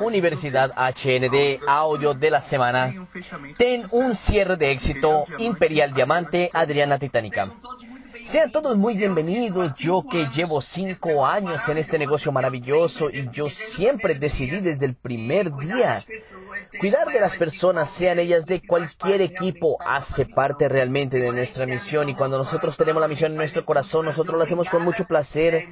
Universidad 0.00 0.72
HND, 0.76 1.60
audio 1.66 2.14
de 2.14 2.30
la 2.30 2.40
semana. 2.40 2.92
Ten 3.56 3.86
un 3.90 4.14
cierre 4.14 4.56
de 4.56 4.70
éxito, 4.70 5.24
Imperial 5.38 5.94
Diamante, 5.94 6.50
Adriana 6.52 6.98
Titánica. 6.98 7.50
Sean 8.24 8.52
todos 8.52 8.76
muy 8.76 8.96
bienvenidos. 8.96 9.74
Yo 9.76 10.04
que 10.08 10.28
llevo 10.34 10.60
cinco 10.60 11.26
años 11.26 11.68
en 11.68 11.78
este 11.78 11.98
negocio 11.98 12.30
maravilloso 12.30 13.10
y 13.10 13.28
yo 13.32 13.48
siempre 13.48 14.14
decidí 14.14 14.60
desde 14.60 14.86
el 14.86 14.94
primer 14.94 15.54
día 15.56 16.04
Cuidar 16.78 17.08
de 17.08 17.20
las 17.20 17.36
personas, 17.36 17.90
sean 17.90 18.18
ellas 18.18 18.46
de 18.46 18.60
cualquier 18.66 19.20
equipo, 19.20 19.78
hace 19.84 20.26
parte 20.26 20.68
realmente 20.68 21.18
de 21.18 21.30
nuestra 21.30 21.66
misión 21.66 22.08
y 22.08 22.14
cuando 22.14 22.38
nosotros 22.38 22.76
tenemos 22.76 23.00
la 23.00 23.08
misión 23.08 23.32
en 23.32 23.36
nuestro 23.36 23.64
corazón, 23.64 24.06
nosotros 24.06 24.36
lo 24.36 24.42
hacemos 24.42 24.68
con 24.68 24.82
mucho 24.82 25.06
placer. 25.06 25.68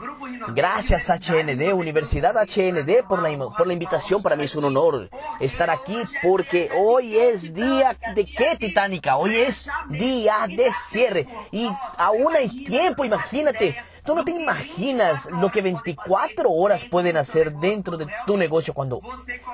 Gracias 0.55 1.09
HND, 1.09 1.73
Universidad 1.73 2.37
HND, 2.37 3.05
por 3.09 3.23
la, 3.23 3.37
por 3.57 3.67
la 3.67 3.73
invitación. 3.73 4.23
Para 4.23 4.37
mí 4.37 4.45
es 4.45 4.55
un 4.57 4.65
honor 4.65 5.11
estar 5.41 5.71
aquí 5.71 5.99
porque 6.23 6.71
hoy 6.79 7.17
es 7.17 7.55
día 7.55 7.97
de 8.15 8.25
qué, 8.25 8.57
Titánica? 8.59 9.17
Hoy 9.17 9.37
es 9.37 9.67
día 9.89 10.47
de 10.49 10.71
cierre 10.73 11.27
y 11.51 11.69
aún 11.97 12.37
hay 12.41 12.65
tiempo, 12.65 13.05
imagínate. 13.05 13.77
Tú 14.05 14.15
no 14.15 14.25
te 14.25 14.33
imaginas 14.33 15.29
lo 15.31 15.51
que 15.51 15.61
24 15.61 16.51
horas 16.51 16.85
pueden 16.85 17.17
hacer 17.17 17.53
dentro 17.53 17.97
de 17.97 18.07
tu 18.27 18.37
negocio 18.37 18.73
cuando 18.73 19.01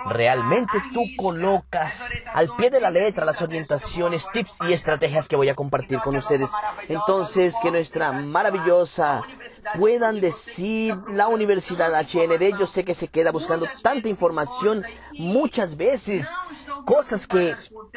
realmente 0.07 0.73
tú 0.95 1.03
colocas 1.17 2.11
al 2.33 2.49
pie 2.57 2.71
de 2.71 2.80
la 2.80 2.91
letra 2.91 3.25
las 3.25 3.43
orientaciones, 3.43 4.30
tips 4.33 4.59
y 4.69 4.73
estrategias 4.73 5.27
que 5.27 5.37
voy 5.37 5.49
a 5.49 5.55
compartir 5.55 5.99
con 5.99 6.15
ustedes. 6.17 6.51
Entonces, 6.89 7.57
que 7.61 7.73
nuestra 7.73 8.13
maravillosa 8.13 9.23
puedan 9.75 10.20
decir 10.20 10.97
la 11.09 11.29
Universidad 11.29 11.93
HND, 11.93 12.59
yo 12.59 12.66
sé 12.66 12.84
que 12.84 12.95
se 12.95 13.09
queda 13.09 13.33
buscando 13.33 13.66
tanta 13.83 14.09
información 14.09 14.84
muchas 15.19 15.77
veces, 15.77 16.29
cosas 16.85 17.27
que 17.27 17.54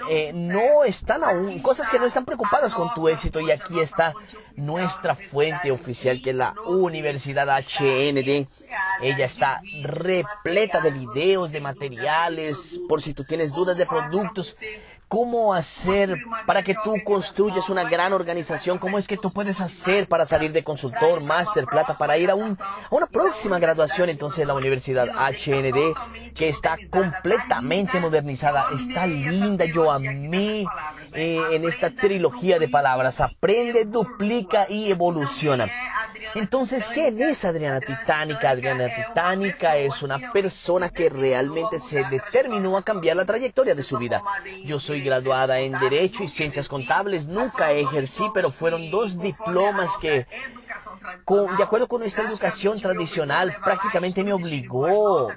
eh, 0.10 0.32
no 0.34 0.84
están 0.84 1.24
aún, 1.24 1.62
cosas 1.62 1.90
que 1.90 2.00
no 2.00 2.06
están 2.06 2.26
preocupadas 2.26 2.74
con 2.74 2.94
tu 2.94 3.08
éxito 3.08 3.40
y 3.40 3.52
aquí 3.52 3.80
está 3.80 4.14
nuestra 4.56 5.16
fuente 5.16 5.72
oficial 5.72 6.22
que 6.22 6.32
es 6.32 6.36
la 6.36 6.54
Universidad 6.66 7.48
HND. 7.48 8.48
Ella 9.02 9.26
está 9.26 9.62
repleta 9.84 10.82
de 10.82 10.92
videos, 10.92 11.52
de 11.52 11.62
materiales, 11.62 12.80
por 12.90 13.02
si 13.02 13.14
tú 13.14 13.24
tienes 13.24 13.54
dudas 13.54 13.78
de 13.78 13.86
productos 13.86 14.58
cómo 15.10 15.56
hacer 15.56 16.24
para 16.46 16.64
que 16.64 16.76
tú 16.84 16.96
construyas 17.04 17.70
una 17.70 17.84
gran 17.90 18.14
organización, 18.14 18.78
cómo 18.78 19.00
es 19.00 19.08
que 19.08 19.18
tú 19.18 19.32
puedes 19.32 19.60
hacer 19.60 20.08
para 20.08 20.26
salir 20.26 20.52
de 20.54 20.64
consultor, 20.64 21.22
máster, 21.22 21.66
plata, 21.66 21.98
para 21.98 22.18
ir 22.18 22.30
a, 22.30 22.36
un, 22.36 22.58
a 22.62 22.88
una 22.92 23.08
próxima 23.08 23.58
graduación. 23.60 24.10
Entonces 24.10 24.46
la 24.46 24.54
Universidad 24.54 25.10
HND, 25.10 26.34
que 26.36 26.48
está 26.48 26.78
completamente 26.92 28.00
modernizada, 28.00 28.68
está 28.74 29.08
linda, 29.08 29.66
yo 29.66 29.92
amé 29.92 30.66
eh, 31.14 31.42
en 31.54 31.66
esta 31.66 31.90
trilogía 31.90 32.60
de 32.60 32.70
palabras, 32.70 33.20
aprende, 33.20 33.86
duplica 33.86 34.68
y 34.70 34.92
evoluciona. 34.92 35.68
Entonces, 36.36 36.90
¿quién 36.94 37.22
es 37.22 37.44
Adriana 37.46 37.80
Titánica? 37.80 38.52
Adriana 38.52 38.88
Titánica 38.94 39.78
es 39.78 40.04
una 40.04 40.32
persona 40.32 40.90
que 40.90 41.10
realmente 41.10 41.80
se 41.80 42.04
determinó 42.06 42.78
a 42.78 42.84
cambiar 42.84 43.18
la 43.18 43.26
trayectoria 43.26 43.76
de 43.76 43.84
su 43.84 43.98
vida. 43.98 44.22
Yo 44.66 44.80
soy 44.80 45.02
graduada 45.02 45.60
en 45.60 45.74
Derecho 45.80 46.24
y 46.24 46.30
Ciencias 46.30 46.68
Contables, 46.68 47.28
nunca 47.28 47.72
ejercí, 47.72 48.26
pero 48.34 48.52
fueron 48.52 48.92
dos 48.92 49.20
diplomas 49.20 49.98
que 49.98 50.28
de 51.58 51.64
acuerdo 51.64 51.88
con 51.88 52.02
nuestra 52.02 52.26
educación 52.26 52.80
tradicional, 52.80 53.56
prácticamente 53.64 54.24
me 54.24 54.34
obligó 54.34 55.30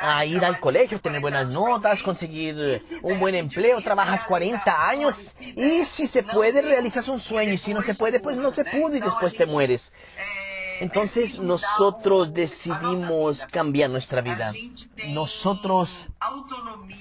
a 0.00 0.24
ir 0.24 0.44
al 0.44 0.60
colegio, 0.60 1.00
tener 1.00 1.20
buenas 1.20 1.48
notas, 1.48 2.02
conseguir 2.02 2.82
un 3.02 3.18
buen 3.20 3.34
empleo, 3.34 3.80
trabajas 3.80 4.24
40 4.24 4.88
años 4.88 5.34
y 5.40 5.84
si 5.84 6.06
se 6.06 6.22
puede 6.22 6.62
realizas 6.62 7.08
un 7.08 7.20
sueño 7.20 7.52
y 7.52 7.58
si 7.58 7.74
no 7.74 7.82
se 7.82 7.94
puede, 7.94 8.20
pues 8.20 8.36
no 8.36 8.50
se 8.50 8.64
pudo 8.64 8.96
y 8.96 9.00
después 9.00 9.36
te 9.36 9.46
mueres. 9.46 9.92
Entonces 10.80 11.38
nosotros 11.38 12.34
decidimos 12.34 13.46
cambiar 13.46 13.90
nuestra 13.90 14.20
vida. 14.20 14.52
Nosotros 15.08 16.08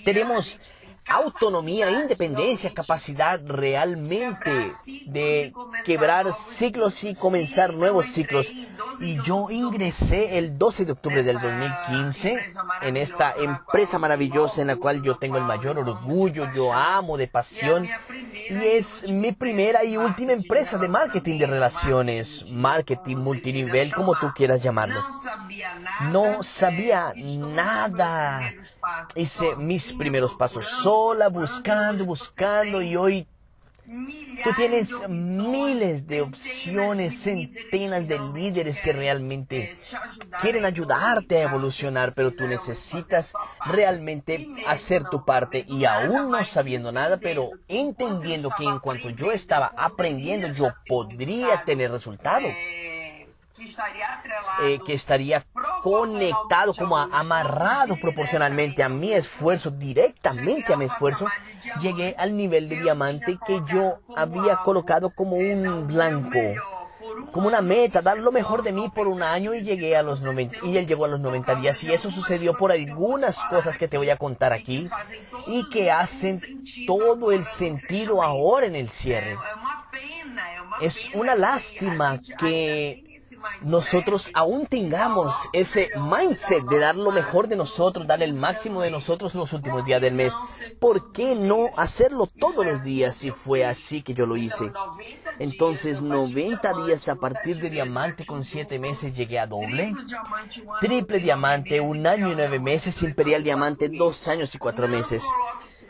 tenemos 0.06 0.60
autonomía, 1.08 1.92
independencia, 1.92 2.74
capacidad 2.74 3.40
realmente 3.46 4.74
de 5.08 5.54
quebrar 5.86 6.32
ciclos 6.34 7.04
y 7.04 7.16
comenzar 7.16 7.74
nuevos 7.74 8.08
ciclos. 8.08 8.52
Y 9.00 9.22
yo 9.24 9.50
ingresé 9.50 10.38
el 10.38 10.58
12 10.58 10.86
de 10.86 10.92
octubre 10.92 11.24
del 11.24 11.40
2015 11.42 12.40
en 12.82 12.98
esta 12.98 13.34
empresa 13.34 14.00
maravillosa 14.00 14.62
en 14.62 14.68
la 14.68 14.76
cual 14.76 15.02
yo 15.02 15.16
tengo 15.16 15.38
el 15.38 15.44
mayor 15.44 15.78
orgullo, 15.78 16.52
yo 16.54 16.74
amo 16.74 17.18
de 17.18 17.28
pasión. 17.28 17.88
Y 18.50 18.54
es 18.54 19.10
mi 19.10 19.32
primera 19.32 19.84
y 19.84 19.98
última 19.98 20.34
empresa 20.34 20.78
de 20.78 20.88
marketing 20.88 21.40
de 21.40 21.48
relaciones, 21.48 22.50
marketing 22.52 23.18
multinivel, 23.18 23.94
como 23.94 24.16
tú 24.16 24.32
quieras 24.34 24.62
llamarlo. 24.62 25.04
No 26.12 26.44
sabía 26.44 27.14
nada. 27.16 28.54
Hice 29.16 29.56
mis 29.56 29.94
primeros 29.94 30.36
pasos 30.36 30.68
sola, 30.68 31.30
buscando, 31.30 32.06
buscando 32.06 32.82
y 32.82 32.96
hoy 32.96 33.28
Tú 33.86 34.50
tienes 34.56 35.08
miles 35.10 36.08
de 36.08 36.22
opciones, 36.22 37.22
centenas 37.22 38.08
de 38.08 38.18
líderes 38.34 38.82
que 38.82 38.94
realmente 38.94 39.78
quieren 40.40 40.64
ayudarte 40.64 41.40
a 41.40 41.44
evolucionar, 41.44 42.14
pero 42.16 42.32
tú 42.32 42.48
necesitas 42.48 43.34
realmente 43.66 44.48
hacer 44.68 45.04
tu 45.04 45.26
parte 45.26 45.66
y 45.68 45.84
aún 45.84 46.32
no 46.32 46.46
sabiendo 46.46 46.92
nada, 46.94 47.18
pero 47.18 47.52
entendiendo 47.68 48.50
que 48.58 48.64
en 48.64 48.80
cuanto 48.80 49.10
yo 49.10 49.32
estaba 49.32 49.72
aprendiendo, 49.78 50.48
yo 50.48 50.74
podría 50.88 51.64
tener 51.66 51.92
resultado. 51.92 52.48
Eh, 54.64 54.80
que 54.86 54.94
estaría 54.94 55.46
conectado, 55.84 56.74
como 56.74 56.98
amarrado 56.98 57.98
proporcionalmente 57.98 58.82
a 58.82 58.90
mi 58.90 59.12
esfuerzo, 59.12 59.70
directamente 59.70 60.74
a 60.74 60.78
mi 60.78 60.86
esfuerzo, 60.86 61.28
llegué 61.82 62.16
al 62.18 62.38
nivel 62.38 62.70
de 62.70 62.80
diamante 62.80 63.38
que 63.46 63.62
yo 63.68 64.00
había 64.16 64.56
colocado 64.58 65.10
como 65.10 65.36
un 65.36 65.86
blanco, 65.86 66.40
como 67.34 67.50
una 67.50 67.62
meta, 67.62 68.02
dar 68.02 68.18
lo 68.18 68.32
mejor 68.32 68.64
de 68.64 68.72
mí 68.72 68.90
por 68.96 69.10
un 69.10 69.22
año 69.22 69.54
y 69.54 69.62
llegué 69.62 69.98
a 69.98 70.04
los 70.04 70.22
90, 70.22 70.66
y 70.66 70.78
él 70.78 70.88
llegó 70.88 71.04
a 71.04 71.10
los 71.10 71.20
90 71.20 71.56
días 71.56 71.84
y 71.84 71.92
eso 71.92 72.10
sucedió 72.10 72.56
por 72.56 72.72
algunas 72.72 73.44
cosas 73.44 73.78
que 73.78 73.90
te 73.90 73.98
voy 73.98 74.10
a 74.10 74.16
contar 74.16 74.54
aquí 74.54 74.90
y 75.48 75.68
que 75.68 75.92
hacen 75.92 76.64
todo 76.88 77.34
el 77.34 77.44
sentido 77.44 78.24
ahora 78.24 78.68
en 78.68 78.78
el 78.78 78.90
cierre. 78.90 79.38
Es 80.80 81.12
una 81.14 81.36
lástima 81.36 82.20
que 82.40 83.13
nosotros 83.62 84.32
aún 84.34 84.66
tengamos 84.66 85.36
ese 85.54 85.90
mindset 85.96 86.64
de 86.66 86.80
dar 86.80 86.96
lo 86.96 87.12
mejor 87.12 87.48
de 87.48 87.56
nosotros, 87.56 88.08
dar 88.08 88.22
el 88.24 88.34
máximo 88.34 88.82
de 88.82 88.92
nosotros 88.92 89.34
en 89.34 89.42
los 89.42 89.54
últimos 89.54 89.86
días 89.86 90.02
del 90.02 90.14
mes. 90.14 90.36
¿Por 90.80 91.12
qué 91.12 91.36
no 91.36 91.70
hacerlo 91.78 92.28
todos 92.28 92.66
los 92.66 92.84
días 92.84 93.16
si 93.16 93.32
fue 93.32 93.66
así 93.66 94.02
que 94.02 94.14
yo 94.14 94.26
lo 94.26 94.38
hice? 94.38 94.72
Entonces, 95.40 96.02
90 96.02 96.74
días 96.86 97.08
a 97.10 97.16
partir 97.16 97.60
de 97.60 97.70
diamante 97.70 98.26
con 98.26 98.44
7 98.44 98.80
meses 98.80 99.14
llegué 99.14 99.40
a 99.40 99.48
doble. 99.48 99.94
Triple 100.82 101.20
diamante, 101.20 101.80
un 101.80 102.06
año 102.06 102.32
y 102.32 102.36
9 102.36 102.60
meses. 102.60 103.02
Imperial 103.04 103.44
diamante, 103.44 103.90
2 103.90 104.28
años 104.28 104.54
y 104.56 104.58
4 104.58 104.88
meses. 104.88 105.24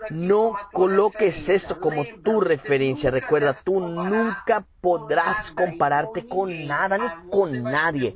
No 0.09 0.59
coloques 0.71 1.49
esto 1.49 1.79
como 1.79 2.05
tu 2.23 2.41
referencia. 2.41 3.11
Recuerda, 3.11 3.53
tú 3.53 3.79
nunca 3.79 4.65
podrás 4.81 5.51
compararte 5.51 6.27
con 6.27 6.67
nada 6.67 6.97
ni 6.97 7.09
con 7.29 7.63
nadie. 7.63 8.15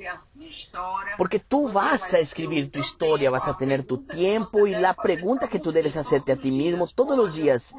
Porque 1.17 1.39
tú 1.39 1.69
vas 1.71 2.13
a 2.13 2.19
escribir 2.19 2.71
tu 2.71 2.79
historia, 2.79 3.29
vas 3.29 3.47
a 3.47 3.57
tener 3.57 3.83
tu 3.83 3.99
tiempo 3.99 4.67
y 4.67 4.71
la 4.71 4.93
pregunta 4.93 5.47
que 5.47 5.59
tú 5.59 5.71
debes 5.71 5.97
hacerte 5.97 6.31
a 6.31 6.35
ti 6.35 6.51
mismo 6.51 6.87
todos 6.87 7.17
los 7.17 7.33
días, 7.33 7.73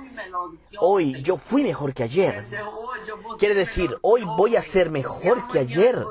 hoy 0.81 1.22
yo 1.22 1.37
fui 1.37 1.62
mejor 1.62 1.94
que 1.94 2.04
ayer. 2.04 2.44
Quiere 3.38 3.54
decir, 3.54 3.96
hoy 4.02 4.25
voy 4.25 4.56
a 4.56 4.62
ser 4.62 4.90
mejor 4.90 5.46
que 5.48 5.60
ayer 5.60 6.04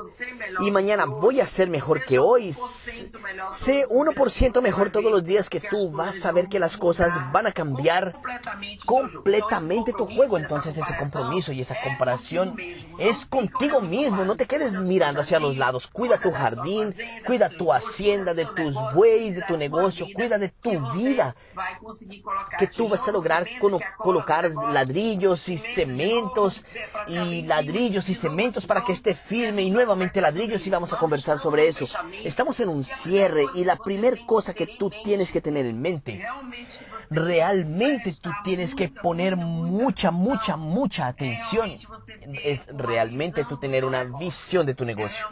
y 0.60 0.70
mañana 0.70 1.04
voy 1.04 1.40
a 1.40 1.46
ser 1.46 1.68
mejor 1.68 2.04
que 2.04 2.18
hoy. 2.18 2.52
Sé 2.52 3.86
1% 3.88 4.62
mejor 4.62 4.90
todos 4.90 5.10
los 5.10 5.24
días 5.24 5.48
que 5.50 5.60
tú 5.60 5.90
vas 5.90 6.24
a 6.24 6.32
ver 6.32 6.48
que 6.48 6.58
las 6.58 6.76
cosas 6.76 7.12
van 7.32 7.46
a 7.46 7.52
cambiar 7.52 8.14
completamente 8.86 9.92
tu 9.92 10.06
juego. 10.06 10.38
Entonces 10.38 10.76
ese 10.76 10.96
compromiso 10.96 11.52
y 11.52 11.60
esa 11.60 11.76
comparación 11.82 12.56
es 12.98 13.26
contigo 13.26 13.80
mismo. 13.80 14.24
No 14.24 14.36
te 14.36 14.46
quedes 14.46 14.78
mirando 14.78 15.20
hacia 15.20 15.40
los 15.40 15.56
lados. 15.56 15.86
Cuida 15.86 16.18
tu 16.18 16.30
jardín, 16.30 16.47
cuida 17.26 17.48
tu 17.48 17.72
hacienda, 17.72 18.34
de 18.34 18.46
tus 18.46 18.74
bueyes, 18.94 19.34
de 19.34 19.42
tu 19.42 19.56
negocio, 19.56 20.06
cuida 20.14 20.38
de 20.38 20.48
tu 20.48 20.78
vida. 20.92 21.34
Que 22.58 22.66
tú 22.66 22.88
vas 22.88 23.06
a 23.08 23.12
lograr 23.12 23.46
colocar 23.98 24.50
ladrillos 24.72 25.48
y 25.48 25.58
cementos 25.58 26.64
y 27.06 27.42
ladrillos 27.42 28.08
y 28.08 28.14
cementos 28.14 28.66
para 28.66 28.84
que 28.84 28.92
esté 28.92 29.14
firme 29.14 29.62
y 29.62 29.70
nuevamente 29.70 30.20
ladrillos 30.20 30.66
y 30.66 30.70
vamos 30.70 30.92
a 30.92 30.98
conversar 30.98 31.38
sobre 31.38 31.68
eso. 31.68 31.88
Estamos 32.24 32.60
en 32.60 32.68
un 32.68 32.84
cierre 32.84 33.44
y 33.54 33.64
la 33.64 33.76
primera 33.76 34.16
cosa 34.26 34.54
que 34.54 34.66
tú 34.66 34.90
tienes 35.04 35.32
que 35.32 35.40
tener 35.40 35.66
en 35.66 35.80
mente 35.80 36.24
realmente 37.10 38.14
tú 38.20 38.30
tienes 38.44 38.74
que 38.74 38.88
poner 38.88 39.36
mucha, 39.36 40.10
mucha, 40.10 40.56
mucha 40.56 41.06
atención. 41.06 41.76
Es 42.42 42.66
realmente 42.76 43.44
tú 43.44 43.56
tener 43.56 43.84
una 43.84 44.04
visión 44.04 44.66
de 44.66 44.74
tu 44.74 44.84
negocio. 44.84 45.26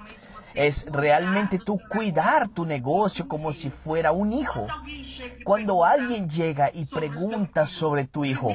Es 0.56 0.86
realmente 0.90 1.58
tú 1.58 1.78
cuidar 1.88 2.48
tu 2.48 2.64
negocio 2.64 3.28
como 3.28 3.52
si 3.52 3.70
fuera 3.70 4.10
un 4.12 4.32
hijo. 4.32 4.66
Cuando 5.44 5.84
alguien 5.84 6.28
llega 6.28 6.70
y 6.72 6.86
pregunta 6.86 7.66
sobre 7.66 8.06
tu 8.06 8.24
hijo, 8.24 8.54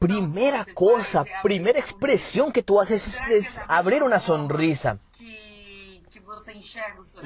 primera 0.00 0.66
cosa, 0.74 1.24
primera 1.42 1.78
expresión 1.78 2.50
que 2.50 2.62
tú 2.62 2.80
haces 2.80 3.28
es, 3.28 3.62
abrir 3.68 4.02
una 4.02 4.18
sonrisa. 4.18 4.98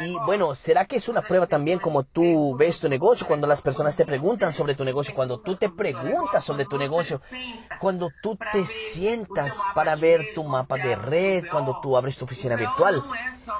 Y 0.00 0.16
bueno, 0.26 0.54
¿será 0.54 0.84
que 0.84 0.96
es 0.96 1.08
una 1.08 1.22
prueba 1.22 1.46
también 1.46 1.78
como 1.78 2.04
tú 2.04 2.56
ves 2.56 2.80
tu 2.80 2.88
negocio 2.88 3.26
cuando 3.26 3.46
las 3.46 3.62
personas 3.62 3.96
te 3.96 4.04
preguntan 4.04 4.52
sobre 4.52 4.74
tu 4.74 4.84
negocio, 4.84 5.14
cuando 5.14 5.40
tú 5.40 5.56
te 5.56 5.68
preguntas 5.68 6.44
sobre 6.44 6.66
tu 6.66 6.78
negocio, 6.78 7.20
cuando 7.80 8.10
tú 8.22 8.38
te 8.52 8.64
sientas 8.64 9.62
para 9.74 9.96
ver 9.96 10.22
tu 10.34 10.44
mapa 10.44 10.76
de 10.76 10.94
red, 10.94 11.44
cuando 11.50 11.80
tú 11.80 11.96
abres 11.96 12.16
tu 12.16 12.24
oficina 12.24 12.56
virtual? 12.56 13.02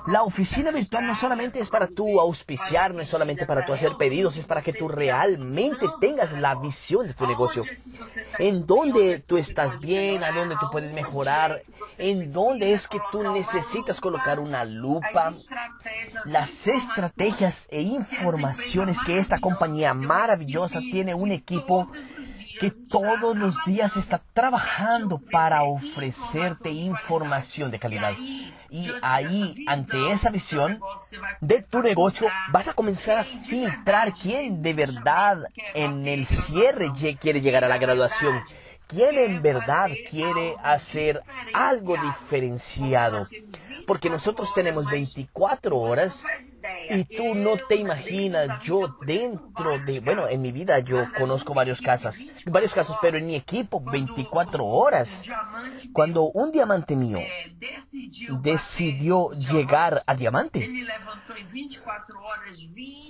La 0.06 0.23
oficina 0.23 0.70
virtual 0.70 1.06
no 1.06 1.14
solamente 1.14 1.61
es 1.61 1.70
para 1.70 1.87
tú 1.87 2.20
auspiciar, 2.20 2.94
no 2.94 3.00
es 3.00 3.08
solamente 3.08 3.46
para 3.46 3.64
tú 3.64 3.73
hacer 3.73 3.96
pedidos, 3.96 4.37
es 4.37 4.46
para 4.46 4.62
que 4.62 4.73
tú 4.73 4.88
realmente 4.88 5.87
tengas 6.00 6.32
la 6.34 6.55
visión 6.55 7.06
de 7.06 7.14
tu 7.14 7.26
negocio. 7.26 7.64
En 8.38 8.67
dónde 8.67 9.19
tú 9.26 9.38
estás 9.38 9.81
bien, 9.81 10.23
a 10.23 10.32
dónde 10.32 10.56
tú 10.61 10.69
puedes 10.70 10.93
mejorar, 10.93 11.62
en 11.99 12.32
dónde 12.32 12.73
es 12.73 12.87
que 12.87 13.00
tú 13.11 13.23
necesitas 13.32 14.00
colocar 14.00 14.38
una 14.38 14.64
lupa, 14.64 15.32
las 16.30 16.66
estrategias 16.66 17.66
e 17.70 17.80
informaciones 17.80 18.98
que 19.00 19.19
esta 19.19 19.38
compañía 19.38 19.94
maravillosa 19.94 20.80
tiene 20.80 21.14
un 21.14 21.32
equipo 21.32 21.90
que 22.60 22.70
todos 22.70 23.36
los 23.36 23.56
días 23.64 23.96
está 23.96 24.20
trabajando 24.34 25.19
para 25.19 25.62
ofrecerte 25.62 26.70
información 26.70 27.70
de 27.70 27.78
calidad. 27.78 28.12
Y 28.70 28.90
ahí, 29.00 29.64
ante 29.66 30.10
esa 30.10 30.30
visión 30.30 30.80
de 31.40 31.62
tu 31.62 31.82
negocio, 31.82 32.28
vas 32.50 32.69
a 32.69 32.74
comenzar 32.74 33.19
a 33.19 33.24
filtrar 33.24 34.12
quién 34.12 34.60
de 34.60 34.74
verdad 34.74 35.44
en 35.74 36.06
el 36.06 36.26
cierre 36.26 36.92
quiere 37.20 37.40
llegar 37.40 37.64
a 37.64 37.69
la 37.69 37.78
graduación 37.78 38.42
quién 38.88 39.19
en 39.19 39.42
verdad 39.42 39.90
quiere 40.10 40.56
hacer 40.62 41.22
algo 41.52 41.96
diferenciado. 41.98 43.28
Porque 43.88 44.08
nosotros 44.08 44.52
tenemos 44.55 44.85
24 44.85 45.76
horas 45.76 46.25
y 46.90 47.05
tú 47.05 47.35
no 47.35 47.56
te 47.56 47.76
imaginas, 47.76 48.62
yo 48.62 48.96
dentro 49.06 49.79
de, 49.79 50.00
bueno, 50.00 50.29
en 50.29 50.43
mi 50.43 50.52
vida 50.52 50.79
yo 50.81 51.06
conozco 51.17 51.55
varios 51.55 51.81
casos, 51.81 52.26
varios 52.46 52.75
casos, 52.75 52.96
pero 53.00 53.19
en 53.19 53.26
mi 53.26 53.35
equipo 53.35 53.81
24 53.81 54.64
horas. 54.64 55.25
Cuando 55.93 56.25
un 56.25 56.52
diamante 56.52 56.96
mío 56.96 57.19
decidió 58.43 59.31
llegar 59.32 60.02
a 60.06 60.14
diamante, 60.14 60.69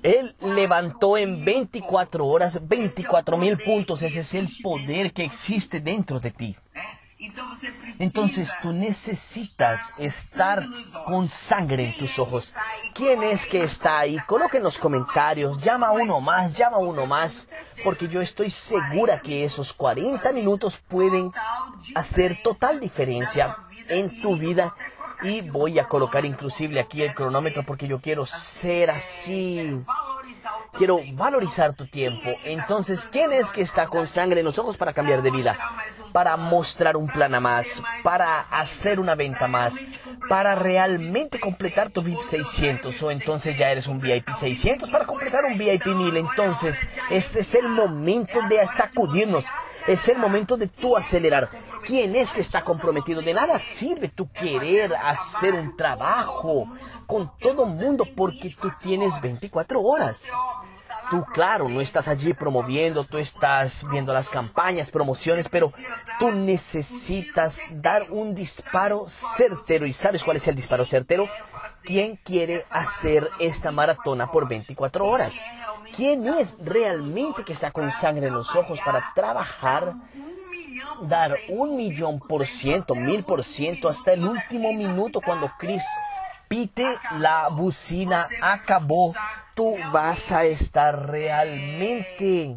él 0.03 0.35
levantó 0.41 1.17
en 1.17 1.45
24 1.45 2.27
horas 2.27 2.69
24 2.69 3.37
mil 3.37 3.59
puntos. 3.59 4.03
Ese 4.03 4.21
es 4.21 4.35
el 4.35 4.49
poder 4.63 5.13
que 5.13 5.25
existe 5.25 5.81
dentro 5.81 6.21
de 6.21 6.31
ti. 6.31 6.57
Entonces 7.99 8.50
tú 8.62 8.73
necesitas 8.73 9.93
estar 9.99 10.69
con 11.05 11.29
sangre 11.29 11.87
en 11.87 11.97
tus 11.97 12.19
ojos. 12.19 12.55
¿Quién 12.94 13.23
es 13.25 13.44
que 13.44 13.65
está 13.65 13.99
ahí? 13.99 14.19
Coloque 14.26 14.59
en 14.59 14.62
los 14.62 14.79
comentarios, 14.79 15.59
llama 15.59 15.91
uno 15.91 16.20
más, 16.20 16.55
llama 16.55 16.79
uno 16.79 17.06
más, 17.06 17.49
porque 17.82 18.06
yo 18.06 18.20
estoy 18.20 18.50
segura 18.50 19.20
que 19.20 19.44
esos 19.44 19.73
40 19.73 20.32
minutos 20.32 20.79
pueden 20.79 21.32
hacer 21.94 22.41
total 22.43 22.79
diferencia 22.79 23.56
en 23.88 24.21
tu 24.21 24.37
vida. 24.37 24.75
Y 25.23 25.43
voy 25.43 25.79
a 25.79 25.88
colocar 25.88 26.25
inclusive 26.25 26.79
aquí 26.79 27.03
el 27.03 27.15
cronómetro 27.15 27.65
porque 27.65 27.88
yo 27.88 28.00
quiero 28.00 28.25
ser 28.26 28.91
así 28.91 29.85
quiero 30.76 31.00
valorizar 31.15 31.75
tu 31.75 31.87
tiempo. 31.87 32.31
Entonces, 32.44 33.09
¿quién 33.11 33.32
es 33.32 33.50
que 33.50 33.62
está 33.62 33.87
con 33.87 34.06
sangre 34.06 34.41
en 34.41 34.47
los 34.47 34.59
ojos 34.59 34.76
para 34.76 34.93
cambiar 34.93 35.23
de 35.23 35.31
vida? 35.31 35.59
Para 36.12 36.37
mostrar 36.37 36.97
un 36.97 37.09
plan 37.09 37.35
a 37.35 37.41
más, 37.41 37.82
para 38.03 38.41
hacer 38.41 38.99
una 38.99 39.15
venta 39.15 39.47
más, 39.47 39.76
para 40.29 40.55
realmente 40.55 41.38
completar 41.38 41.91
tu 41.91 42.03
VIP 42.03 42.21
600 42.23 43.03
o 43.03 43.11
entonces 43.11 43.59
ya 43.59 43.71
eres 43.71 43.87
un 43.87 44.00
VIP 44.00 44.29
600 44.31 44.88
para 44.91 45.05
completar 45.05 45.44
un 45.44 45.59
VIP 45.59 45.87
1000. 45.87 46.17
Entonces, 46.17 46.81
este 47.11 47.41
es 47.41 47.55
el 47.55 47.69
momento 47.69 48.41
de 48.49 48.67
sacudirnos, 48.67 49.47
es 49.87 50.09
el 50.09 50.19
momento 50.19 50.56
de 50.56 50.69
tú 50.69 50.97
acelerar. 50.97 51.50
¿Quién 51.87 52.17
es 52.17 52.33
que 52.33 52.41
está 52.41 52.63
comprometido? 52.63 53.23
De 53.23 53.35
nada 53.35 53.59
sirve 53.59 54.09
tu 54.09 54.31
querer 54.31 54.95
hacer 54.95 55.55
un 55.55 55.77
trabajo 55.77 56.67
con 57.07 57.33
todo 57.39 57.65
el 57.65 57.71
mundo 57.71 58.05
porque 58.17 58.55
tú 58.61 58.71
tienes 58.81 59.21
24 59.21 59.81
horas. 59.81 60.23
Tú, 61.11 61.25
claro, 61.33 61.71
no 61.71 61.81
estás 61.81 62.07
allí 62.07 62.35
promoviendo, 62.35 63.05
tú 63.05 63.17
estás 63.17 63.83
viendo 63.91 64.13
las 64.13 64.29
campañas, 64.29 64.91
promociones, 64.91 65.49
pero 65.49 65.73
tú 66.19 66.31
necesitas 66.31 67.71
dar 67.77 68.11
un 68.11 68.35
disparo 68.35 69.09
certero. 69.09 69.87
¿Y 69.87 69.95
sabes 69.95 70.23
cuál 70.23 70.37
es 70.37 70.47
el 70.49 70.55
disparo 70.55 70.85
certero? 70.85 71.27
¿Quién 71.83 72.17
quiere 72.23 72.67
hacer 72.69 73.31
esta 73.39 73.73
maratona 73.73 74.31
por 74.31 74.47
24 74.47 75.07
horas? 75.07 75.41
¿Quién 75.97 76.27
es 76.27 76.57
realmente 76.63 77.43
que 77.43 77.55
está 77.55 77.71
con 77.71 77.91
sangre 77.91 78.27
en 78.27 78.35
los 78.35 78.55
ojos 78.55 78.79
para 78.85 79.13
trabajar 79.15 79.95
dar 81.03 81.37
un 81.49 81.77
millón 81.77 82.19
por 82.19 82.47
ciento, 82.47 82.95
mil 82.95 83.25
por 83.25 83.45
ciento 83.45 83.89
hasta 83.89 84.12
el 84.12 84.25
último 84.25 84.73
minuto 84.73 85.21
cuando 85.21 85.53
Chris 85.59 85.85
pite 86.49 86.99
la 87.19 87.49
bocina 87.49 88.29
acabó, 88.41 89.15
tú 89.55 89.77
vas 89.93 90.33
a 90.33 90.45
estar 90.45 91.11
realmente 91.11 92.56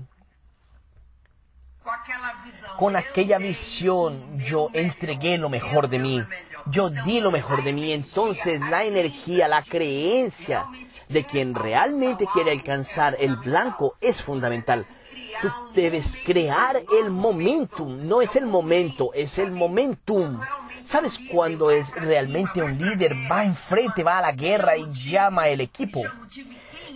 con 2.78 2.96
aquella 2.96 3.38
visión. 3.38 4.40
Yo 4.40 4.70
entregué 4.74 5.38
lo 5.38 5.50
mejor 5.50 5.90
de 5.90 6.00
mí. 6.00 6.24
Yo 6.68 6.90
di 6.90 7.20
lo 7.20 7.32
mejor 7.32 7.64
de 7.64 7.74
mí. 7.74 7.92
Entonces 7.92 8.62
la 8.70 8.84
energía, 8.84 9.48
la 9.48 9.64
creencia 9.64 10.66
de 11.10 11.26
quien 11.26 11.56
realmente 11.56 12.26
quiere 12.34 12.52
alcanzar 12.52 13.18
el 13.20 13.36
blanco 13.36 13.96
es 14.00 14.22
fundamental. 14.22 14.86
Tú 15.42 15.50
debes 15.74 16.18
crear 16.26 16.82
el 17.02 17.12
momentum. 17.12 18.08
No 18.08 18.22
es 18.22 18.36
el 18.36 18.46
momento, 18.46 19.12
es 19.14 19.38
el 19.38 19.52
momentum. 19.52 20.40
¿Sabes 20.84 21.20
cuándo 21.32 21.72
es 21.72 21.94
realmente 21.96 22.62
un 22.62 22.78
líder? 22.78 23.14
Va 23.32 23.46
enfrente, 23.46 24.04
va 24.04 24.18
a 24.18 24.22
la 24.22 24.32
guerra 24.32 24.78
y 24.78 24.92
llama 24.92 25.44
al 25.44 25.62
equipo. 25.62 26.02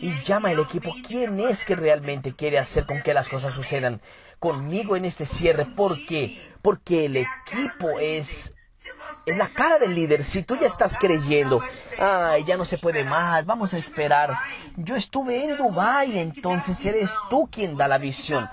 Y 0.01 0.13
llama 0.23 0.49
al 0.49 0.59
equipo. 0.59 0.93
¿Quién 1.07 1.39
es 1.39 1.65
que 1.65 1.75
realmente 1.75 2.33
quiere 2.33 2.59
hacer 2.59 2.85
con 2.85 3.01
que 3.01 3.13
las 3.13 3.29
cosas 3.29 3.53
sucedan 3.53 4.01
conmigo 4.39 4.95
en 4.95 5.05
este 5.05 5.25
cierre? 5.25 5.65
¿Por 5.65 6.05
qué? 6.05 6.41
Porque 6.61 7.05
el 7.05 7.17
equipo 7.17 7.99
es 7.99 8.54
es 9.25 9.37
la 9.37 9.47
cara 9.47 9.77
del 9.77 9.95
líder. 9.95 10.23
Si 10.23 10.43
tú 10.43 10.55
ya 10.55 10.67
estás 10.67 10.97
creyendo, 10.97 11.61
ay, 11.99 12.43
ya 12.45 12.57
no 12.57 12.65
se 12.65 12.77
puede 12.77 13.03
más, 13.03 13.45
vamos 13.45 13.73
a 13.73 13.77
esperar. 13.77 14.37
Yo 14.75 14.95
estuve 14.95 15.43
en 15.43 15.57
Dubai, 15.57 16.19
entonces 16.19 16.83
eres 16.85 17.15
tú 17.29 17.47
quien 17.51 17.75
da 17.77 17.87
la 17.87 17.97
visión. 17.97 18.49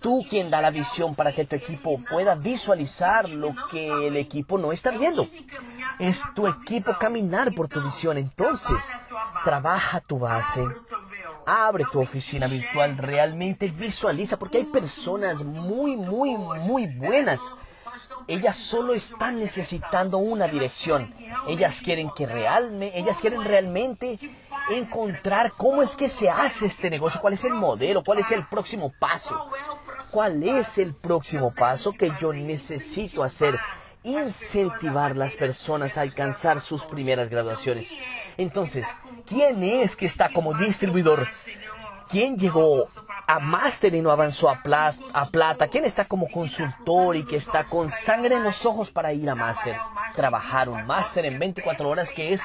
Tú 0.00 0.24
quien 0.28 0.50
da 0.50 0.60
la 0.60 0.70
visión 0.70 1.14
para 1.14 1.32
que 1.32 1.44
tu 1.44 1.54
equipo 1.54 2.00
pueda 2.10 2.34
visualizar 2.34 3.28
lo 3.28 3.54
que 3.70 4.08
el 4.08 4.16
equipo 4.16 4.58
no 4.58 4.72
está 4.72 4.90
viendo. 4.90 5.28
Es 6.00 6.24
tu 6.34 6.48
equipo 6.48 6.96
caminar 6.98 7.54
por 7.54 7.68
tu 7.68 7.80
visión. 7.80 8.18
Entonces, 8.18 8.90
trabaja 9.44 10.00
tu 10.00 10.18
base. 10.18 10.64
Abre 11.46 11.84
tu 11.90 12.00
oficina 12.00 12.46
virtual, 12.48 12.96
realmente 12.96 13.68
visualiza, 13.68 14.38
porque 14.38 14.58
hay 14.58 14.64
personas 14.64 15.44
muy, 15.44 15.96
muy, 15.96 16.36
muy 16.36 16.86
buenas 16.86 17.40
ellas 18.28 18.56
solo 18.56 18.94
están 18.94 19.38
necesitando 19.38 20.18
una 20.18 20.46
dirección. 20.46 21.14
Ellas 21.46 21.80
quieren 21.82 22.10
que 22.10 22.26
realmente, 22.26 22.98
ellas 22.98 23.18
quieren 23.20 23.44
realmente 23.44 24.18
encontrar 24.70 25.52
cómo 25.56 25.82
es 25.82 25.96
que 25.96 26.08
se 26.08 26.30
hace 26.30 26.66
este 26.66 26.90
negocio, 26.90 27.20
cuál 27.20 27.34
es 27.34 27.44
el 27.44 27.54
modelo, 27.54 28.02
cuál 28.04 28.18
es 28.18 28.30
el 28.30 28.44
próximo 28.44 28.92
paso. 28.98 29.50
¿Cuál 30.10 30.42
es 30.42 30.76
el 30.76 30.94
próximo 30.94 31.54
paso 31.54 31.92
que 31.92 32.12
yo 32.20 32.32
necesito 32.32 33.22
hacer? 33.22 33.58
Incentivar 34.04 35.12
a 35.12 35.14
las 35.14 35.36
personas 35.36 35.96
a 35.96 36.02
alcanzar 36.02 36.60
sus 36.60 36.84
primeras 36.84 37.30
graduaciones. 37.30 37.92
Entonces, 38.36 38.86
¿quién 39.26 39.62
es 39.62 39.96
que 39.96 40.06
está 40.06 40.28
como 40.28 40.54
distribuidor? 40.54 41.26
¿Quién 42.10 42.36
llegó 42.36 42.88
a 43.32 43.38
máster 43.38 43.94
y 43.94 44.02
no 44.02 44.10
avanzó 44.10 44.50
a, 44.50 44.60
a 45.14 45.30
plata? 45.30 45.68
¿Quién 45.68 45.86
está 45.86 46.04
como 46.04 46.28
consultor 46.28 47.16
y 47.16 47.24
que 47.24 47.36
está 47.36 47.64
con 47.64 47.90
sangre 47.90 48.34
en 48.34 48.44
los 48.44 48.66
ojos 48.66 48.90
para 48.90 49.14
ir 49.14 49.30
a 49.30 49.34
máster? 49.34 49.74
Trabajar 50.14 50.68
un 50.68 50.86
máster 50.86 51.24
en 51.24 51.38
24 51.38 51.88
horas 51.88 52.12
que 52.12 52.34
es 52.34 52.42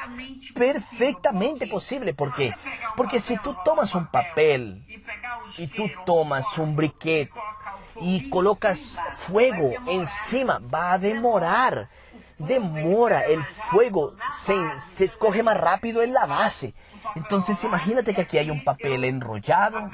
perfectamente 0.53 1.67
posible. 1.67 2.13
¿Por 2.13 2.33
qué? 2.33 2.53
Porque 2.95 3.19
si 3.19 3.37
tú 3.37 3.53
tomas 3.65 3.95
un 3.95 4.07
papel 4.07 4.85
y 5.57 5.67
tú 5.67 5.89
tomas 6.05 6.57
un 6.57 6.75
briquet 6.77 7.29
y 7.99 8.29
colocas 8.29 8.97
fuego 9.13 9.73
encima, 9.87 10.59
va 10.73 10.93
a 10.93 10.99
demorar. 10.99 11.89
Demora, 12.37 13.25
el 13.25 13.43
fuego 13.43 14.15
se, 14.31 14.55
se 14.79 15.09
coge 15.09 15.43
más 15.43 15.59
rápido 15.59 16.01
en 16.01 16.13
la 16.13 16.25
base. 16.27 16.73
Entonces 17.15 17.63
imagínate 17.63 18.13
que 18.13 18.21
aquí 18.21 18.37
hay 18.37 18.49
un 18.49 18.63
papel 18.63 19.03
enrollado 19.03 19.89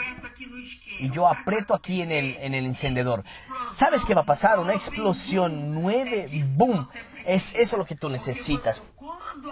y 1.00 1.10
yo 1.10 1.27
aprieto 1.27 1.74
aquí 1.74 2.01
en 2.01 2.12
el, 2.12 2.38
en 2.39 2.53
el 2.53 2.65
encendedor. 2.65 3.24
¿Sabes 3.72 4.05
qué 4.05 4.13
va 4.13 4.22
a 4.22 4.25
pasar? 4.25 4.60
Una 4.60 4.74
explosión, 4.74 5.74
nueve, 5.74 6.27
boom. 6.55 6.88
Es 7.25 7.55
eso 7.55 7.77
lo 7.77 7.86
que 7.86 7.96
tú 7.96 8.10
necesitas. 8.10 8.84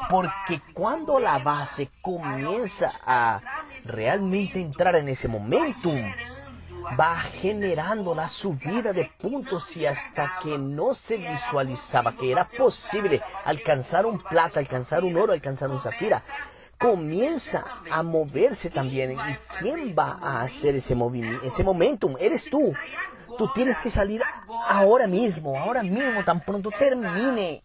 Porque 0.09 0.61
cuando 0.73 1.19
la 1.19 1.39
base 1.39 1.89
comienza 2.01 2.91
a 3.05 3.41
realmente 3.83 4.61
entrar 4.61 4.95
en 4.95 5.09
ese 5.09 5.27
momentum, 5.27 6.11
va 6.99 7.15
generando 7.17 8.13
la 8.15 8.27
subida 8.27 8.93
de 8.93 9.11
puntos 9.19 9.75
y 9.77 9.85
hasta 9.85 10.39
que 10.41 10.57
no 10.57 10.93
se 10.93 11.17
visualizaba 11.17 12.13
que 12.13 12.31
era 12.31 12.47
posible 12.47 13.21
alcanzar 13.45 14.05
un 14.05 14.17
plata, 14.17 14.59
alcanzar 14.59 15.03
un 15.03 15.15
oro, 15.15 15.33
alcanzar 15.33 15.69
un 15.69 15.79
zafira, 15.79 16.23
comienza 16.81 17.63
a 17.89 18.03
moverse 18.03 18.69
también. 18.69 19.11
¿Y 19.11 19.37
quién 19.59 19.95
va 19.97 20.17
a 20.21 20.41
hacer 20.41 20.75
ese 20.75 20.95
movimiento, 20.95 21.45
ese 21.45 21.63
momentum? 21.63 22.15
Eres 22.19 22.49
tú. 22.49 22.73
Tú 23.37 23.49
tienes 23.53 23.79
que 23.79 23.89
salir 23.89 24.21
ahora 24.67 25.07
mismo, 25.07 25.57
ahora 25.57 25.83
mismo, 25.83 26.23
tan 26.25 26.41
pronto 26.41 26.69
termine 26.71 27.63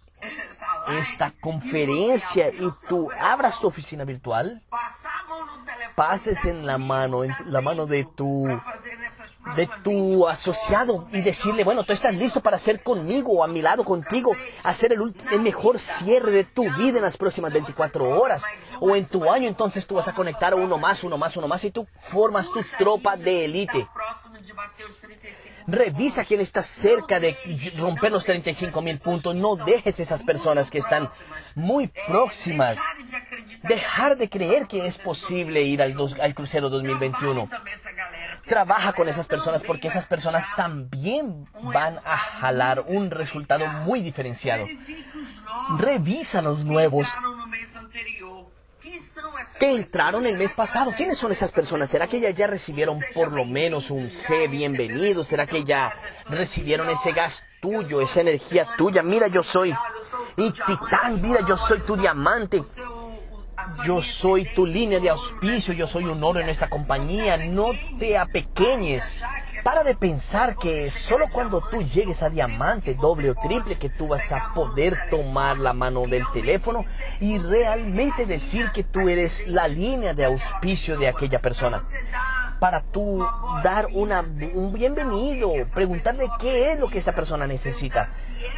esta 0.99 1.33
conferencia 1.41 2.51
y 2.51 2.69
tú 2.89 3.11
abras 3.19 3.61
tu 3.61 3.67
oficina 3.67 4.05
virtual, 4.05 4.63
pases 5.97 6.45
en 6.45 6.65
la 6.65 6.79
mano, 6.79 7.25
en 7.25 7.35
la 7.47 7.61
mano 7.61 7.87
de 7.87 8.05
tu 8.05 8.49
de 9.55 9.69
tu 9.85 10.27
asociado 10.27 11.09
y 11.13 11.21
decirle, 11.21 11.63
bueno, 11.63 11.85
tú 11.85 11.93
estás 11.93 12.15
listo 12.15 12.41
para 12.41 12.57
hacer 12.57 12.83
conmigo, 12.83 13.45
a 13.45 13.49
mi 13.49 13.63
lado 13.63 13.85
contigo, 13.85 14.35
hacer 14.65 14.93
el, 14.93 15.15
el, 15.31 15.41
mejor 15.41 15.79
cierre 15.79 16.33
de 16.33 16.45
tu 16.45 16.65
vida 16.75 16.99
en 16.99 17.05
las 17.05 17.17
próximas 17.17 17.53
24 17.53 18.09
horas 18.19 18.45
o 18.81 18.97
en 18.97 19.05
tu 19.05 19.31
año, 19.31 19.47
entonces 19.47 19.87
tú 19.87 19.95
vas 19.95 20.09
a 20.09 20.15
conectar 20.15 20.55
uno 20.55 20.79
más, 20.79 21.05
uno 21.05 21.17
más, 21.17 21.37
uno 21.37 21.49
más 21.49 21.65
y 21.65 21.71
tú 21.71 21.87
formas 21.99 22.51
tu 22.51 22.65
tropa 22.79 23.17
de 23.17 23.45
élite. 23.45 23.87
Revisa 25.67 26.25
quién 26.25 26.41
está 26.41 26.63
cerca 26.63 27.19
de 27.19 27.37
romper 27.77 28.13
los 28.13 28.25
35 28.25 28.81
mil 28.83 28.99
puntos. 28.99 29.35
No 29.35 29.57
dejes 29.57 29.99
esas 29.99 30.23
personas 30.23 30.71
que 30.71 30.79
están 30.79 31.09
muy 31.57 31.89
próximas. 32.07 32.79
Dejar 33.63 34.17
de 34.17 34.29
creer 34.29 34.69
que 34.69 34.87
es 34.87 34.99
posible 34.99 35.63
ir 35.63 35.83
al, 35.83 35.97
al 36.21 36.35
crucero 36.35 36.71
2021. 36.71 37.49
Trabaja 38.49 38.93
con 38.93 39.09
esas 39.09 39.27
personas 39.27 39.63
porque 39.63 39.89
esas 39.89 40.07
personas 40.07 40.47
también 40.57 41.49
van 41.63 41.99
a 42.05 42.17
jalar 42.17 42.85
un 42.87 43.11
resultado 43.11 43.67
muy 43.67 44.01
diferenciado. 44.01 44.67
Revisa 45.79 46.43
los 46.43 46.65
nuevos 46.65 47.09
que 49.59 49.75
entraron 49.75 50.27
el 50.27 50.37
mes 50.37 50.53
pasado. 50.53 50.93
¿Quiénes 50.97 51.19
son 51.19 51.33
esas 51.33 51.51
personas? 51.51 51.91
¿Será 51.91 52.07
que 52.07 52.19
ellas 52.19 52.35
ya 52.35 52.47
recibieron 52.47 53.01
por 53.15 53.33
lo 53.33 53.45
menos 53.45 53.91
un 53.91 54.11
C 54.11 54.49
bienvenido? 54.49 55.25
¿Será 55.25 55.47
que 55.47 55.65
ya 55.65 55.95
recibieron 56.29 56.89
ese 56.91 57.13
gas 57.13 57.45
tuyo, 57.61 58.01
esa 58.01 58.21
energía 58.21 58.67
tuya? 58.77 59.03
Mira, 59.03 59.29
yo 59.29 59.43
soy 59.43 59.75
y 60.37 60.51
titán, 60.51 61.23
mira, 61.23 61.41
yo 61.47 61.57
soy 61.57 61.81
tu 61.81 61.97
diamante. 61.97 62.63
Yo 63.85 64.03
soy 64.03 64.45
tu 64.45 64.67
línea 64.67 65.01
de 65.01 65.11
auspicio, 65.11 65.75
yo 65.75 65.87
soy 65.87 66.05
un 66.05 66.23
oro 66.23 66.41
en 66.41 66.49
esta 66.49 66.69
compañía. 66.69 67.37
No 67.37 67.69
te 67.99 68.19
apequeñes. 68.19 69.21
Para 69.63 69.83
de 69.83 69.97
pensar 69.97 70.57
que 70.57 70.91
solo 70.91 71.27
cuando 71.33 71.61
tú 71.61 71.83
llegues 71.83 72.23
a 72.23 72.31
diamante 72.31 72.95
doble 72.95 73.31
o 73.31 73.35
triple 73.35 73.77
que 73.77 73.89
tú 73.89 74.09
vas 74.09 74.31
a 74.31 74.53
poder 74.55 75.09
tomar 75.11 75.59
la 75.59 75.73
mano 75.73 76.03
del 76.03 76.25
teléfono 76.33 76.85
y 77.21 77.39
realmente 77.39 78.27
decir 78.27 78.71
que 78.71 78.85
tú 78.85 79.09
eres 79.09 79.49
la 79.49 79.67
línea 79.67 80.15
de 80.15 80.25
auspicio 80.25 80.97
de 80.97 81.09
aquella 81.09 81.41
persona. 81.41 81.83
Para 82.61 82.81
tú 82.81 83.27
dar 83.65 83.89
una, 83.93 84.21
un 84.21 84.73
bienvenido, 84.73 85.53
preguntarle 85.75 86.29
qué 86.39 86.73
es 86.73 86.79
lo 86.79 86.89
que 86.89 86.99
esa 86.99 87.13
persona 87.13 87.47
necesita, 87.47 88.11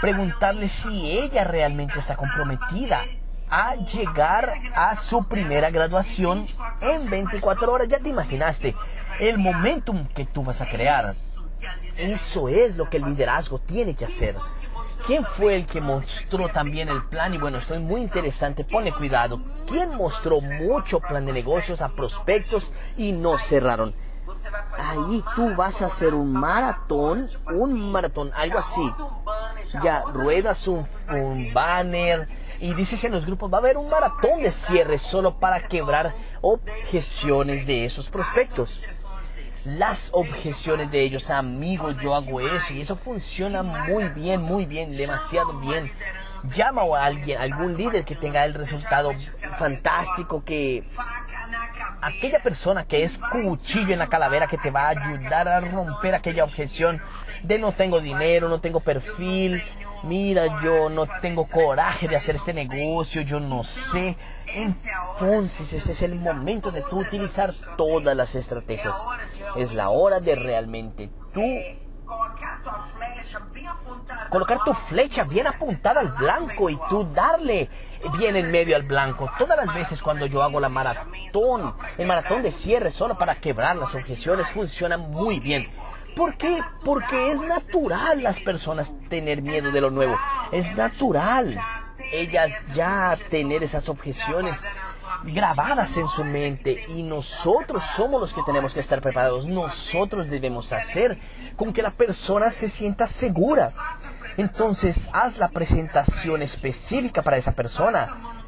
preguntarle 0.03 0.69
si 0.69 1.19
ella 1.19 1.45
realmente 1.45 1.99
está 1.99 2.17
comprometida 2.17 3.05
a 3.51 3.75
llegar 3.77 4.53
a 4.75 4.95
su 4.97 5.25
primera 5.25 5.71
graduación 5.71 6.47
en 6.81 7.09
24 7.09 7.73
horas. 7.73 7.89
Ya 7.89 7.99
te 7.99 8.11
imaginaste 8.11 8.75
el 9.21 9.39
momentum 9.39 10.07
que 10.09 10.25
tú 10.25 10.45
vas 10.45 10.61
a 10.61 10.69
crear. 10.69 11.15
Eso 11.97 12.49
es 12.49 12.77
lo 12.77 12.89
que 12.89 12.99
el 12.99 13.05
liderazgo 13.05 13.59
tiene 13.59 13.95
que 13.95 14.05
hacer. 14.05 14.37
¿Quién 15.07 15.25
fue 15.25 15.57
el 15.57 15.67
que 15.67 15.81
mostró 15.81 16.49
también 16.49 16.89
el 16.89 17.05
plan? 17.05 17.33
Y 17.33 17.39
bueno, 17.39 17.59
esto 17.59 17.75
es 17.75 17.81
muy 17.81 18.03
interesante, 18.03 18.65
pone 18.65 18.93
cuidado. 18.93 19.41
¿Quién 19.67 19.97
mostró 19.97 20.41
mucho 20.41 21.01
plan 21.01 21.25
de 21.25 21.33
negocios 21.33 21.81
a 21.83 21.89
prospectos 21.89 22.73
y 22.97 23.13
no 23.13 23.39
cerraron? 23.39 23.95
Ahí 24.77 25.25
tú 25.35 25.55
vas 25.57 25.83
a 25.83 25.87
hacer 25.87 26.15
un 26.15 26.33
maratón, 26.33 27.29
un 27.47 27.91
maratón, 27.91 28.31
algo 28.35 28.59
así. 28.59 28.93
Ya 29.83 30.03
ruedas 30.13 30.69
un, 30.69 30.87
un 31.11 31.53
banner, 31.53 32.29
y 32.61 32.75
dices 32.75 33.05
en 33.05 33.13
los 33.13 33.27
grupos, 33.27 33.53
va 33.53 33.59
a 33.59 33.61
haber 33.61 33.77
un 33.77 33.89
maratón 33.89 34.43
de 34.43 34.51
cierre 34.51 34.99
solo 34.99 35.39
para 35.39 35.67
quebrar 35.67 36.15
objeciones 36.41 37.67
de 37.67 37.85
esos 37.85 38.11
prospectos. 38.11 38.83
Las 39.65 40.11
objeciones 40.13 40.91
de 40.91 41.03
ellos, 41.03 41.31
amigo, 41.31 41.91
yo 41.93 42.15
hago 42.15 42.41
eso 42.41 42.73
y 42.73 42.81
eso 42.81 42.97
funciona 42.97 43.63
muy 43.63 44.09
bien, 44.09 44.43
muy 44.43 44.67
bien, 44.67 44.97
demasiado 44.97 45.53
bien. 45.61 45.91
Llama 46.55 46.83
a 46.83 47.05
alguien, 47.05 47.41
algún 47.41 47.77
líder 47.77 48.05
que 48.05 48.15
tenga 48.15 48.45
el 48.45 48.55
resultado 48.55 49.13
fantástico, 49.59 50.45
que 50.45 50.85
aquella 52.01 52.43
persona 52.43 52.85
que 52.85 53.03
es 53.03 53.19
cuchillo 53.19 53.93
en 53.93 53.99
la 53.99 54.09
calavera 54.09 54.47
que 54.47 54.59
te 54.59 54.71
va 54.71 54.87
a 54.87 54.89
ayudar 54.91 55.49
a 55.49 55.61
romper 55.61 56.15
aquella 56.15 56.45
objeción 56.45 57.03
de 57.43 57.59
no 57.59 57.73
tengo 57.73 58.01
dinero, 58.01 58.49
no 58.49 58.61
tengo 58.61 58.81
perfil, 58.81 59.63
mira, 60.03 60.63
yo 60.63 60.89
no 60.89 61.07
tengo 61.21 61.47
coraje 61.47 62.09
de 62.09 62.17
hacer 62.17 62.37
este 62.37 62.53
negocio, 62.53 63.23
yo 63.23 63.41
no 63.41 63.63
sé. 63.63 64.17
Entonces 64.47 65.73
ese 65.73 65.93
es 65.93 66.03
el 66.03 66.15
momento 66.15 66.71
de 66.71 66.83
tú 66.83 67.01
utilizar 67.01 67.53
todas 67.77 68.17
las 68.17 68.35
estrategias. 68.35 68.97
Es 69.57 69.73
la 69.73 69.91
hora 69.91 70.21
de 70.21 70.35
realmente 70.35 71.11
tú 71.33 71.43
colocar 74.31 74.63
tu 74.65 74.73
flecha 74.75 75.25
bien 75.25 75.47
apuntada 75.47 76.01
al 76.01 76.09
blanco 76.09 76.71
y 76.71 76.79
tú 76.89 77.05
darle 77.15 77.69
bien 78.17 78.37
en 78.37 78.51
medio 78.51 78.77
al 78.77 78.83
blanco. 78.83 79.31
Todas 79.39 79.57
las 79.57 79.75
veces 79.75 80.03
cuando 80.03 80.27
yo 80.27 80.43
hago 80.43 80.61
la 80.61 80.69
maratón, 80.69 81.75
el 81.97 82.07
maratón 82.07 82.43
de 82.43 82.53
cierre 82.53 82.91
solo 82.91 83.19
para 83.19 83.35
quebrar 83.35 83.77
las 83.77 83.95
objeciones, 83.95 84.49
funciona 84.49 84.97
muy 84.97 85.41
bien. 85.41 85.71
¿Por 86.17 86.37
qué? 86.37 86.59
Porque 86.85 87.33
es 87.33 87.43
natural 87.43 88.23
las 88.23 88.41
personas 88.41 88.93
tener 89.09 89.43
miedo 89.43 89.71
de 89.71 89.81
lo 89.81 89.91
nuevo. 89.91 90.17
Es 90.53 90.75
natural 90.77 91.59
ellas 92.13 92.63
ya 92.75 93.17
tener 93.31 93.63
esas 93.63 93.89
objeciones 93.89 94.63
grabadas 95.25 95.97
en 95.97 96.09
su 96.09 96.25
mente 96.25 96.85
y 96.89 97.03
nosotros 97.03 97.85
somos 97.85 98.21
los 98.21 98.35
que 98.35 98.43
tenemos 98.43 98.75
que 98.75 98.81
estar 98.81 99.01
preparados. 99.01 99.47
Nosotros 99.47 100.29
debemos 100.29 100.73
hacer 100.73 101.19
con 101.57 101.73
que 101.73 101.83
la 101.83 101.91
persona 101.91 102.51
se 102.51 102.69
sienta 102.69 103.07
segura. 103.07 103.73
Entonces, 104.37 105.09
haz 105.13 105.39
la 105.39 105.49
presentación 105.49 106.43
específica 106.43 107.23
para 107.23 107.37
esa 107.37 107.53
persona. 107.53 108.39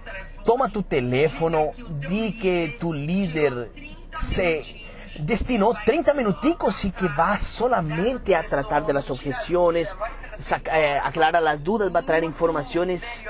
Toma 0.44 0.70
tu 0.70 0.82
teléfono, 0.82 1.72
di 2.08 2.38
que 2.38 2.76
tu 2.80 2.92
líder 2.92 3.72
se 4.14 4.62
destinó 5.22 5.72
30 5.84 6.14
minuticos 6.14 6.84
y 6.84 6.90
que 6.90 7.08
va 7.08 7.36
solamente 7.36 8.34
a 8.34 8.42
tratar 8.42 8.86
de 8.86 8.92
las 8.92 9.10
objeciones, 9.10 9.96
eh, 10.72 11.00
aclara 11.02 11.40
las 11.40 11.62
dudas, 11.62 11.94
va 11.94 12.00
a 12.00 12.04
traer 12.04 12.24
informaciones 12.24 13.24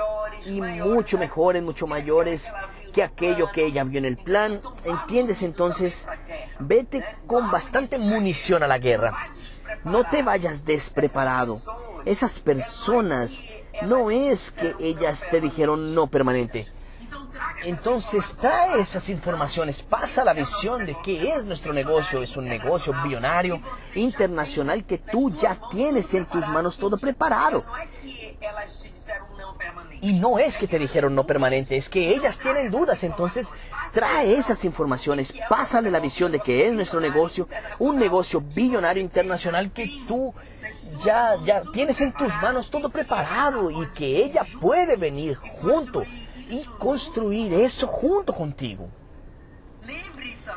y 0.46 0.60
mucho 0.60 1.18
mejores, 1.18 1.62
mucho 1.62 1.86
mayores 1.86 2.52
que 2.92 3.02
aquello 3.02 3.50
que 3.52 3.66
ella 3.66 3.84
vio 3.84 3.98
en 3.98 4.04
el 4.04 4.16
plan. 4.16 4.60
¿Entiendes? 4.84 5.42
Entonces, 5.42 6.06
vete 6.58 7.04
con 7.26 7.50
bastante 7.50 7.98
munición 7.98 8.62
a 8.62 8.66
la 8.66 8.78
guerra. 8.78 9.14
No 9.84 10.04
te 10.04 10.22
vayas 10.22 10.64
despreparado. 10.64 11.62
Esas 12.04 12.38
personas 12.38 13.42
no 13.82 14.10
es 14.10 14.50
que 14.50 14.74
ellas 14.80 15.26
te 15.30 15.40
dijeron 15.40 15.94
no 15.94 16.06
permanente 16.06 16.66
Entonces 17.64 18.36
trae 18.40 18.80
esas 18.80 19.08
informaciones, 19.08 19.82
pasa 19.82 20.24
la 20.24 20.32
visión 20.32 20.86
de 20.86 20.96
qué 21.04 21.30
es 21.30 21.44
nuestro 21.44 21.72
negocio. 21.72 22.22
Es 22.22 22.36
un 22.36 22.46
negocio 22.46 22.94
billonario 23.02 23.60
internacional 23.94 24.84
que 24.84 24.98
tú 24.98 25.30
ya 25.36 25.58
tienes 25.70 26.12
en 26.14 26.26
tus 26.26 26.46
manos 26.48 26.78
todo 26.78 26.96
preparado. 26.96 27.64
Y 30.00 30.14
no 30.14 30.38
es 30.38 30.56
que 30.56 30.66
te 30.66 30.78
dijeron 30.78 31.14
no 31.14 31.26
permanente, 31.26 31.76
es 31.76 31.90
que 31.90 32.08
ellas 32.08 32.38
tienen 32.38 32.70
dudas. 32.70 33.04
Entonces, 33.04 33.52
trae 33.92 34.32
esas 34.34 34.64
informaciones, 34.64 35.34
pásale 35.48 35.90
la 35.90 36.00
visión 36.00 36.32
de 36.32 36.40
que 36.40 36.66
es 36.66 36.72
nuestro 36.72 37.00
negocio, 37.00 37.48
un 37.78 37.98
negocio 37.98 38.40
billonario 38.40 39.02
internacional 39.02 39.70
que 39.72 39.90
tú 40.08 40.32
ya, 41.04 41.36
ya 41.44 41.62
tienes 41.72 42.00
en 42.00 42.12
tus 42.12 42.34
manos 42.40 42.70
todo 42.70 42.88
preparado 42.88 43.70
y 43.70 43.86
que 43.88 44.24
ella 44.24 44.42
puede 44.60 44.96
venir 44.96 45.36
junto 45.36 46.04
y 46.50 46.64
construir 46.78 47.52
eso 47.52 47.86
junto 47.86 48.32
contigo. 48.32 48.88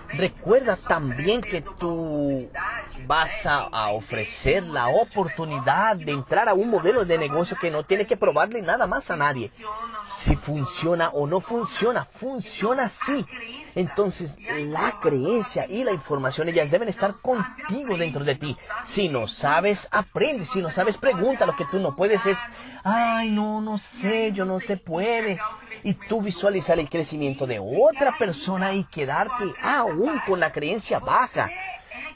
Recuerda 0.10 0.76
también 0.76 1.42
que 1.42 1.62
tú 1.62 2.50
vas 3.08 3.46
a, 3.46 3.90
ofrecer 3.92 4.64
la 4.64 4.88
oportunidad 4.88 5.96
de 5.96 6.12
entrar 6.12 6.50
a 6.50 6.54
un 6.54 6.70
modelo 6.70 7.06
de 7.06 7.18
negocio 7.18 7.58
que 7.60 7.72
no 7.72 7.84
tiene 7.84 8.06
que 8.06 8.18
probarle 8.18 8.62
nada 8.62 8.86
más 8.88 9.10
a 9.12 9.18
nadie. 9.18 9.52
Si 10.06 10.36
funciona 10.36 11.10
o 11.10 11.26
no 11.28 11.42
funciona, 11.42 12.06
funciona 12.06 12.84
así. 12.84 13.26
Entonces, 13.76 14.38
la 14.40 15.00
creencia 15.02 15.66
y 15.68 15.84
la 15.84 15.92
información, 15.92 16.50
ellas 16.50 16.72
deben 16.72 16.90
estar 16.90 17.16
contigo 17.16 17.98
dentro 17.98 18.24
de 18.24 18.36
ti. 18.36 18.58
Si 18.84 19.10
no 19.10 19.28
sabes, 19.28 19.88
aprende. 19.92 20.46
Si 20.46 20.62
no 20.62 20.70
sabes, 20.70 20.98
pregunta. 20.98 21.46
Lo 21.46 21.56
que 21.56 21.66
tú 21.66 21.80
no 21.80 21.96
puedes 21.96 22.26
es, 22.26 22.40
ay, 22.84 23.30
no, 23.32 23.62
no 23.62 23.78
sé, 23.78 24.32
yo 24.32 24.46
no 24.46 24.60
se 24.60 24.78
puede. 24.78 25.40
Y 25.84 25.94
tú 25.94 26.22
visualizar 26.22 26.80
el 26.80 26.90
crecimiento 26.90 27.48
de 27.48 27.60
otra 27.60 28.18
persona 28.18 28.74
y 28.74 28.84
quedarte 28.86 29.46
aún 29.62 30.22
con 30.26 30.40
la 30.40 30.52
creencia 30.52 31.00
baja. 31.00 31.50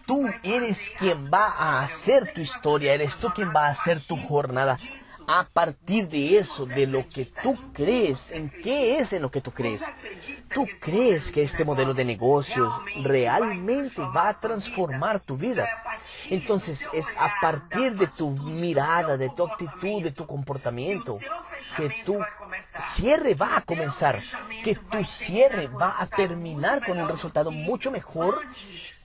Tú 0.05 0.29
eres 0.41 0.93
quien 0.97 1.29
va 1.29 1.47
a 1.47 1.81
hacer 1.81 2.31
tu 2.33 2.39
historia, 2.39 2.93
eres 2.93 3.17
tú 3.17 3.29
quien 3.35 3.49
va 3.53 3.67
a 3.67 3.71
hacer 3.71 3.99
tu 3.99 4.15
jornada 4.15 4.77
a 5.27 5.43
partir 5.43 6.07
de 6.07 6.37
eso, 6.37 6.65
de 6.65 6.87
lo 6.87 7.07
que 7.09 7.25
tú 7.25 7.57
crees, 7.73 8.31
en 8.31 8.49
qué 8.49 8.97
es 8.97 9.11
en 9.11 9.21
lo 9.21 9.29
que 9.29 9.41
tú 9.41 9.51
crees. 9.51 9.83
Tú 10.53 10.65
crees 10.79 11.33
que 11.33 11.41
este 11.41 11.65
modelo 11.65 11.93
de 11.93 12.05
negocios 12.05 12.73
realmente 13.03 14.01
va 14.01 14.29
a 14.29 14.39
transformar 14.39 15.19
tu 15.19 15.35
vida. 15.35 15.67
Entonces 16.29 16.87
es 16.93 17.17
a 17.17 17.29
partir 17.41 17.97
de 17.97 18.07
tu 18.07 18.29
mirada, 18.29 19.17
de 19.17 19.29
tu 19.29 19.45
actitud, 19.45 20.01
de 20.01 20.11
tu 20.11 20.25
comportamiento, 20.25 21.19
que 21.75 21.89
tu 22.05 22.17
cierre 22.79 23.33
va 23.33 23.57
a 23.57 23.61
comenzar, 23.61 24.21
que 24.63 24.75
tu 24.75 25.03
cierre 25.03 25.67
va 25.67 25.97
a 25.99 26.07
terminar 26.07 26.85
con 26.85 26.97
un 26.99 27.09
resultado 27.09 27.51
mucho 27.51 27.91
mejor 27.91 28.39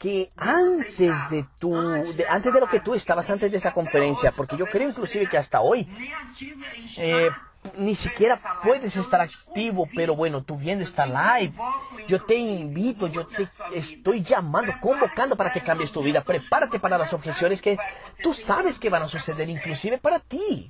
que 0.03 0.33
antes 0.37 1.31
de 1.31 1.47
tu, 1.61 1.77
antes 1.77 2.53
de 2.53 2.61
lo 2.61 2.67
que 2.67 2.81
tú 2.81 2.93
estabas 2.93 3.31
antes 3.31 3.53
de 3.53 3.57
esa 3.57 3.73
conferencia, 3.73 4.33
porque 4.33 4.57
yo 4.57 4.67
creo 4.67 4.89
inclusive 4.89 5.29
que 5.29 5.39
hasta 5.39 5.61
hoy 5.61 5.87
eh, 6.99 7.31
ni 7.77 7.95
siquiera 7.95 8.39
puedes 8.63 8.97
estar 8.97 9.21
activo, 9.21 9.89
pero 9.95 10.17
bueno, 10.17 10.43
tú 10.43 10.57
viendo 10.57 10.85
esta 10.85 11.07
live, 11.07 11.55
yo 12.09 12.23
te 12.23 12.35
invito, 12.35 13.07
yo 13.07 13.27
te 13.27 13.49
estoy 13.75 14.23
llamando, 14.23 14.75
convocando 14.81 15.37
para 15.37 15.53
que 15.53 15.61
cambies 15.61 15.93
tu 15.93 16.03
vida. 16.03 16.21
Prepárate 16.23 16.79
para 16.79 16.99
las 16.99 17.13
objeciones 17.13 17.63
que 17.63 17.79
tú 18.23 18.33
sabes 18.33 18.79
que 18.79 18.91
van 18.91 19.03
a 19.03 19.09
suceder, 19.09 19.49
inclusive 19.49 19.99
para 19.99 20.19
ti. 20.19 20.69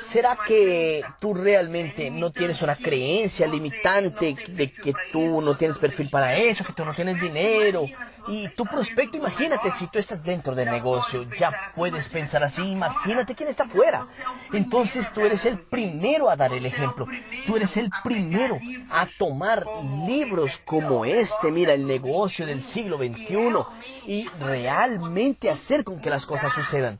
¿Será 0.00 0.38
que 0.46 1.04
tú 1.20 1.34
realmente 1.34 2.10
no 2.10 2.30
tienes 2.30 2.62
una 2.62 2.76
creencia 2.76 3.46
limitante 3.46 4.36
de 4.48 4.70
que 4.70 4.94
tú 5.12 5.40
no 5.42 5.56
tienes 5.56 5.78
perfil 5.78 6.08
para 6.08 6.36
eso, 6.36 6.64
que 6.64 6.72
tú 6.72 6.84
no 6.84 6.94
tienes 6.94 7.20
dinero? 7.20 7.86
Y 8.28 8.48
tu 8.48 8.64
prospecto, 8.64 9.18
imagínate, 9.18 9.70
si 9.70 9.86
tú 9.88 9.98
estás 9.98 10.22
dentro 10.22 10.54
del 10.54 10.70
negocio, 10.70 11.28
ya 11.38 11.72
puedes 11.74 12.08
pensar 12.08 12.42
así, 12.42 12.62
imagínate 12.62 13.34
quién 13.34 13.48
está 13.48 13.64
afuera. 13.64 14.06
Entonces 14.52 15.12
tú 15.12 15.20
eres 15.20 15.44
el 15.44 15.58
primero 15.70 16.30
a 16.30 16.36
dar 16.36 16.52
el 16.52 16.66
ejemplo. 16.66 17.06
Tú 17.46 17.56
eres 17.56 17.76
el 17.76 17.90
primero 18.02 18.58
a 18.90 19.06
tomar 19.18 19.64
libros 20.06 20.60
como 20.64 21.04
este, 21.04 21.50
mira, 21.50 21.72
el 21.72 21.86
negocio 21.86 22.46
del 22.46 22.62
siglo 22.62 22.98
XXI, 22.98 23.64
y 24.06 24.28
realmente 24.40 25.50
hacer 25.50 25.84
con 25.84 26.00
que 26.00 26.10
las 26.10 26.26
cosas 26.26 26.52
sucedan. 26.52 26.98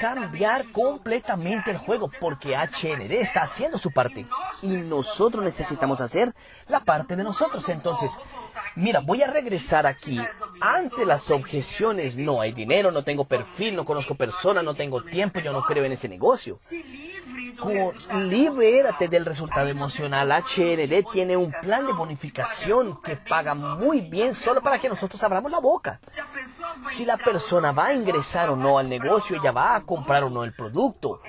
Cambiar 0.00 0.70
completamente 0.70 1.70
el 1.70 1.76
juego 1.76 2.10
porque 2.20 2.56
HND 2.56 3.10
está 3.12 3.42
haciendo 3.42 3.78
su 3.78 3.90
parte 3.90 4.26
y 4.60 4.68
nosotros 4.68 5.44
necesitamos 5.44 6.00
hacer 6.00 6.34
la 6.68 6.80
parte 6.80 7.16
de 7.16 7.24
nosotros. 7.24 7.68
Entonces, 7.68 8.18
mira, 8.76 9.00
voy 9.00 9.22
a 9.22 9.26
regresar 9.26 9.86
aquí. 9.86 10.20
Ante 10.60 11.04
las 11.04 11.30
objeciones, 11.30 12.16
no 12.16 12.40
hay 12.40 12.52
dinero, 12.52 12.90
no 12.90 13.02
tengo 13.02 13.24
perfil, 13.24 13.76
no 13.76 13.84
conozco 13.84 14.14
personas, 14.14 14.64
no 14.64 14.74
tengo 14.74 15.02
tiempo, 15.02 15.40
yo 15.40 15.52
no 15.52 15.62
creo 15.62 15.84
en 15.84 15.92
ese 15.92 16.08
negocio 16.08 16.58
libérate 18.14 19.08
del 19.08 19.24
resultado 19.24 19.68
emocional. 19.68 20.30
HND 20.30 21.04
tiene 21.12 21.36
un 21.36 21.52
plan 21.52 21.86
de 21.86 21.92
bonificación 21.92 23.00
que 23.02 23.16
paga 23.16 23.54
muy 23.54 24.00
bien 24.00 24.34
solo 24.34 24.60
para 24.60 24.78
que 24.78 24.88
nosotros 24.88 25.22
abramos 25.22 25.50
la 25.50 25.60
boca. 25.60 26.00
Si 26.88 27.04
la 27.04 27.16
persona 27.16 27.72
va 27.72 27.86
a 27.86 27.94
ingresar 27.94 28.50
o 28.50 28.56
no 28.56 28.78
al 28.78 28.88
negocio, 28.88 29.36
ella 29.36 29.52
va 29.52 29.76
a 29.76 29.82
comprar 29.82 30.24
o 30.24 30.30
no 30.30 30.44
el 30.44 30.54
producto. 30.54 31.20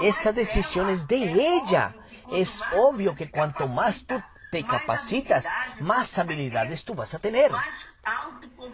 Esa 0.00 0.32
decisión 0.32 0.90
es 0.90 1.06
de 1.06 1.16
ella. 1.16 1.94
Es 2.32 2.62
obvio 2.76 3.14
que 3.14 3.30
cuanto 3.30 3.68
más 3.68 4.04
tú 4.04 4.20
te 4.50 4.64
capacitas, 4.64 5.46
más 5.80 6.18
habilidades 6.18 6.84
tú 6.84 6.94
vas 6.94 7.14
a 7.14 7.18
tener 7.18 7.50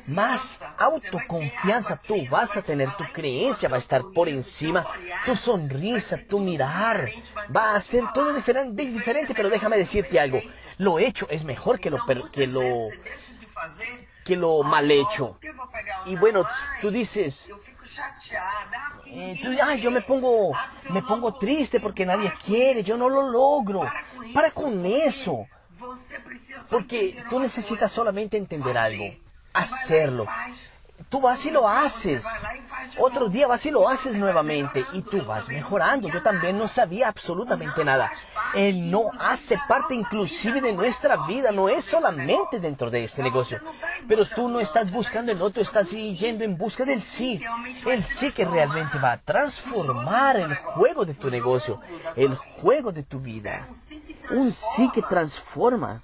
más 0.06 0.60
autoconfianza 0.78 1.96
tú 1.96 2.26
vas 2.28 2.56
a 2.56 2.62
tener, 2.62 2.94
tu 2.96 3.04
creencia 3.12 3.68
va 3.68 3.76
a 3.76 3.78
estar 3.78 4.02
por 4.14 4.28
encima, 4.28 4.86
tu 5.24 5.36
sonrisa, 5.36 6.18
tu 6.28 6.38
mirar, 6.38 7.08
va 7.54 7.74
a 7.74 7.80
ser 7.80 8.04
todo 8.12 8.32
diferente, 8.34 8.84
diferente 8.84 9.34
pero 9.34 9.48
déjame 9.48 9.78
decirte 9.78 10.20
algo, 10.20 10.40
lo 10.78 10.98
hecho 10.98 11.26
es 11.30 11.44
mejor 11.44 11.80
que 11.80 11.90
lo, 11.90 11.98
que 12.30 12.46
lo, 12.46 12.62
que 14.24 14.36
lo 14.36 14.62
mal 14.62 14.90
hecho. 14.90 15.38
Y 16.06 16.16
bueno, 16.16 16.44
tú 16.80 16.90
dices, 16.90 17.48
eh, 19.06 19.40
tú, 19.42 19.52
yo 19.78 19.90
me 19.90 20.00
pongo, 20.02 20.52
me 20.90 21.02
pongo 21.02 21.34
triste 21.34 21.80
porque 21.80 22.04
nadie 22.04 22.32
quiere, 22.44 22.82
yo 22.82 22.96
no 22.96 23.08
lo 23.08 23.28
logro. 23.30 23.82
Para 24.34 24.50
con 24.50 24.84
eso. 24.84 25.46
Porque 26.70 27.22
tú 27.28 27.40
necesitas 27.40 27.90
solamente 27.92 28.36
entender 28.36 28.76
algo 28.78 29.14
hacerlo. 29.54 30.26
Tú 31.12 31.20
vas 31.20 31.44
y 31.44 31.50
lo 31.50 31.68
haces. 31.68 32.26
Otro 32.96 33.28
día 33.28 33.46
vas 33.46 33.66
y 33.66 33.70
lo 33.70 33.86
haces 33.86 34.16
nuevamente 34.16 34.86
y 34.94 35.02
tú 35.02 35.22
vas 35.26 35.50
mejorando. 35.50 36.08
Yo 36.08 36.22
también 36.22 36.56
no 36.56 36.66
sabía 36.66 37.08
absolutamente 37.08 37.84
nada. 37.84 38.10
Él 38.54 38.90
no 38.90 39.10
hace 39.20 39.58
parte 39.68 39.94
inclusive 39.94 40.62
de 40.62 40.72
nuestra 40.72 41.26
vida, 41.26 41.52
no 41.52 41.68
es 41.68 41.84
solamente 41.84 42.60
dentro 42.60 42.90
de 42.90 43.04
este 43.04 43.22
negocio. 43.22 43.60
Pero 44.08 44.24
tú 44.24 44.48
no 44.48 44.58
estás 44.58 44.90
buscando 44.90 45.32
el 45.32 45.42
otro, 45.42 45.62
estás 45.62 45.90
yendo 45.90 46.44
en 46.44 46.56
busca 46.56 46.86
del 46.86 47.02
sí. 47.02 47.42
El 47.84 48.02
sí 48.04 48.32
que 48.32 48.46
realmente 48.46 48.98
va 48.98 49.12
a 49.12 49.18
transformar 49.18 50.36
el 50.36 50.54
juego 50.54 51.04
de 51.04 51.12
tu 51.12 51.30
negocio, 51.30 51.78
el 52.16 52.34
juego 52.36 52.90
de 52.90 53.02
tu 53.02 53.20
vida. 53.20 53.68
Un 54.30 54.50
sí 54.50 54.90
que 54.94 55.02
transforma. 55.02 56.02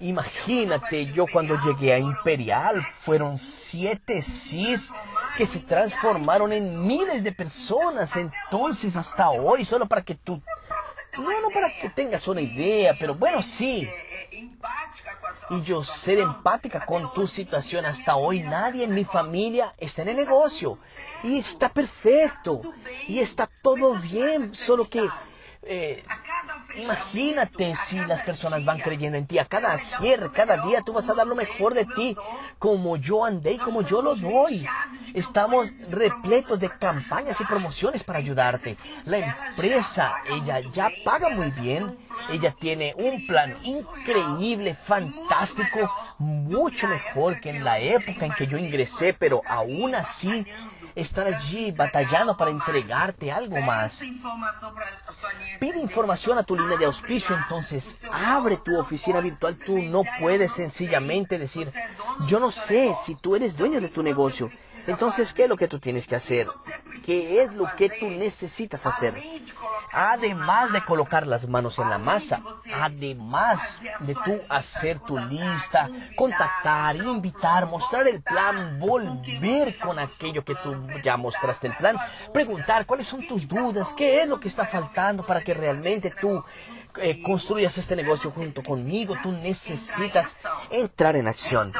Imagínate, 0.00 1.12
yo 1.12 1.26
cuando 1.26 1.58
llegué 1.60 1.94
a 1.94 1.98
Imperial 1.98 2.82
fueron 3.00 3.38
siete 3.38 4.20
CIS 4.20 4.90
que 5.36 5.46
se 5.46 5.60
transformaron 5.60 6.52
en 6.52 6.86
miles 6.86 7.22
de 7.22 7.32
personas. 7.32 8.16
Entonces, 8.16 8.96
hasta 8.96 9.30
hoy, 9.30 9.64
solo 9.64 9.86
para 9.86 10.02
que 10.02 10.14
tú... 10.14 10.40
No, 11.18 11.40
no 11.42 11.50
para 11.50 11.68
que 11.80 11.90
tengas 11.90 12.26
una 12.26 12.40
idea, 12.40 12.94
pero 12.98 13.14
bueno, 13.14 13.42
sí. 13.42 13.88
Y 15.50 15.62
yo 15.62 15.84
ser 15.84 16.18
empática 16.18 16.86
con 16.86 17.12
tu 17.12 17.26
situación 17.26 17.84
hasta 17.84 18.16
hoy, 18.16 18.40
nadie 18.40 18.84
en 18.84 18.94
mi 18.94 19.04
familia 19.04 19.74
está 19.78 20.02
en 20.02 20.08
el 20.08 20.16
negocio. 20.16 20.78
Y 21.22 21.38
está 21.38 21.68
perfecto. 21.68 22.62
Y 23.06 23.18
está 23.18 23.48
todo 23.62 23.94
bien, 23.94 24.54
solo 24.54 24.88
que 24.88 25.06
eh, 25.64 26.02
imagínate 26.76 27.74
si 27.76 27.98
las 27.98 28.22
personas 28.22 28.64
van 28.64 28.78
creyendo 28.78 29.18
en 29.18 29.26
ti. 29.26 29.38
A 29.38 29.44
cada 29.44 29.76
cierre, 29.78 30.30
cada 30.32 30.56
día 30.66 30.82
tú 30.82 30.92
vas 30.92 31.08
a 31.08 31.14
dar 31.14 31.26
lo 31.26 31.34
mejor 31.34 31.74
de 31.74 31.84
ti, 31.84 32.16
como 32.58 32.96
yo 32.96 33.24
andé 33.24 33.52
y 33.52 33.58
como 33.58 33.82
yo 33.82 34.02
lo 34.02 34.14
doy. 34.14 34.66
Estamos 35.14 35.68
repletos 35.90 36.58
de 36.58 36.70
campañas 36.70 37.40
y 37.40 37.44
promociones 37.44 38.02
para 38.02 38.18
ayudarte. 38.18 38.76
La 39.04 39.18
empresa, 39.18 40.12
ella 40.30 40.60
ya 40.72 40.90
paga 41.04 41.28
muy 41.28 41.50
bien. 41.50 41.98
Ella 42.30 42.54
tiene 42.58 42.94
un 42.96 43.26
plan 43.26 43.56
increíble, 43.62 44.74
fantástico, 44.74 45.90
mucho 46.18 46.86
mejor 46.86 47.40
que 47.40 47.50
en 47.50 47.64
la 47.64 47.78
época 47.78 48.26
en 48.26 48.32
que 48.32 48.46
yo 48.46 48.58
ingresé, 48.58 49.14
pero 49.14 49.40
aún 49.46 49.94
así 49.94 50.46
estar 50.94 51.26
allí 51.26 51.72
batallando 51.72 52.36
para 52.36 52.50
entregarte 52.50 53.30
algo 53.30 53.60
más. 53.60 54.02
Pide 55.60 55.78
información 55.78 56.38
a 56.38 56.42
tu 56.42 56.56
línea 56.56 56.78
de 56.78 56.86
auspicio, 56.86 57.36
entonces 57.36 58.00
abre 58.12 58.56
tu 58.56 58.78
oficina 58.78 59.20
virtual. 59.20 59.56
Tú 59.56 59.78
no 59.78 60.02
puedes 60.20 60.52
sencillamente 60.52 61.38
decir, 61.38 61.72
yo 62.26 62.38
no 62.40 62.50
sé 62.50 62.94
si 63.02 63.14
tú 63.14 63.36
eres 63.36 63.56
dueño 63.56 63.80
de 63.80 63.88
tu 63.88 64.02
negocio. 64.02 64.50
Entonces, 64.86 65.32
¿qué 65.32 65.44
es 65.44 65.48
lo 65.48 65.56
que 65.56 65.68
tú 65.68 65.78
tienes 65.78 66.08
que 66.08 66.16
hacer? 66.16 66.48
¿Qué 67.04 67.42
es 67.42 67.52
lo 67.52 67.66
que 67.76 67.88
tú 67.88 68.08
necesitas 68.08 68.84
hacer? 68.86 69.14
Además 69.92 70.72
de 70.72 70.84
colocar 70.84 71.26
las 71.26 71.46
manos 71.48 71.78
en 71.78 71.90
la 71.90 71.98
masa, 71.98 72.42
además 72.80 73.80
de 74.00 74.14
tú 74.14 74.40
hacer 74.48 74.98
tu 75.00 75.18
lista, 75.18 75.90
contactar, 76.16 76.96
invitar, 76.96 77.66
mostrar 77.66 78.08
el 78.08 78.22
plan, 78.22 78.78
volver 78.80 79.78
con 79.78 79.98
aquello 79.98 80.44
que 80.44 80.54
tú 80.54 80.74
ya 81.02 81.16
mostraste 81.16 81.66
el 81.68 81.76
plan, 81.76 81.96
preguntar 82.32 82.86
cuáles 82.86 83.06
son 83.06 83.26
tus 83.26 83.46
dudas, 83.46 83.92
qué 83.96 84.22
es 84.22 84.28
lo 84.28 84.40
que 84.40 84.48
está 84.48 84.64
faltando 84.64 85.24
para 85.24 85.42
que 85.42 85.54
realmente 85.54 86.12
tú 86.20 86.42
eh, 86.96 87.22
construyas 87.22 87.76
este 87.78 87.96
negocio 87.96 88.30
junto 88.30 88.62
conmigo, 88.62 89.16
tú 89.22 89.32
necesitas 89.32 90.36
entrar 90.70 91.16
en 91.16 91.28
acción. 91.28 91.72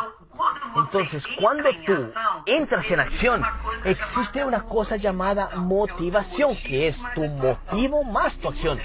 Entonces, 0.75 1.27
cuando 1.38 1.69
tú 1.87 2.12
entras 2.47 2.91
en 2.91 3.01
acción, 3.01 3.43
existe 3.85 4.45
una 4.45 4.62
cosa 4.62 4.97
llamada 4.97 5.51
motivación, 5.57 6.57
que 6.57 6.88
es 6.88 7.03
tu 7.15 7.27
motivo 7.27 8.05
más 8.05 8.38
tu 8.38 8.49
acción. 8.49 8.81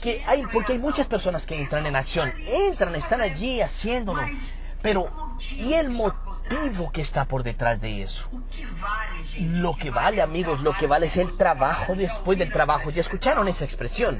Que 0.00 0.22
hay, 0.26 0.46
porque 0.52 0.74
hay 0.74 0.78
muchas 0.78 1.06
personas 1.06 1.46
que 1.46 1.60
entran 1.60 1.86
en 1.86 1.96
acción, 1.96 2.32
entran, 2.46 2.94
están 2.94 3.20
allí 3.20 3.60
haciéndolo, 3.60 4.20
pero 4.82 5.10
¿y 5.50 5.72
el 5.72 5.90
motivo 5.90 6.23
que 6.94 7.00
está 7.00 7.24
por 7.24 7.42
detrás 7.42 7.80
de 7.80 8.02
eso? 8.02 8.30
Lo 9.40 9.74
que 9.76 9.90
vale, 9.90 10.22
amigos, 10.22 10.60
lo 10.60 10.72
que 10.72 10.86
vale 10.86 11.06
es 11.06 11.16
el 11.16 11.36
trabajo 11.36 11.94
después 11.94 12.38
del 12.38 12.52
trabajo. 12.52 12.90
¿Ya 12.90 13.00
escucharon 13.00 13.48
esa 13.48 13.64
expresión? 13.64 14.18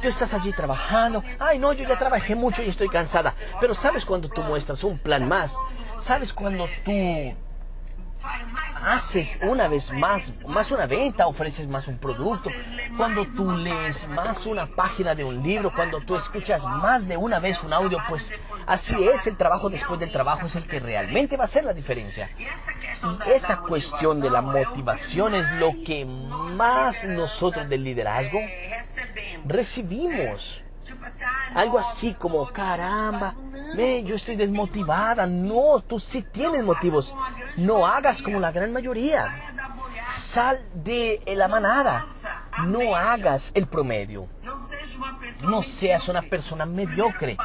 Tú 0.00 0.08
estás 0.08 0.32
allí 0.32 0.52
trabajando. 0.52 1.22
Ay, 1.38 1.58
no, 1.58 1.72
yo 1.72 1.86
ya 1.86 1.98
trabajé 1.98 2.34
mucho 2.34 2.62
y 2.62 2.68
estoy 2.68 2.88
cansada. 2.88 3.34
Pero 3.60 3.74
¿sabes 3.74 4.06
cuando 4.06 4.28
tú 4.28 4.42
muestras 4.42 4.82
un 4.84 4.98
plan 4.98 5.28
más? 5.28 5.56
¿Sabes 6.00 6.32
cuando 6.32 6.66
tú 6.84 6.92
haces 8.82 9.38
una 9.42 9.68
vez 9.68 9.92
más, 9.92 10.44
más 10.46 10.70
una 10.70 10.86
venta, 10.86 11.26
ofreces 11.26 11.68
más 11.68 11.88
un 11.88 11.98
producto, 11.98 12.50
cuando 12.96 13.24
tú 13.24 13.50
lees 13.52 14.08
más 14.08 14.46
una 14.46 14.66
página 14.66 15.14
de 15.14 15.24
un 15.24 15.42
libro, 15.42 15.72
cuando 15.74 16.00
tú 16.00 16.16
escuchas 16.16 16.64
más 16.64 17.06
de 17.08 17.16
una 17.16 17.38
vez 17.38 17.62
un 17.62 17.72
audio, 17.72 17.98
pues 18.08 18.34
así 18.66 18.96
es, 19.04 19.26
el 19.26 19.36
trabajo 19.36 19.68
después 19.68 20.00
del 20.00 20.12
trabajo 20.12 20.46
es 20.46 20.56
el 20.56 20.66
que 20.66 20.80
realmente 20.80 21.36
va 21.36 21.44
a 21.44 21.46
hacer 21.46 21.64
la 21.64 21.72
diferencia. 21.72 22.30
Y 23.26 23.30
esa 23.30 23.58
cuestión 23.58 24.20
de 24.20 24.30
la 24.30 24.42
motivación 24.42 25.34
es 25.34 25.50
lo 25.52 25.72
que 25.84 26.04
más 26.04 27.04
nosotros 27.04 27.68
del 27.68 27.84
liderazgo 27.84 28.40
recibimos. 29.44 30.64
Algo 31.54 31.78
así 31.78 32.14
como, 32.14 32.46
caramba, 32.52 33.34
yo 34.04 34.14
estoy 34.14 34.36
desmotivada. 34.36 35.26
No, 35.26 35.80
tú 35.80 35.98
sí 35.98 36.22
tienes 36.22 36.64
motivos. 36.64 37.14
No 37.58 37.88
hagas 37.88 38.22
como 38.22 38.38
la 38.38 38.52
gran 38.52 38.72
mayoría. 38.72 39.34
Sal 40.08 40.60
de 40.74 41.20
la 41.36 41.48
manada. 41.48 42.06
No 42.66 42.94
hagas 42.94 43.50
el 43.54 43.66
promedio. 43.66 44.28
No 45.42 45.62
seas 45.64 46.08
una 46.08 46.22
persona 46.22 46.66
mediocre. 46.66 47.36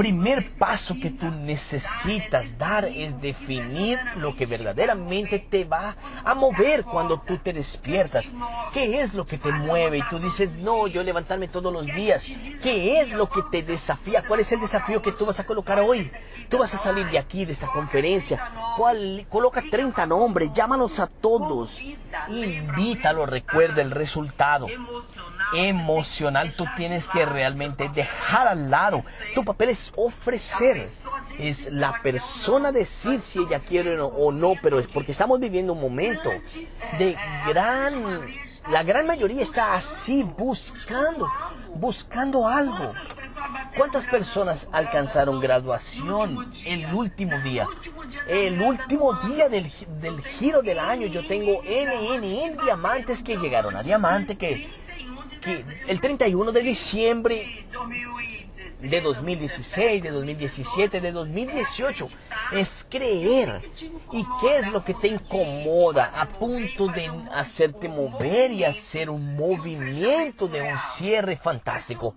Primer 0.00 0.56
paso 0.56 0.94
que 0.98 1.10
tú 1.10 1.30
necesitas 1.30 2.56
dar 2.56 2.86
es 2.86 3.20
definir 3.20 3.98
lo 4.16 4.34
que 4.34 4.46
verdaderamente 4.46 5.38
te 5.38 5.66
va 5.66 5.94
a 6.24 6.34
mover 6.34 6.84
cuando 6.84 7.20
tú 7.20 7.36
te 7.36 7.52
despiertas. 7.52 8.32
¿Qué 8.72 9.02
es 9.02 9.12
lo 9.12 9.26
que 9.26 9.36
te 9.36 9.52
mueve? 9.52 9.98
Y 9.98 10.02
tú 10.08 10.18
dices, 10.18 10.50
no, 10.52 10.86
yo 10.86 11.02
levantarme 11.02 11.48
todos 11.48 11.70
los 11.70 11.84
días. 11.84 12.28
¿Qué 12.62 13.02
es 13.02 13.10
lo 13.10 13.28
que 13.28 13.42
te 13.50 13.62
desafía? 13.62 14.22
¿Cuál 14.26 14.40
es 14.40 14.50
el 14.52 14.60
desafío 14.60 15.02
que 15.02 15.12
tú 15.12 15.26
vas 15.26 15.38
a 15.38 15.44
colocar 15.44 15.78
hoy? 15.80 16.10
Tú 16.48 16.56
vas 16.56 16.72
a 16.72 16.78
salir 16.78 17.06
de 17.10 17.18
aquí, 17.18 17.44
de 17.44 17.52
esta 17.52 17.66
conferencia. 17.66 18.42
¿Cuál? 18.78 19.26
Coloca 19.28 19.62
30 19.70 20.06
nombres, 20.06 20.50
llámalos 20.54 20.98
a 20.98 21.08
todos. 21.08 21.78
Invítalo, 22.30 23.26
recuerda 23.26 23.82
el 23.82 23.90
resultado 23.90 24.66
emocional. 25.54 26.52
Tú 26.56 26.64
tienes 26.76 27.08
que 27.08 27.24
realmente 27.24 27.88
dejar 27.88 28.48
al 28.48 28.70
lado. 28.70 29.02
Tu 29.34 29.44
papel 29.44 29.70
es 29.70 29.92
ofrecer. 29.96 30.88
Es 31.38 31.70
la 31.72 32.00
persona 32.02 32.72
decir 32.72 33.20
si 33.20 33.40
ella 33.40 33.60
quiere 33.60 33.98
o 34.00 34.32
no, 34.32 34.54
pero 34.62 34.78
es 34.78 34.86
porque 34.86 35.12
estamos 35.12 35.40
viviendo 35.40 35.72
un 35.72 35.80
momento 35.80 36.30
de 36.98 37.16
gran... 37.46 38.50
La 38.68 38.82
gran 38.82 39.06
mayoría 39.06 39.42
está 39.42 39.74
así 39.74 40.22
buscando, 40.22 41.26
buscando 41.76 42.46
algo. 42.46 42.92
¿Cuántas 43.76 44.04
personas 44.06 44.68
alcanzaron 44.70 45.40
graduación 45.40 46.52
el 46.66 46.92
último 46.94 47.38
día? 47.38 47.66
El 48.28 48.60
último 48.60 49.14
día 49.14 49.48
del, 49.48 49.70
del 50.00 50.20
giro 50.22 50.60
del 50.62 50.78
año 50.78 51.06
yo 51.06 51.26
tengo 51.26 51.62
NNN 51.62 52.62
diamantes 52.62 53.22
que 53.22 53.38
llegaron 53.38 53.74
a 53.76 53.82
diamante, 53.82 54.36
que 54.36 54.68
que 55.40 55.64
el 55.88 56.00
31 56.00 56.52
de 56.52 56.62
diciembre 56.62 57.66
de 58.80 59.00
2016, 59.00 60.02
de 60.02 60.10
2017, 60.10 61.00
de 61.00 61.12
2018 61.12 62.08
es 62.52 62.86
creer. 62.88 63.60
¿Y 64.12 64.24
qué 64.40 64.58
es 64.58 64.72
lo 64.72 64.84
que 64.84 64.94
te 64.94 65.08
incomoda 65.08 66.12
a 66.14 66.26
punto 66.26 66.88
de 66.88 67.10
hacerte 67.32 67.88
mover 67.88 68.52
y 68.52 68.64
hacer 68.64 69.10
un 69.10 69.36
movimiento 69.36 70.48
de 70.48 70.62
un 70.62 70.78
cierre 70.78 71.36
fantástico? 71.36 72.14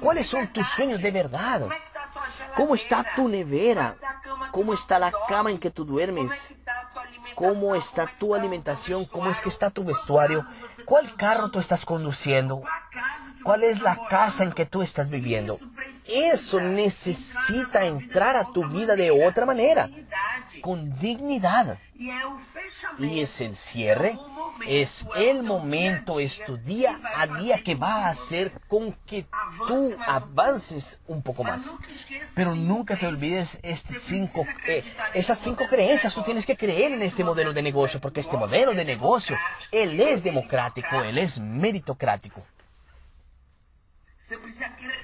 ¿Cuáles 0.00 0.26
son 0.26 0.52
tus 0.52 0.66
sueños 0.68 1.00
de 1.00 1.10
verdad? 1.10 1.68
¿Cómo 2.56 2.74
está 2.74 3.04
tu 3.14 3.28
nevera? 3.28 3.96
¿Cómo 4.52 4.72
está 4.72 4.98
la 4.98 5.12
cama 5.28 5.50
en 5.50 5.58
que 5.58 5.70
tú 5.70 5.84
duermes? 5.84 6.30
¿Cómo 7.34 7.74
está 7.74 8.10
tu 8.18 8.34
alimentación? 8.34 9.04
¿Cómo 9.04 9.30
es 9.30 9.40
que 9.40 9.48
está 9.48 9.70
tu 9.70 9.84
vestuario? 9.84 10.46
¿Cuál 10.84 11.14
carro 11.16 11.50
tú 11.50 11.58
estás 11.58 11.84
conduciendo? 11.84 12.62
¿Cuál 13.48 13.64
es 13.64 13.80
la 13.80 14.06
casa 14.10 14.44
en 14.44 14.52
que 14.52 14.66
tú 14.66 14.82
estás 14.82 15.08
viviendo? 15.08 15.58
Eso 16.06 16.60
necesita 16.60 17.86
entrar 17.86 18.36
a 18.36 18.52
tu 18.52 18.68
vida 18.68 18.94
de 18.94 19.10
otra 19.10 19.46
manera, 19.46 19.88
con 20.60 20.92
dignidad. 20.98 21.78
Y 22.98 23.20
es 23.20 23.40
el 23.40 23.56
cierre, 23.56 24.18
es 24.66 25.06
el 25.16 25.44
momento, 25.44 26.20
es 26.20 26.44
tu 26.44 26.58
día 26.58 27.00
a 27.16 27.26
día 27.26 27.62
que 27.64 27.74
va 27.74 28.04
a 28.04 28.10
hacer 28.10 28.52
con 28.68 28.92
que 29.06 29.24
tú 29.66 29.96
avances 30.06 31.00
un 31.06 31.22
poco 31.22 31.42
más. 31.42 31.72
Pero 32.34 32.54
nunca 32.54 32.96
te 32.96 33.06
olvides 33.06 33.60
este 33.62 33.94
eh, 34.66 34.84
esas 35.14 35.38
cinco 35.38 35.66
creencias. 35.66 36.14
Tú 36.14 36.20
tienes 36.20 36.44
que 36.44 36.58
creer 36.58 36.92
en 36.92 37.00
este 37.00 37.24
modelo 37.24 37.54
de 37.54 37.62
negocio, 37.62 37.98
porque 37.98 38.20
este 38.20 38.36
modelo 38.36 38.74
de 38.74 38.84
negocio, 38.84 39.38
él 39.72 39.98
es 39.98 40.22
democrático, 40.22 41.02
él 41.02 41.16
es 41.16 41.40
meritocrático. 41.40 42.44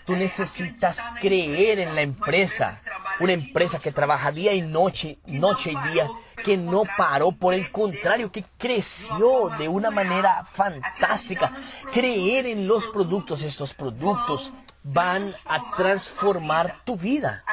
Tú 0.05 0.17
necesitas 0.17 1.11
creer 1.21 1.79
en 1.79 1.95
la 1.95 2.03
empresa, 2.03 2.81
una 3.21 3.33
empresa 3.33 3.79
que 3.79 3.93
trabaja 3.93 4.31
día 4.31 4.53
y 4.53 4.61
noche, 4.61 5.19
noche 5.27 5.73
y 5.73 5.93
día, 5.93 6.09
que 6.45 6.57
no 6.57 6.83
paró, 6.97 7.33
por 7.33 7.55
el 7.55 7.71
contrario, 7.71 8.31
que 8.31 8.45
creció 8.59 9.49
de 9.59 9.69
una 9.69 9.91
manera 9.91 10.45
fantástica. 10.45 11.53
Creer 11.93 12.47
en 12.47 12.69
los 12.69 12.87
productos, 12.89 13.43
estos 13.43 13.73
productos 13.73 14.53
van 14.83 15.35
a 15.47 15.75
transformar 15.77 16.83
tu 16.85 16.97
vida. 16.97 17.45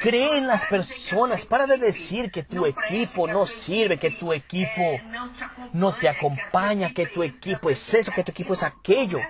Cree 0.00 0.38
en 0.38 0.46
las 0.46 0.64
personas. 0.66 1.44
Para 1.44 1.66
de 1.66 1.76
decir 1.76 2.30
que 2.30 2.42
tu 2.42 2.64
equipo 2.66 3.28
no 3.28 3.46
sirve, 3.46 3.98
que 3.98 4.10
tu 4.10 4.32
equipo 4.32 5.00
no 5.72 5.92
te 5.92 6.08
acompaña, 6.08 6.92
que 6.94 7.06
tu 7.06 7.22
equipo 7.22 7.70
es 7.70 7.94
eso, 7.94 8.12
que 8.12 8.24
tu 8.24 8.32
equipo 8.32 8.54
es 8.54 8.62
aquello. 8.62 9.20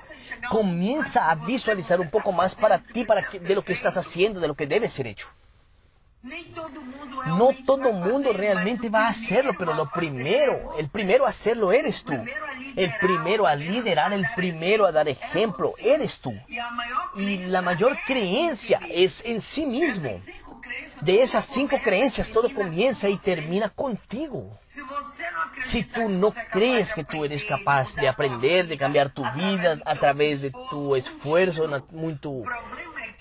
Comienza 0.48 1.30
a 1.30 1.35
visualizar 1.35 2.00
un 2.00 2.09
poco 2.09 2.33
más 2.33 2.54
para 2.54 2.78
ti, 2.78 3.04
para 3.04 3.22
de 3.22 3.54
lo 3.54 3.64
que 3.64 3.72
estás 3.72 3.96
haciendo, 3.96 4.40
de 4.40 4.48
lo 4.48 4.54
que 4.54 4.66
debe 4.66 4.88
ser 4.88 5.06
hecho. 5.06 5.26
No 6.22 7.50
todo 7.64 7.92
mundo 7.92 8.33
realmente 8.33 8.90
va 8.90 9.06
a 9.06 9.09
hacerlo, 9.09 9.54
pero 9.59 9.72
lo 9.72 9.90
primero, 9.90 10.74
el 10.78 10.88
primero 10.88 11.24
a 11.24 11.30
hacerlo 11.30 11.72
eres 11.72 12.04
tú. 12.04 12.12
El 12.76 12.92
primero 13.00 13.46
a 13.46 13.54
liderar, 13.54 14.12
el 14.12 14.26
primero 14.37 14.87
a 14.87 14.92
dar 14.92 15.09
ejemplo, 15.09 15.72
eres 15.78 16.20
tú. 16.20 16.35
Y 17.16 17.38
la 17.46 17.62
mayor 17.62 17.96
creencia 18.06 18.80
es 18.90 19.24
en 19.24 19.40
sí 19.40 19.64
mismo. 19.64 20.20
De 21.00 21.22
esas 21.22 21.46
cinco 21.46 21.78
creencias 21.82 22.30
todo 22.30 22.52
comienza 22.52 23.08
y 23.08 23.16
termina 23.16 23.68
contigo. 23.68 24.58
Si 25.62 25.82
tú 25.84 26.08
no 26.08 26.32
crees 26.52 26.94
que 26.94 27.04
tú 27.04 27.24
eres 27.24 27.44
capaz 27.44 27.96
de 27.96 28.08
aprender, 28.08 28.66
de 28.66 28.78
cambiar 28.78 29.10
tu 29.10 29.24
vida 29.32 29.78
a 29.84 29.94
través 29.96 30.42
de 30.42 30.52
tu 30.70 30.94
esfuerzo, 30.94 31.68
muy 31.90 32.14
tu 32.14 32.44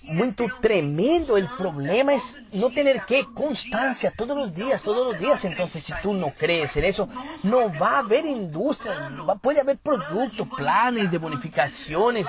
muy 0.09 0.33
tremendo. 0.61 1.37
El 1.37 1.47
problema 1.47 2.13
es 2.13 2.37
no 2.51 2.69
tener 2.69 3.05
que 3.05 3.25
constancia 3.33 4.11
todos 4.11 4.37
los 4.37 4.53
días, 4.53 4.83
todos 4.83 5.11
los 5.11 5.19
días. 5.19 5.45
Entonces, 5.45 5.83
si 5.83 5.93
tú 6.01 6.13
no 6.13 6.31
crees 6.31 6.75
en 6.77 6.85
eso, 6.85 7.09
no 7.43 7.71
va 7.79 7.95
a 7.95 7.99
haber 7.99 8.25
industria, 8.25 9.11
puede 9.41 9.61
haber 9.61 9.77
productos, 9.77 10.47
planes 10.55 11.11
de 11.11 11.17
bonificaciones, 11.17 12.27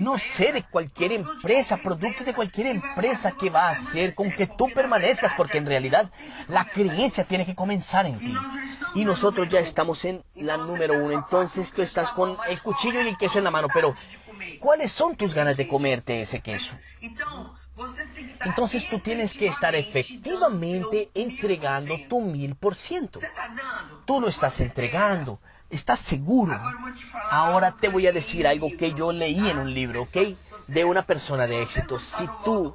no 0.00 0.18
sé, 0.18 0.52
de 0.52 0.62
cualquier 0.64 1.12
empresa, 1.12 1.76
producto 1.76 2.24
de 2.24 2.34
cualquier 2.34 2.68
empresa 2.68 3.32
que 3.32 3.50
va 3.50 3.68
a 3.68 3.72
hacer 3.72 4.14
con 4.14 4.30
que 4.30 4.46
tú 4.46 4.68
permanezcas, 4.74 5.34
porque 5.36 5.58
en 5.58 5.66
realidad 5.66 6.10
la 6.48 6.64
creencia 6.64 7.24
tiene 7.24 7.44
que 7.44 7.54
comenzar 7.54 8.06
en 8.06 8.18
ti. 8.18 8.34
Y 8.94 9.04
nosotros 9.04 9.48
ya 9.48 9.60
estamos 9.60 10.04
en 10.06 10.24
la 10.34 10.56
número 10.56 10.94
uno, 10.94 11.12
entonces 11.12 11.72
tú 11.72 11.82
estás 11.82 12.10
con 12.12 12.36
el 12.48 12.60
cuchillo 12.62 13.02
y 13.02 13.08
el 13.08 13.18
queso 13.18 13.38
en 13.38 13.44
la 13.44 13.50
mano, 13.50 13.68
pero 13.72 13.94
¿cuáles 14.58 14.90
son 14.90 15.16
tus 15.16 15.34
ganas 15.34 15.56
de 15.56 15.68
comerte 15.68 16.22
ese 16.22 16.40
queso? 16.40 16.76
Entonces 18.44 18.88
tú 18.88 18.98
tienes 19.00 19.34
que 19.34 19.46
estar 19.46 19.74
efectivamente 19.74 21.10
entregando 21.14 21.94
tu 22.08 22.22
mil 22.22 22.54
por 22.54 22.74
ciento. 22.74 23.20
Tú 24.06 24.20
lo 24.20 24.28
estás 24.28 24.60
entregando. 24.60 25.40
¿Estás 25.70 26.00
seguro? 26.00 26.60
Ahora 27.30 27.72
te 27.72 27.88
voy 27.88 28.06
a 28.06 28.12
decir 28.12 28.46
algo 28.46 28.68
que 28.76 28.92
yo 28.92 29.12
leí 29.12 29.48
en 29.48 29.58
un 29.58 29.72
libro, 29.72 30.02
¿ok? 30.02 30.16
De 30.66 30.84
una 30.84 31.02
persona 31.02 31.46
de 31.46 31.62
éxito. 31.62 31.98
Si 32.00 32.28
tú 32.44 32.74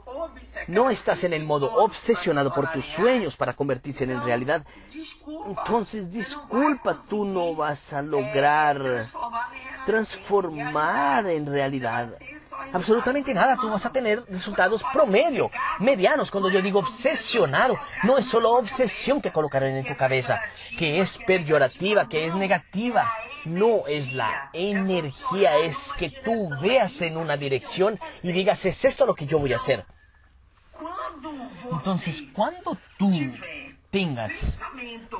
no 0.67 0.89
estás 0.89 1.23
en 1.25 1.33
el 1.33 1.43
modo 1.43 1.73
obsesionado 1.75 2.53
por 2.53 2.71
tus 2.71 2.85
sueños 2.85 3.35
para 3.35 3.53
convertirse 3.53 4.05
en 4.05 4.23
realidad, 4.23 4.65
entonces 5.47 6.09
disculpa, 6.09 7.03
tú 7.09 7.25
no 7.25 7.53
vas 7.53 7.93
a 7.93 8.01
lograr 8.01 9.09
transformar 9.85 11.27
en 11.27 11.45
realidad 11.45 12.15
absolutamente 12.73 13.33
nada. 13.33 13.55
Tú 13.55 13.69
vas 13.69 13.85
a 13.85 13.91
tener 13.91 14.23
resultados 14.29 14.83
promedio, 14.93 15.49
medianos. 15.79 16.31
Cuando 16.31 16.49
yo 16.49 16.61
digo 16.61 16.79
obsesionado, 16.79 17.77
no 18.03 18.17
es 18.17 18.25
solo 18.25 18.51
obsesión 18.51 19.21
que 19.21 19.31
colocaron 19.31 19.69
en 19.69 19.85
tu 19.85 19.95
cabeza, 19.95 20.41
que 20.77 21.01
es 21.01 21.17
peyorativa, 21.17 22.07
que 22.09 22.25
es 22.25 22.35
negativa. 22.35 23.11
No 23.45 23.85
es 23.87 24.13
la 24.13 24.49
energía, 24.53 25.57
es 25.57 25.93
que 25.93 26.09
tú 26.09 26.49
veas 26.61 27.01
en 27.01 27.17
una 27.17 27.37
dirección 27.37 27.99
y 28.23 28.31
digas, 28.31 28.65
es 28.65 28.85
esto 28.85 29.05
lo 29.05 29.13
que 29.13 29.27
yo 29.27 29.37
voy 29.37 29.53
a 29.53 29.57
hacer. 29.57 29.85
Entonces, 31.71 32.23
cuando 32.33 32.77
tú 32.97 33.11
tengas 33.91 34.59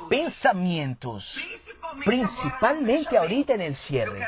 pensamientos 0.08 1.38
principalmente 2.04 3.16
ahorita 3.16 3.54
en 3.54 3.60
el 3.60 3.74
cierre. 3.74 4.26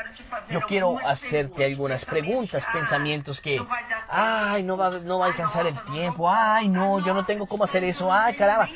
Yo 0.49 0.61
quiero 0.61 0.97
hacerte 0.99 1.65
algunas 1.65 2.05
preguntas, 2.05 2.65
pensamientos 2.71 3.41
que, 3.41 3.61
ay, 4.09 4.63
no 4.63 4.77
va, 4.77 4.89
no 4.91 5.19
va 5.19 5.25
a 5.25 5.29
alcanzar 5.29 5.67
el 5.67 5.79
tiempo, 5.83 6.29
ay, 6.29 6.69
no, 6.69 6.99
yo 6.99 7.13
no 7.13 7.25
tengo 7.25 7.45
cómo 7.45 7.63
hacer 7.63 7.83
eso, 7.83 8.11
ay, 8.11 8.35
caramba. 8.35 8.67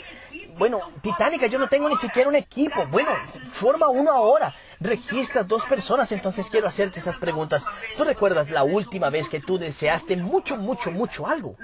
Bueno, 0.57 0.79
Titánica, 1.01 1.47
yo 1.47 1.57
no 1.57 1.67
tengo 1.67 1.89
ni 1.89 1.95
siquiera 1.95 2.29
un 2.29 2.35
equipo. 2.35 2.85
Bueno, 2.87 3.09
forma 3.51 3.87
uno 3.87 4.11
ahora. 4.11 4.53
Registra 4.79 5.43
dos 5.43 5.63
personas, 5.65 6.11
entonces 6.11 6.49
quiero 6.49 6.67
hacerte 6.67 6.99
esas 6.99 7.17
preguntas. 7.17 7.65
¿Tú 7.97 8.03
recuerdas 8.03 8.49
la 8.49 8.63
última 8.63 9.09
vez 9.09 9.29
que 9.29 9.39
tú 9.39 9.57
deseaste 9.57 10.17
mucho, 10.17 10.57
mucho, 10.57 10.91
mucho 10.91 11.25
algo? 11.25 11.55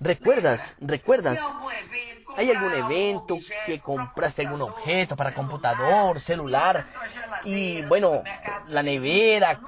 ¿Recuerdas? 0.00 0.76
¿Recuerdas? 0.80 1.38
¿Hay 2.36 2.50
algún 2.50 2.72
evento 2.72 3.38
que 3.66 3.80
compraste 3.80 4.42
algún 4.42 4.62
objeto 4.62 5.16
para 5.16 5.34
computador, 5.34 6.20
celular? 6.20 6.86
Y 7.44 7.82
bueno, 7.82 8.22
la 8.68 8.82
nevera, 8.82 9.60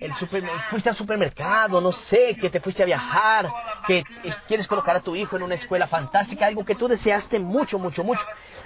el 0.00 0.12
fuiste 0.12 0.88
al 0.88 0.96
supermercado, 0.96 1.80
no 1.80 1.92
sé, 1.92 2.36
que 2.36 2.50
te 2.50 2.60
fuiste 2.60 2.82
a 2.82 2.86
viajar, 2.86 3.50
que 3.86 4.04
quieres 4.46 4.66
colocar 4.66 4.96
a 4.96 5.00
tu 5.00 5.14
hijo 5.16 5.36
en 5.36 5.42
una 5.42 5.54
escuela 5.54 5.86
fantástica, 5.86 6.46
algo 6.46 6.64
que 6.64 6.74
tú 6.74 6.88
deseaste 6.88 7.38
mucho, 7.38 7.78
mucho, 7.78 8.04
mucho. 8.04 8.22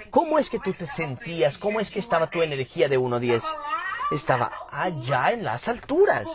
¿Cómo 0.09 0.39
es 0.39 0.49
que 0.49 0.59
tú 0.59 0.73
te 0.73 0.87
sentías? 0.87 1.57
¿Cómo 1.57 1.79
es 1.79 1.91
que 1.91 1.99
estaba 1.99 2.29
tu 2.29 2.41
energía 2.41 2.89
de 2.89 2.97
1 2.97 3.15
a 3.15 3.19
10? 3.19 3.43
Estaba 4.11 4.51
allá 4.71 5.31
en 5.31 5.43
las 5.43 5.67
alturas. 5.67 6.27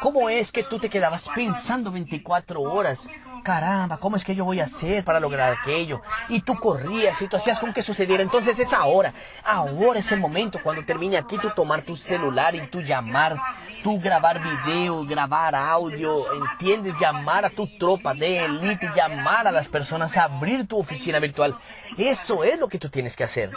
¿Cómo 0.00 0.28
es 0.30 0.52
que 0.52 0.62
tú 0.62 0.78
te 0.78 0.88
quedabas 0.88 1.28
pensando 1.34 1.90
24 1.90 2.60
horas? 2.60 3.08
Caramba, 3.46 3.96
¿cómo 3.96 4.16
es 4.16 4.24
que 4.24 4.34
yo 4.34 4.44
voy 4.44 4.58
a 4.58 4.64
hacer 4.64 5.04
para 5.04 5.20
lograr 5.20 5.52
aquello? 5.52 6.02
Y 6.28 6.40
tú 6.40 6.56
corrías 6.56 7.22
y 7.22 7.28
tú 7.28 7.36
hacías 7.36 7.60
con 7.60 7.72
que 7.72 7.80
sucediera. 7.80 8.20
Entonces 8.20 8.58
es 8.58 8.72
ahora, 8.72 9.14
ahora 9.44 10.00
es 10.00 10.10
el 10.10 10.18
momento 10.18 10.58
cuando 10.60 10.84
termine 10.84 11.16
aquí 11.16 11.38
tú 11.38 11.50
tomar 11.54 11.82
tu 11.82 11.94
celular 11.94 12.56
y 12.56 12.66
tú 12.66 12.80
llamar, 12.80 13.36
tú 13.84 14.00
grabar 14.00 14.42
video, 14.42 15.04
grabar 15.04 15.54
audio, 15.54 16.24
¿entiendes? 16.34 16.94
Llamar 16.98 17.44
a 17.44 17.50
tu 17.50 17.68
tropa 17.78 18.14
de 18.14 18.46
élite, 18.46 18.90
llamar 18.96 19.46
a 19.46 19.52
las 19.52 19.68
personas, 19.68 20.16
abrir 20.16 20.66
tu 20.66 20.80
oficina 20.80 21.20
virtual. 21.20 21.54
Eso 21.96 22.42
es 22.42 22.58
lo 22.58 22.66
que 22.66 22.80
tú 22.80 22.88
tienes 22.88 23.14
que 23.14 23.22
hacer. 23.22 23.52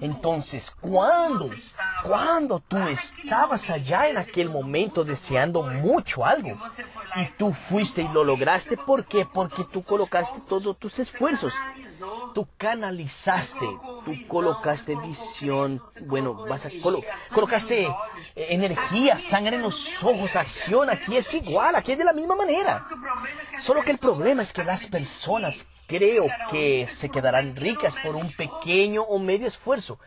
Entonces, 0.00 0.70
cuando, 0.80 1.50
cuando 2.04 2.60
tú 2.60 2.78
estabas 2.78 3.68
allá 3.70 4.08
en 4.08 4.16
aquel 4.16 4.48
momento 4.48 5.04
deseando 5.04 5.62
mucho 5.62 6.24
algo 6.24 6.56
y 7.16 7.26
tú 7.36 7.52
fuiste 7.52 8.02
y 8.02 8.08
lo 8.08 8.22
lograste, 8.22 8.76
¿por 8.76 9.04
qué? 9.04 9.26
Porque 9.26 9.64
tú 9.64 9.82
colocaste 9.82 10.40
todos 10.48 10.78
tus 10.78 10.98
esfuerzos, 11.00 11.52
tú 12.34 12.48
canalizaste, 12.56 13.66
tú 14.04 14.26
colocaste 14.26 14.96
visión, 14.96 15.82
bueno, 16.02 16.34
vas 16.34 16.66
a 16.66 16.70
colocaste 17.32 17.84
eh, 17.84 18.46
energía, 18.50 19.16
sangre 19.18 19.56
en 19.56 19.62
los 19.62 20.02
ojos, 20.02 20.36
acción, 20.36 20.90
aquí 20.90 21.16
es 21.16 21.34
igual, 21.34 21.74
aquí 21.76 21.92
es 21.92 21.98
de 21.98 22.04
la 22.04 22.12
misma 22.12 22.36
manera. 22.36 22.86
Solo 23.60 23.82
que 23.82 23.90
el 23.90 23.98
problema 23.98 24.42
es 24.42 24.52
que 24.52 24.64
las 24.64 24.86
personas 24.86 25.66
creo 25.86 26.26
que 26.50 26.86
se 26.86 27.08
quedarán 27.08 27.56
ricas 27.56 27.96
por 27.96 28.14
un 28.14 28.30
pequeño 28.30 29.02
o 29.02 29.18
medio 29.18 29.46
esfuerzo. 29.46 29.98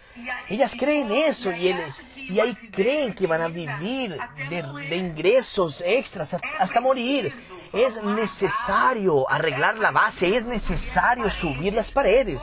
Ellas 0.47 0.75
creen 0.77 1.11
eso 1.11 1.51
y, 1.51 1.75
y 2.15 2.39
ahí 2.39 2.55
creen 2.71 3.13
que 3.13 3.27
van 3.27 3.41
a 3.41 3.47
vivir 3.47 4.17
de 4.49 4.95
ingresos 4.95 5.81
extras 5.85 6.37
hasta 6.59 6.81
morir. 6.81 7.33
Es 7.73 8.03
necesario 8.03 9.29
arreglar 9.29 9.77
la 9.77 9.91
base, 9.91 10.35
es 10.35 10.45
necesario 10.45 11.29
subir 11.29 11.73
las 11.73 11.89
paredes. 11.89 12.41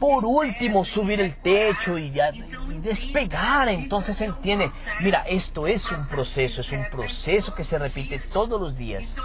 Por 0.00 0.24
último, 0.24 0.84
subir 0.84 1.20
el 1.20 1.36
techo 1.36 1.96
y, 1.96 2.10
ya, 2.10 2.30
y 2.30 2.80
despegar. 2.80 3.68
Entonces 3.68 4.20
entiende, 4.20 4.70
mira, 5.00 5.24
esto 5.28 5.68
es 5.68 5.90
un 5.92 6.06
proceso, 6.06 6.62
es 6.62 6.72
un 6.72 6.84
proceso 6.90 7.54
que 7.54 7.64
se 7.64 7.78
repite 7.78 8.18
todos 8.18 8.60
los 8.60 8.76
días. 8.76 9.16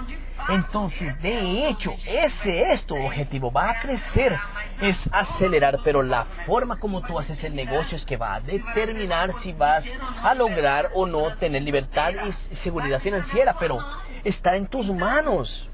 Entonces, 0.47 1.21
de 1.21 1.67
hecho, 1.67 1.93
ese 2.05 2.71
es 2.71 2.85
tu 2.85 2.95
objetivo, 2.95 3.51
va 3.51 3.71
a 3.71 3.81
crecer, 3.81 4.35
es 4.81 5.09
acelerar, 5.11 5.79
pero 5.83 6.01
la 6.01 6.23
forma 6.23 6.79
como 6.79 7.01
tú 7.01 7.19
haces 7.19 7.43
el 7.43 7.55
negocio 7.55 7.95
es 7.95 8.05
que 8.05 8.17
va 8.17 8.35
a 8.35 8.41
determinar 8.41 9.33
si 9.33 9.53
vas 9.53 9.93
a 10.23 10.33
lograr 10.33 10.89
o 10.95 11.05
no 11.05 11.35
tener 11.35 11.61
libertad 11.63 12.13
y 12.27 12.31
seguridad 12.31 12.99
financiera, 12.99 13.57
pero 13.59 13.79
está 14.23 14.55
en 14.55 14.67
tus 14.67 14.93
manos. 14.93 15.69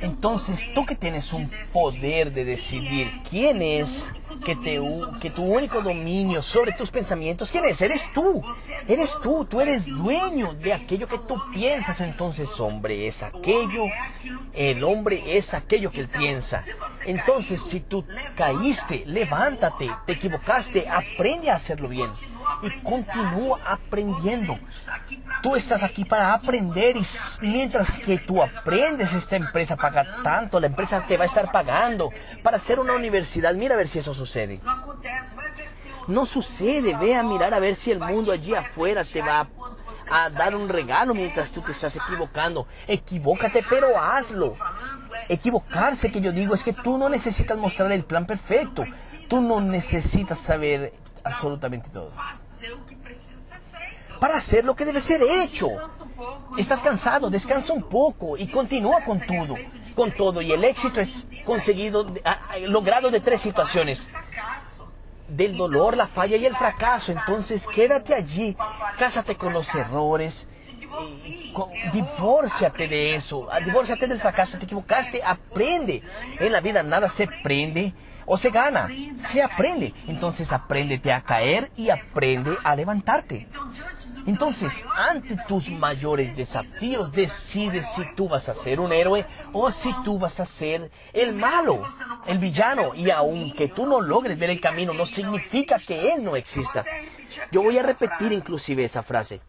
Entonces, 0.00 0.66
tú 0.74 0.84
que 0.84 0.96
tienes 0.96 1.32
un 1.32 1.50
poder 1.72 2.32
de 2.32 2.44
decidir 2.44 3.10
quién 3.28 3.62
es 3.62 4.10
que, 4.44 4.56
te, 4.56 4.80
que 5.20 5.30
tu 5.30 5.42
único 5.42 5.82
dominio 5.82 6.42
sobre 6.42 6.72
tus 6.72 6.90
pensamientos, 6.90 7.50
¿quién 7.50 7.64
es? 7.64 7.80
Eres 7.80 8.12
tú. 8.12 8.42
Eres 8.86 9.18
tú. 9.22 9.44
Tú 9.44 9.60
eres 9.60 9.86
dueño 9.86 10.54
de 10.54 10.72
aquello 10.72 11.08
que 11.08 11.18
tú 11.18 11.40
piensas. 11.52 12.00
Entonces, 12.00 12.60
hombre 12.60 13.06
es 13.06 13.22
aquello. 13.22 13.84
El 14.52 14.84
hombre 14.84 15.36
es 15.36 15.54
aquello 15.54 15.90
que 15.90 16.00
él 16.00 16.08
piensa. 16.08 16.62
Entonces, 17.06 17.62
si 17.62 17.80
tú 17.80 18.04
caíste, 18.36 19.04
levántate. 19.06 19.90
Te 20.06 20.12
equivocaste, 20.12 20.88
aprende 20.88 21.50
a 21.50 21.56
hacerlo 21.56 21.88
bien. 21.88 22.10
Y 22.62 22.70
continúa 22.82 23.60
aprendiendo. 23.66 24.58
Tú 25.42 25.56
estás 25.56 25.82
aquí 25.82 26.04
para 26.04 26.32
aprender 26.32 26.96
y 26.96 27.02
mientras 27.46 27.90
que 27.90 28.18
tú 28.18 28.42
aprendes, 28.42 29.12
esta 29.12 29.36
empresa 29.36 29.76
paga 29.76 30.22
tanto, 30.22 30.58
la 30.58 30.68
empresa 30.68 31.04
te 31.06 31.18
va 31.18 31.24
a 31.24 31.26
estar 31.26 31.52
pagando 31.52 32.10
para 32.42 32.56
hacer 32.56 32.78
una 32.80 32.94
universidad. 32.94 33.54
Mira 33.54 33.74
a 33.74 33.78
ver 33.78 33.88
si 33.88 33.98
eso 33.98 34.14
sucede. 34.14 34.33
No 36.06 36.26
sucede, 36.26 36.96
ve 36.96 37.14
a 37.14 37.22
mirar 37.22 37.54
a 37.54 37.58
ver 37.58 37.76
si 37.76 37.90
el 37.90 38.00
mundo 38.00 38.32
allí 38.32 38.54
afuera 38.54 39.04
te 39.04 39.22
va 39.22 39.48
a, 40.10 40.30
dar 40.30 40.54
un 40.54 40.68
regalo 40.68 41.14
mientras 41.14 41.50
tú 41.50 41.62
te 41.62 41.72
estás 41.72 41.96
equivocando. 41.96 42.66
Equivócate, 42.86 43.64
pero 43.68 43.98
hazlo. 44.00 44.56
Equivocarse 45.28 46.12
que 46.12 46.20
yo 46.20 46.32
digo 46.32 46.54
es 46.54 46.62
que 46.62 46.72
tú 46.72 46.98
no 46.98 47.08
necesitas 47.08 47.56
mostrar 47.56 47.90
el 47.92 48.04
plan 48.04 48.26
perfecto. 48.26 48.84
Tú 49.28 49.40
no 49.40 49.60
necesitas 49.60 50.38
saber 50.38 50.92
absolutamente 51.22 51.88
todo. 51.90 52.12
para 54.20 54.36
hacer 54.36 54.64
lo 54.64 54.74
que 54.74 54.84
debe 54.84 55.00
ser 55.00 55.22
hecho. 55.22 55.68
Estás 56.56 56.82
cansado, 56.82 57.30
descansa 57.30 57.72
un 57.72 57.82
poco 57.82 58.36
y 58.36 58.46
continúa 58.46 59.02
con 59.02 59.20
todo, 59.20 59.56
con 59.94 60.12
todo. 60.12 60.42
Y 60.42 60.52
el 60.52 60.64
éxito 60.64 61.00
es 61.00 61.26
conseguido, 61.44 62.12
logrado 62.62 63.10
de 63.10 63.20
tres 63.20 63.40
situaciones. 63.40 64.08
Del 65.28 65.56
dolor, 65.56 65.96
la 65.96 66.06
falla 66.06 66.36
y 66.36 66.44
el 66.44 66.54
fracaso. 66.54 67.12
Entonces 67.12 67.66
quédate 67.66 68.14
allí, 68.14 68.56
cásate 68.98 69.36
con 69.36 69.52
los 69.52 69.74
errores, 69.74 70.46
divórciate 71.92 72.88
de 72.88 73.14
eso, 73.14 73.48
ah, 73.50 73.60
divórciate 73.60 74.06
del 74.06 74.20
fracaso, 74.20 74.58
te 74.58 74.64
equivocaste, 74.64 75.22
aprende. 75.22 76.02
En 76.38 76.52
la 76.52 76.60
vida 76.60 76.82
nada 76.82 77.08
se 77.08 77.26
prende 77.42 77.94
o 78.26 78.36
se 78.36 78.50
gana, 78.50 78.88
se 79.16 79.42
aprende. 79.42 79.94
Entonces 80.06 80.52
apréndete 80.52 81.12
a 81.12 81.22
caer 81.22 81.70
y 81.76 81.90
aprende 81.90 82.56
a 82.62 82.76
levantarte. 82.76 83.48
Entonces, 84.26 84.84
ante 84.96 85.36
tus 85.48 85.70
mayores 85.70 86.36
desafíos, 86.36 87.12
decides 87.12 87.86
si 87.94 88.02
tú 88.14 88.28
vas 88.28 88.48
a 88.48 88.54
ser 88.54 88.80
un 88.80 88.92
héroe 88.92 89.26
o 89.52 89.70
si 89.70 89.92
tú 90.02 90.18
vas 90.18 90.40
a 90.40 90.46
ser 90.46 90.90
el 91.12 91.34
malo, 91.34 91.82
el 92.26 92.38
villano. 92.38 92.94
Y 92.94 93.10
aunque 93.10 93.68
tú 93.68 93.86
no 93.86 94.00
logres 94.00 94.38
ver 94.38 94.50
el 94.50 94.60
camino, 94.60 94.94
no 94.94 95.04
significa 95.04 95.78
que 95.78 96.12
él 96.12 96.24
no 96.24 96.36
exista. 96.36 96.84
Yo 97.50 97.62
voy 97.62 97.78
a 97.78 97.82
repetir 97.82 98.32
inclusive 98.32 98.84
esa 98.84 99.02
frase. 99.02 99.40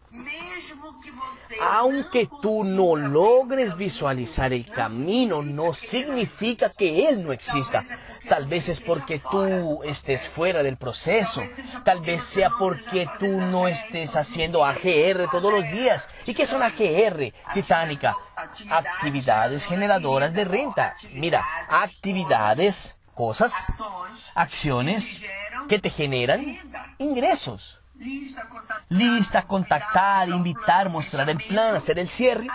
Aunque 1.60 2.28
tú 2.42 2.64
no 2.64 2.96
logres 2.96 3.76
visualizar 3.76 4.52
el 4.52 4.66
camino, 4.66 5.42
no 5.42 5.72
significa 5.72 6.70
que 6.70 7.08
Él 7.08 7.24
no 7.24 7.32
exista. 7.32 7.84
Tal 8.28 8.46
vez 8.46 8.68
es 8.68 8.80
porque 8.80 9.18
tú 9.18 9.82
estés 9.84 10.28
fuera 10.28 10.62
del 10.62 10.76
proceso. 10.76 11.42
Tal 11.84 12.00
vez 12.00 12.22
sea 12.22 12.50
porque 12.50 13.08
tú 13.18 13.40
no 13.40 13.68
estés 13.68 14.16
haciendo 14.16 14.64
AGR 14.64 15.28
todos 15.30 15.52
los 15.52 15.64
días. 15.70 16.08
¿Y 16.26 16.34
qué 16.34 16.46
son 16.46 16.62
AGR? 16.62 17.32
Titánica. 17.54 18.16
Actividades 18.70 19.66
generadoras 19.66 20.32
de 20.32 20.44
renta. 20.44 20.94
Mira, 21.12 21.44
actividades, 21.68 22.98
cosas, 23.14 23.54
acciones 24.34 25.22
que 25.68 25.78
te 25.78 25.90
generan 25.90 26.58
ingresos. 26.98 27.80
Lista, 28.88 29.42
contactar, 29.42 30.28
invitar, 30.28 30.90
mostrar 30.90 31.28
el 31.30 31.38
plan, 31.38 31.74
hacer 31.74 31.98
el 31.98 32.08
cierre. 32.08 32.46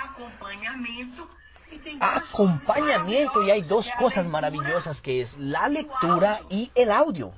Acompañamiento. 1.99 3.43
Y 3.43 3.51
hay 3.51 3.61
dos 3.61 3.91
cosas 3.97 4.27
maravillosas 4.27 5.01
que 5.01 5.21
es 5.21 5.37
la 5.37 5.67
lectura 5.67 6.39
y 6.49 6.71
el 6.75 6.91
audio. 6.91 7.31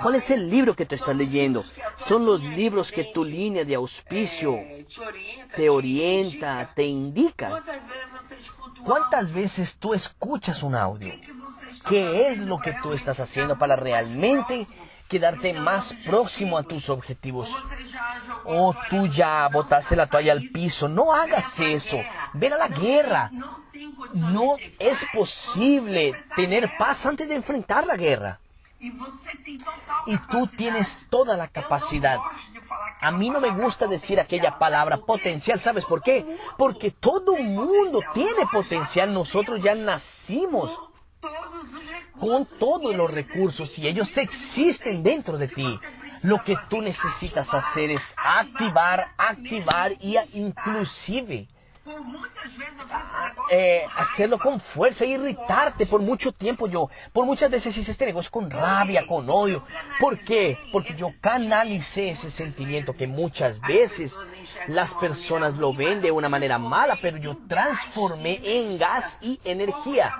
¿Cuál 0.00 0.16
es 0.16 0.30
el 0.30 0.50
libro 0.50 0.74
que 0.74 0.84
tú 0.84 0.94
estás 0.94 1.16
leyendo? 1.16 1.64
Son 1.96 2.26
los 2.26 2.42
libros 2.42 2.92
que 2.92 3.04
tu 3.04 3.24
línea 3.24 3.64
de 3.64 3.74
auspicio 3.76 4.58
te 5.56 5.70
orienta, 5.70 6.72
te 6.74 6.84
indica. 6.84 7.62
¿Cuántas 8.84 9.32
veces 9.32 9.78
tú 9.78 9.94
escuchas 9.94 10.62
un 10.62 10.74
audio? 10.74 11.14
¿Qué 11.88 12.28
es 12.28 12.38
lo 12.38 12.58
que 12.58 12.74
tú 12.82 12.92
estás 12.92 13.20
haciendo 13.20 13.58
para 13.58 13.76
realmente 13.76 14.66
quedarte 15.08 15.52
más 15.54 15.94
próximo 16.04 16.58
a 16.58 16.62
tus 16.62 16.88
objetivos. 16.88 17.54
O 18.44 18.74
tú 18.90 19.06
ya 19.06 19.48
botaste 19.48 19.96
la 19.96 20.06
toalla 20.06 20.32
al 20.32 20.48
piso. 20.48 20.88
No 20.88 21.14
hagas 21.14 21.58
eso. 21.60 21.98
Ven 22.32 22.52
a 22.52 22.56
la 22.56 22.68
guerra. 22.68 23.30
No 24.12 24.56
es 24.78 25.04
posible 25.12 26.14
tener 26.36 26.70
paz 26.78 27.06
antes 27.06 27.28
de 27.28 27.34
enfrentar 27.34 27.86
la 27.86 27.96
guerra. 27.96 28.38
Y 30.06 30.16
tú 30.30 30.46
tienes 30.46 31.00
toda 31.08 31.36
la 31.36 31.48
capacidad. 31.48 32.18
A 33.00 33.10
mí 33.10 33.30
no 33.30 33.40
me 33.40 33.50
gusta 33.50 33.86
decir 33.86 34.20
aquella 34.20 34.58
palabra 34.58 34.98
potencial, 34.98 35.58
¿sabes 35.60 35.84
por 35.84 36.02
qué? 36.02 36.38
Porque 36.58 36.90
todo 36.90 37.36
mundo 37.36 38.00
tiene 38.12 38.46
potencial. 38.52 39.12
Nosotros 39.12 39.62
ya 39.62 39.74
nacimos 39.74 40.70
con 42.18 42.46
todos 42.46 42.94
los 42.94 43.10
recursos 43.10 43.78
y 43.78 43.88
ellos 43.88 44.16
existen 44.16 45.02
dentro 45.02 45.38
de 45.38 45.48
ti. 45.48 45.78
Lo 46.22 46.42
que 46.42 46.56
tú 46.70 46.80
necesitas 46.80 47.52
hacer 47.52 47.90
es 47.90 48.14
activar, 48.16 49.12
activar 49.18 49.92
y 50.00 50.16
inclusive 50.32 51.48
eh, 53.50 53.84
hacerlo 53.96 54.38
con 54.38 54.58
fuerza, 54.58 55.04
irritarte 55.04 55.84
por 55.84 56.00
mucho 56.00 56.32
tiempo. 56.32 56.66
Yo, 56.66 56.88
por 57.12 57.26
muchas 57.26 57.50
veces 57.50 57.76
hice 57.76 57.90
este 57.90 58.06
negocio 58.06 58.30
con 58.30 58.50
rabia, 58.50 59.06
con 59.06 59.28
odio. 59.28 59.64
¿Por 60.00 60.18
qué? 60.18 60.56
Porque 60.72 60.94
yo 60.94 61.10
canalicé 61.20 62.10
ese 62.10 62.30
sentimiento 62.30 62.94
que 62.94 63.06
muchas 63.06 63.60
veces 63.60 64.18
las 64.68 64.94
personas 64.94 65.54
lo 65.54 65.72
ven 65.72 66.00
de 66.00 66.10
una 66.10 66.28
manera 66.28 66.58
mala, 66.58 66.96
pero 67.00 67.16
yo 67.18 67.36
transformé 67.48 68.40
en 68.42 68.78
gas 68.78 69.18
y 69.20 69.40
energía. 69.44 70.12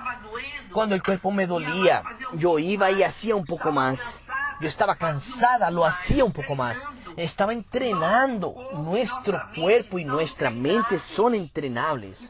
Cuando 0.71 0.95
el 0.95 1.03
cuerpo 1.03 1.31
me 1.31 1.47
dolía, 1.47 2.03
yo 2.33 2.59
iba 2.59 2.91
y 2.91 3.03
hacía 3.03 3.35
un 3.35 3.45
poco 3.45 3.71
más. 3.71 4.21
Yo 4.61 4.67
estaba 4.67 4.95
cansada, 4.95 5.69
lo 5.71 5.85
hacía 5.85 6.23
un 6.23 6.31
poco 6.31 6.55
más. 6.55 6.85
Estaba 7.17 7.53
entrenando. 7.53 8.55
Nuestro 8.73 9.41
cuerpo 9.55 9.99
y 9.99 10.05
nuestra 10.05 10.49
mente 10.49 10.99
son 10.99 11.35
entrenables. 11.35 12.29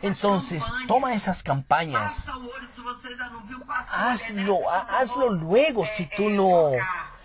Entonces, 0.00 0.64
toma 0.88 1.14
esas 1.14 1.42
campañas. 1.42 2.28
Hazlo, 3.90 4.58
hazlo 4.70 5.30
luego 5.30 5.86
si 5.86 6.06
tú 6.06 6.28
no 6.30 6.72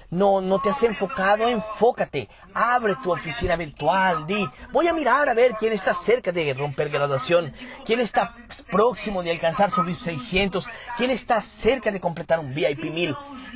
no, 0.09 0.41
no 0.41 0.59
te 0.59 0.69
has 0.69 0.81
enfocado, 0.83 1.47
enfócate. 1.47 2.29
Abre 2.53 2.95
tu 3.03 3.11
oficina 3.11 3.55
virtual, 3.55 4.25
di, 4.25 4.47
voy 4.71 4.87
a 4.87 4.93
mirar 4.93 5.29
a 5.29 5.33
ver 5.33 5.53
quién 5.59 5.73
está 5.73 5.93
cerca 5.93 6.31
de 6.31 6.53
romper 6.53 6.89
graduación, 6.89 7.53
quién 7.85 7.99
está 7.99 8.35
próximo 8.71 9.21
de 9.21 9.31
alcanzar 9.31 9.69
su 9.69 9.83
VIP 9.83 9.99
600, 9.99 10.67
quién 10.97 11.11
está 11.11 11.41
cerca 11.41 11.91
de 11.91 11.99
completar 11.99 12.39
un 12.39 12.53
VIP 12.53 12.85
1000, 12.85 13.15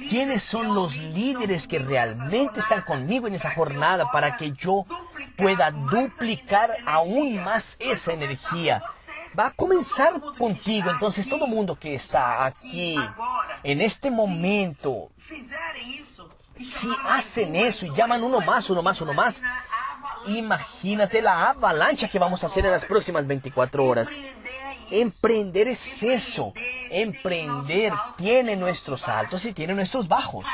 quiénes 0.09 0.43
son 0.43 0.75
los 0.75 0.97
líderes 0.97 1.67
que 1.67 1.79
realmente 1.79 2.59
están 2.59 2.81
conmigo 2.81 3.27
en 3.27 3.35
esa 3.35 3.53
jornada 3.53 4.11
para 4.11 4.37
que 4.37 4.51
yo 4.51 4.85
pueda 5.37 5.71
duplicar 5.71 6.75
aún 6.85 7.43
más 7.43 7.77
esa 7.79 8.13
energía 8.13 8.83
va 9.37 9.47
a 9.47 9.51
comenzar 9.51 10.19
contigo. 10.37 10.89
Entonces 10.89 11.27
todo 11.27 11.47
mundo 11.47 11.75
que 11.75 11.93
está 11.93 12.45
aquí 12.45 12.97
en 13.63 13.81
este 13.81 14.11
momento 14.11 15.11
si 16.65 16.89
hacen 17.05 17.55
eso 17.55 17.85
y 17.85 17.93
llaman 17.93 18.23
uno 18.23 18.41
más, 18.41 18.69
uno 18.69 18.81
más, 18.81 19.01
uno 19.01 19.13
más, 19.13 19.41
imagínate 20.27 21.21
la 21.21 21.49
avalancha 21.49 22.07
que 22.07 22.19
vamos 22.19 22.43
a 22.43 22.47
hacer 22.47 22.65
en 22.65 22.71
las 22.71 22.85
próximas 22.85 23.25
24 23.27 23.83
horas. 23.85 24.09
Emprender 24.91 25.69
es 25.69 26.03
eso. 26.03 26.53
Emprender 26.89 27.93
tiene 28.17 28.55
nuestros 28.57 29.07
altos 29.07 29.45
y 29.45 29.53
tiene 29.53 29.73
nuestros 29.73 30.07
bajos. 30.07 30.45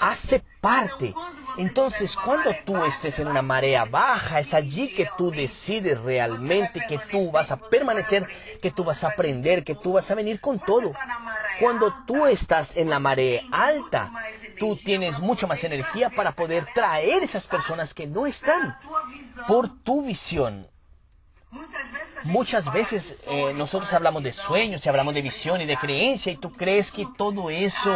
Hace 0.00 0.42
parte. 0.60 1.14
Entonces, 1.56 2.16
cuando 2.16 2.54
tú 2.64 2.84
estés 2.84 3.18
en 3.18 3.28
una 3.28 3.42
marea 3.42 3.84
baja, 3.84 4.40
es 4.40 4.54
allí 4.54 4.92
que 4.92 5.08
tú 5.16 5.30
decides 5.30 6.00
realmente 6.00 6.84
que 6.88 6.98
tú 7.10 7.30
vas 7.30 7.52
a 7.52 7.56
permanecer, 7.56 8.26
que 8.60 8.70
tú 8.70 8.84
vas 8.84 9.04
a 9.04 9.08
aprender, 9.08 9.64
que 9.64 9.74
tú 9.74 9.92
vas 9.92 10.10
a 10.10 10.14
venir 10.14 10.40
con 10.40 10.58
todo. 10.58 10.92
Cuando 11.60 11.94
tú 12.06 12.26
estás 12.26 12.76
en 12.76 12.90
la 12.90 12.98
marea 12.98 13.42
alta, 13.52 14.12
tú 14.58 14.76
tienes 14.76 15.20
mucho 15.20 15.46
más 15.46 15.62
energía 15.64 16.10
para 16.10 16.32
poder 16.32 16.66
traer 16.74 17.22
esas 17.22 17.46
personas 17.46 17.94
que 17.94 18.06
no 18.06 18.26
están 18.26 18.76
por 19.46 19.68
tu 19.68 20.02
visión. 20.02 20.73
Muchas 22.24 22.72
veces 22.72 23.18
eh, 23.26 23.52
nosotros 23.54 23.92
hablamos 23.92 24.22
de 24.22 24.32
sueños 24.32 24.84
y 24.84 24.88
hablamos 24.88 25.12
de 25.14 25.20
visión 25.20 25.60
y 25.60 25.66
de 25.66 25.76
creencia 25.76 26.32
y 26.32 26.36
tú 26.36 26.50
crees 26.50 26.90
que 26.90 27.06
todo 27.18 27.50
eso, 27.50 27.94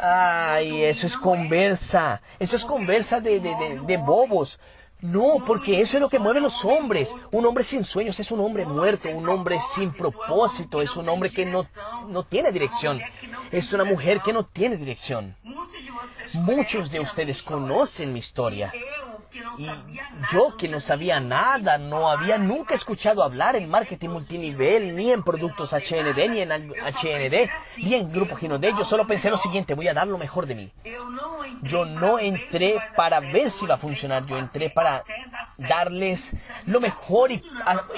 ay, 0.00 0.82
eso 0.82 1.06
es 1.06 1.16
conversa, 1.16 2.20
eso 2.40 2.56
es 2.56 2.64
conversa 2.64 3.20
de, 3.20 3.38
de, 3.38 3.80
de, 3.86 3.96
bobos. 3.98 4.58
No, 5.00 5.42
porque 5.46 5.80
eso 5.80 5.96
es 5.96 6.00
lo 6.00 6.08
que 6.08 6.18
mueve 6.18 6.38
a 6.38 6.42
los 6.42 6.64
hombres. 6.64 7.14
Un 7.30 7.44
hombre 7.46 7.64
sin 7.64 7.84
sueños 7.84 8.18
es 8.20 8.30
un 8.30 8.40
hombre 8.40 8.64
muerto, 8.64 9.08
un 9.10 9.28
hombre 9.28 9.58
sin 9.74 9.92
propósito, 9.92 10.80
es 10.82 10.96
un 10.96 11.08
hombre 11.08 11.30
que 11.30 11.44
no, 11.44 11.66
no 12.08 12.24
tiene 12.24 12.52
dirección, 12.52 13.00
es 13.50 13.72
una 13.72 13.84
mujer 13.84 14.20
que 14.20 14.32
no 14.32 14.44
tiene 14.44 14.76
dirección. 14.76 15.36
Muchos 16.34 16.90
de 16.90 17.00
ustedes 17.00 17.42
conocen 17.42 18.12
mi 18.12 18.20
historia. 18.20 18.72
Y 19.56 19.66
yo 20.32 20.56
que 20.56 20.68
no 20.68 20.80
sabía 20.80 21.18
nada, 21.20 21.78
no 21.78 22.10
había 22.10 22.36
nunca 22.36 22.74
escuchado 22.74 23.22
hablar 23.22 23.56
en 23.56 23.68
marketing 23.68 24.10
multinivel, 24.10 24.94
ni 24.94 25.10
en 25.10 25.22
productos 25.22 25.72
HND, 25.72 26.28
ni 26.28 26.40
en 26.40 26.50
HND, 26.50 27.50
ni 27.78 27.94
en 27.94 28.12
Grupo 28.12 28.36
Ginode. 28.36 28.72
Yo 28.76 28.84
solo 28.84 29.06
pensé 29.06 29.30
lo 29.30 29.38
siguiente, 29.38 29.74
voy 29.74 29.88
a 29.88 29.94
dar 29.94 30.06
lo 30.06 30.18
mejor 30.18 30.46
de 30.46 30.54
mí. 30.54 30.72
Yo 31.62 31.84
no 31.84 32.18
entré 32.18 32.76
para 32.94 33.20
ver 33.20 33.50
si 33.50 33.64
iba 33.64 33.76
a 33.76 33.78
funcionar, 33.78 34.26
yo 34.26 34.36
entré 34.36 34.68
para 34.68 35.04
darles 35.56 36.36
lo 36.66 36.80
mejor 36.80 37.32
y, 37.32 37.42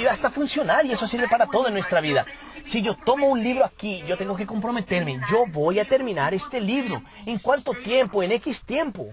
hasta 0.09 0.31
funcionar, 0.31 0.87
y 0.87 0.93
eso 0.93 1.07
sirve 1.07 1.29
para 1.29 1.47
todo 1.47 1.67
en 1.69 1.75
nuestra 1.75 2.01
vida. 2.01 2.25
Si 2.65 2.81
yo 2.81 2.95
tomo 2.95 3.27
un 3.27 3.43
libro 3.43 3.65
aquí, 3.65 4.03
yo 4.07 4.17
tengo 4.17 4.37
que 4.37 4.47
comprometerme, 4.47 5.21
yo 5.31 5.45
voy 5.49 5.81
a 5.81 5.85
terminar 5.85 6.33
este 6.33 6.61
libro. 6.61 7.03
¿En 7.27 7.39
cuánto 7.39 7.73
tiempo? 7.73 8.23
En 8.23 8.33
X 8.33 8.65
tiempo. 8.65 9.09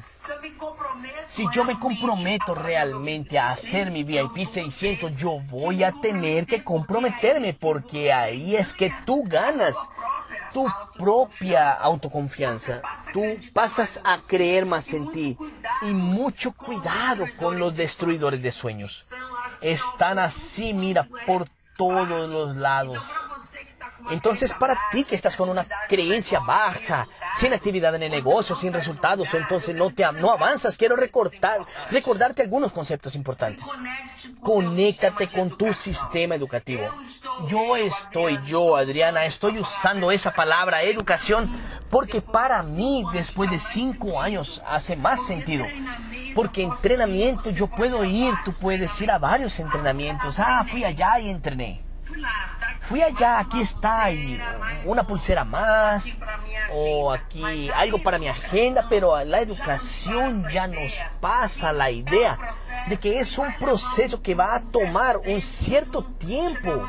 Si 1.27 1.45
yo 1.53 1.63
me 1.63 1.79
comprometo 1.79 2.53
realmente 2.53 3.39
a 3.39 3.51
hacer 3.51 3.91
mi 3.91 4.03
VIP 4.03 4.45
600, 4.45 5.15
yo 5.15 5.39
voy 5.49 5.83
a 5.83 5.91
tener 5.93 6.45
que 6.45 6.63
comprometerme 6.63 7.53
porque 7.53 8.11
ahí 8.11 8.55
es 8.55 8.73
que 8.73 8.93
tú 9.05 9.23
ganas 9.25 9.75
tu 10.53 10.67
propia 10.97 11.71
autoconfianza. 11.71 12.81
Tú 13.13 13.23
pasas 13.53 14.01
a 14.03 14.19
creer 14.19 14.65
más 14.65 14.93
en 14.93 15.11
ti. 15.11 15.37
Y 15.81 15.93
mucho 15.93 16.51
cuidado 16.51 17.25
con 17.39 17.57
los 17.57 17.75
destruidores 17.75 18.41
de 18.41 18.51
sueños. 18.51 19.07
están 19.61 20.19
así, 20.19 20.73
mira, 20.73 21.07
por 21.25 21.45
todos 21.77 22.29
los 22.29 22.55
lados. 22.55 23.03
Entonces, 24.09 24.53
para 24.53 24.77
ti 24.91 25.03
que 25.03 25.15
estás 25.15 25.35
con 25.35 25.49
una 25.49 25.65
creencia 25.87 26.39
baja, 26.39 27.07
sin 27.35 27.53
actividad 27.53 27.95
en 27.95 28.03
el 28.03 28.11
negocio, 28.11 28.55
sin 28.55 28.73
resultados, 28.73 29.33
entonces 29.33 29.75
no 29.75 29.93
te 29.93 30.03
no 30.13 30.31
avanzas, 30.31 30.77
quiero 30.77 30.95
recordar, 30.95 31.65
recordarte 31.89 32.41
algunos 32.41 32.71
conceptos 32.73 33.15
importantes. 33.15 33.65
Conéctate 34.41 35.27
con 35.27 35.57
tu 35.57 35.73
sistema 35.73 36.35
educativo. 36.35 36.83
Yo 37.47 37.75
estoy, 37.75 38.39
yo, 38.45 38.75
Adriana, 38.75 39.25
estoy 39.25 39.59
usando 39.59 40.11
esa 40.11 40.33
palabra 40.33 40.83
educación 40.83 41.49
porque 41.89 42.21
para 42.21 42.63
mí, 42.63 43.03
después 43.13 43.49
de 43.51 43.59
cinco 43.59 44.21
años, 44.21 44.61
hace 44.67 44.95
más 44.95 45.25
sentido. 45.25 45.65
Porque 46.33 46.63
entrenamiento, 46.63 47.49
yo 47.49 47.67
puedo 47.67 48.03
ir, 48.05 48.33
tú 48.45 48.53
puedes 48.53 48.99
ir 49.01 49.11
a 49.11 49.19
varios 49.19 49.59
entrenamientos. 49.59 50.39
Ah, 50.39 50.65
fui 50.69 50.83
allá 50.83 51.19
y 51.19 51.29
entrené 51.29 51.83
fui 52.79 53.01
allá, 53.01 53.39
aquí 53.39 53.61
está, 53.61 54.11
y 54.11 54.39
una 54.85 55.05
pulsera 55.05 55.43
más, 55.43 56.17
o 56.73 57.11
aquí 57.11 57.69
algo 57.69 58.01
para 58.01 58.17
mi 58.17 58.27
agenda, 58.27 58.85
pero 58.89 59.23
la 59.23 59.39
educación 59.39 60.47
ya 60.49 60.67
nos 60.67 60.99
pasa 61.19 61.71
la 61.73 61.91
idea 61.91 62.37
de 62.87 62.97
que 62.97 63.19
es 63.19 63.37
un 63.37 63.53
proceso 63.57 64.21
que 64.21 64.35
va 64.35 64.55
a 64.55 64.61
tomar 64.61 65.17
un 65.17 65.41
cierto 65.41 66.03
tiempo. 66.03 66.85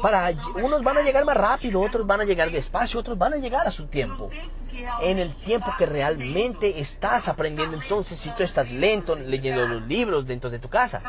Para, 0.00 0.32
unos 0.56 0.82
van 0.82 0.98
a 0.98 1.02
llegar 1.02 1.24
más 1.24 1.36
rápido, 1.36 1.80
otros 1.80 2.06
van 2.06 2.22
a 2.22 2.24
llegar 2.24 2.50
despacio, 2.50 2.98
otros 2.98 3.16
van 3.16 3.34
a 3.34 3.36
llegar 3.36 3.68
a 3.68 3.70
su 3.70 3.86
tiempo. 3.86 4.30
En 5.02 5.18
el 5.18 5.32
tiempo 5.34 5.72
que 5.78 5.86
realmente 5.86 6.80
estás 6.80 7.28
aprendiendo, 7.28 7.76
entonces 7.76 8.18
si 8.18 8.30
tú 8.30 8.42
estás 8.42 8.70
lento 8.70 9.14
leyendo 9.14 9.68
los 9.68 9.82
libros 9.82 10.26
dentro 10.26 10.50
de 10.50 10.58
tu 10.58 10.68
casa, 10.68 11.02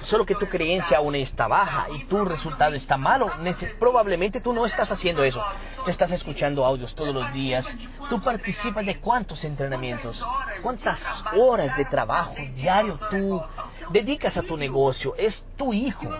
Solo 0.00 0.26
que 0.26 0.34
tu 0.34 0.48
creencia 0.48 0.98
aún 0.98 1.14
está 1.14 1.48
baja 1.48 1.86
y 1.94 2.04
tu 2.04 2.24
resultado 2.24 2.74
está 2.74 2.96
malo. 2.96 3.30
Probablemente 3.78 4.40
tú 4.40 4.52
no 4.52 4.66
estás 4.66 4.90
haciendo 4.90 5.24
eso. 5.24 5.42
Te 5.84 5.90
estás 5.90 6.12
escuchando 6.12 6.64
audios 6.64 6.94
todos 6.94 7.14
los 7.14 7.32
días. 7.32 7.74
Tú 8.08 8.20
participas 8.20 8.84
de 8.84 8.98
cuántos 8.98 9.44
entrenamientos, 9.44 10.26
cuántas 10.62 11.24
horas 11.36 11.76
de 11.76 11.84
trabajo 11.84 12.34
diario 12.54 12.98
tú 13.10 13.42
dedicas 13.90 14.36
a 14.36 14.42
tu 14.42 14.56
negocio. 14.56 15.14
Es 15.16 15.46
tu 15.56 15.72
hijo 15.72 16.10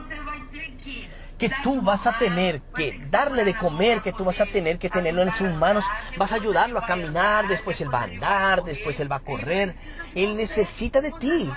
que 1.39 1.51
tú 1.63 1.83
vas 1.83 2.07
a 2.07 2.17
tener 2.19 2.63
que 2.75 2.99
darle 3.11 3.45
de 3.45 3.57
comer, 3.57 4.01
que 4.01 4.13
tú 4.13 4.25
vas 4.25 4.41
a 4.41 4.47
tener 4.47 4.79
que 4.79 4.89
tenerlo 4.89 5.23
en 5.23 5.35
sus 5.35 5.53
manos, 5.53 5.85
vas 6.17 6.33
a 6.33 6.37
ayudarlo 6.37 6.79
a 6.79 6.87
caminar, 6.87 7.49
después 7.49 7.81
él 7.81 7.93
va 7.93 8.01
a 8.01 8.05
andar, 8.05 8.65
después 8.65 9.01
él 9.01 9.11
va 9.11 9.17
a 9.17 9.21
correr. 9.21 9.75
Él 10.15 10.37
necesita 10.37 11.01
de 11.01 11.11
ti 11.13 11.53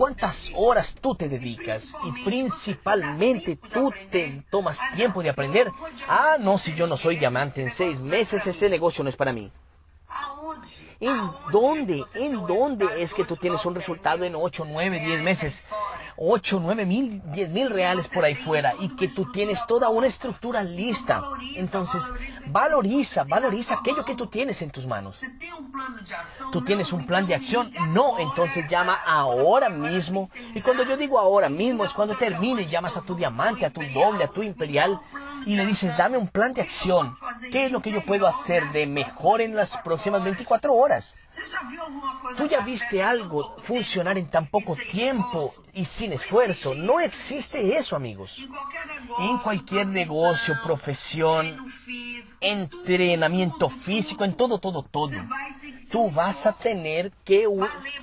cuántas 0.00 0.50
horas 0.56 0.96
tú 0.98 1.14
te 1.14 1.28
dedicas 1.28 1.94
y 2.04 2.24
principalmente 2.24 3.56
tú 3.56 3.92
te 4.10 4.42
tomas 4.50 4.80
tiempo 4.96 5.22
de 5.22 5.28
aprender. 5.28 5.70
Ah, 6.08 6.38
no, 6.40 6.56
si 6.56 6.74
yo 6.74 6.86
no 6.86 6.96
soy 6.96 7.16
diamante 7.16 7.60
en 7.60 7.70
seis 7.70 8.00
meses, 8.00 8.46
ese 8.46 8.70
negocio 8.70 9.04
no 9.04 9.10
es 9.10 9.16
para 9.16 9.34
mí. 9.34 9.52
¿En 11.00 11.20
dónde? 11.52 12.02
¿En 12.14 12.46
dónde 12.46 12.86
es 13.02 13.12
que 13.12 13.24
tú 13.24 13.36
tienes 13.36 13.66
un 13.66 13.74
resultado 13.74 14.24
en 14.24 14.36
8, 14.36 14.64
9, 14.66 15.00
10 15.00 15.22
meses? 15.22 15.64
8, 16.22 16.60
9 16.60 16.84
mil, 16.84 17.22
10 17.32 17.48
mil 17.48 17.70
reales 17.70 18.06
por 18.06 18.26
ahí 18.26 18.34
fuera 18.34 18.74
y 18.78 18.90
que 18.90 19.08
tú 19.08 19.32
tienes 19.32 19.66
toda 19.66 19.88
una 19.88 20.06
estructura 20.06 20.62
lista. 20.62 21.22
Entonces, 21.56 22.12
valoriza, 22.48 23.24
valoriza 23.24 23.76
aquello 23.76 24.04
que 24.04 24.14
tú 24.14 24.26
tienes 24.26 24.60
en 24.60 24.70
tus 24.70 24.86
manos. 24.86 25.20
Tú 26.52 26.62
tienes 26.62 26.92
un 26.92 27.06
plan 27.06 27.26
de 27.26 27.34
acción. 27.34 27.72
No, 27.88 28.18
entonces 28.18 28.68
llama 28.68 28.98
ahora 29.06 29.70
mismo. 29.70 30.28
Y 30.54 30.60
cuando 30.60 30.84
yo 30.84 30.98
digo 30.98 31.18
ahora 31.18 31.48
mismo 31.48 31.86
es 31.86 31.94
cuando 31.94 32.14
termine, 32.14 32.66
llamas 32.66 32.98
a 32.98 33.00
tu 33.00 33.14
diamante, 33.14 33.64
a 33.64 33.70
tu 33.70 33.80
doble, 33.94 34.24
a 34.24 34.28
tu 34.28 34.42
imperial 34.42 35.00
y 35.46 35.56
le 35.56 35.64
dices, 35.64 35.96
dame 35.96 36.18
un 36.18 36.28
plan 36.28 36.52
de 36.52 36.60
acción. 36.60 37.16
¿Qué 37.50 37.64
es 37.64 37.72
lo 37.72 37.80
que 37.80 37.92
yo 37.92 38.04
puedo 38.04 38.26
hacer 38.26 38.70
de 38.72 38.86
mejor 38.86 39.40
en 39.40 39.56
las 39.56 39.78
próximas 39.78 40.22
24 40.22 40.74
horas? 40.74 41.16
¿Tú 42.36 42.46
ya 42.46 42.60
viste 42.60 43.02
algo 43.02 43.56
funcionar 43.60 44.18
en 44.18 44.28
tan 44.28 44.46
poco 44.48 44.76
tiempo 44.90 45.54
y 45.72 45.84
sin 45.84 46.12
esfuerzo? 46.12 46.74
No 46.74 47.00
existe 47.00 47.76
eso, 47.76 47.94
amigos. 47.94 48.38
En 49.18 49.38
cualquier 49.38 49.86
negocio, 49.86 50.56
profesión, 50.64 51.72
entrenamiento 52.40 53.68
físico, 53.68 54.24
en 54.24 54.34
todo, 54.34 54.58
todo, 54.58 54.82
todo 54.82 55.12
tú 55.90 56.10
vas 56.10 56.46
a 56.46 56.52
tener 56.52 57.10
que 57.24 57.46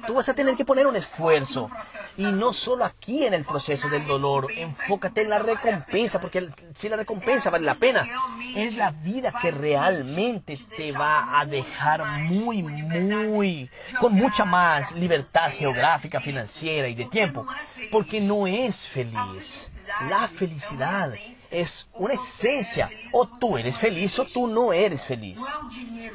tú 0.05 0.13
vas 0.13 0.29
a 0.29 0.33
tener 0.33 0.55
que 0.55 0.65
poner 0.65 0.85
un 0.87 0.95
esfuerzo. 0.95 1.69
Y 2.17 2.25
no 2.25 2.51
solo 2.51 2.83
aquí 2.83 3.25
en 3.25 3.33
el 3.33 3.45
proceso 3.45 3.89
del 3.89 4.05
dolor. 4.05 4.47
Enfócate 4.55 5.21
en 5.21 5.29
la 5.29 5.39
recompensa 5.39 6.19
porque 6.19 6.49
si 6.75 6.89
la 6.89 6.97
recompensa 6.97 7.49
vale 7.49 7.65
la 7.65 7.75
pena. 7.75 8.07
Es 8.55 8.75
la 8.75 8.91
vida 8.91 9.33
que 9.41 9.51
realmente 9.51 10.57
te 10.75 10.91
va 10.91 11.39
a 11.39 11.45
dejar 11.45 12.05
muy 12.23 12.63
muy 12.63 13.69
con 13.99 14.13
mucha 14.13 14.45
más 14.45 14.93
libertad 14.93 15.51
geográfica 15.51 16.19
financiera 16.19 16.87
y 16.87 16.95
de 16.95 17.05
tiempo. 17.05 17.45
Porque 17.91 18.19
no 18.19 18.47
es 18.47 18.87
feliz. 18.87 19.71
La 20.09 20.27
felicidad 20.27 21.13
es 21.49 21.89
una 21.93 22.15
esencia. 22.15 22.89
O 23.11 23.27
tú 23.27 23.57
eres 23.57 23.77
feliz 23.77 24.17
o 24.19 24.25
tú 24.25 24.47
no 24.47 24.73
eres 24.73 25.05
feliz. 25.05 25.39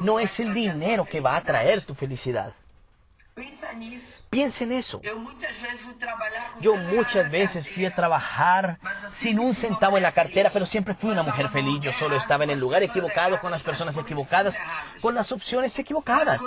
No 0.01 0.21
es 0.21 0.41
el 0.41 0.55
dinero 0.55 1.05
que 1.05 1.21
va 1.21 1.37
a 1.37 1.41
traer 1.41 1.83
tu 1.83 1.95
felicidad. 1.95 2.55
Piensa 4.29 4.65
en 4.65 4.73
eso. 4.73 5.01
Yo 6.61 6.77
muchas 6.77 7.31
veces 7.31 7.67
fui 7.67 7.87
a 7.87 7.95
trabajar 7.95 8.79
sin 9.11 9.39
un 9.39 9.55
centavo 9.55 9.97
en 9.97 10.03
la 10.03 10.13
cartera, 10.13 10.51
pero 10.53 10.67
siempre 10.67 10.95
fui 10.95 11.11
una 11.11 11.23
mujer 11.23 11.49
feliz. 11.49 11.81
Yo 11.81 11.93
solo 11.93 12.17
estaba 12.17 12.45
en 12.45 12.51
el 12.51 12.61
lugar 12.61 12.83
equivocado, 12.83 13.41
con 13.41 13.51
las 13.51 13.63
personas 13.63 13.97
equivocadas, 13.97 14.59
con 15.01 15.15
las 15.15 15.33
opciones 15.33 15.79
equivocadas. 15.79 16.43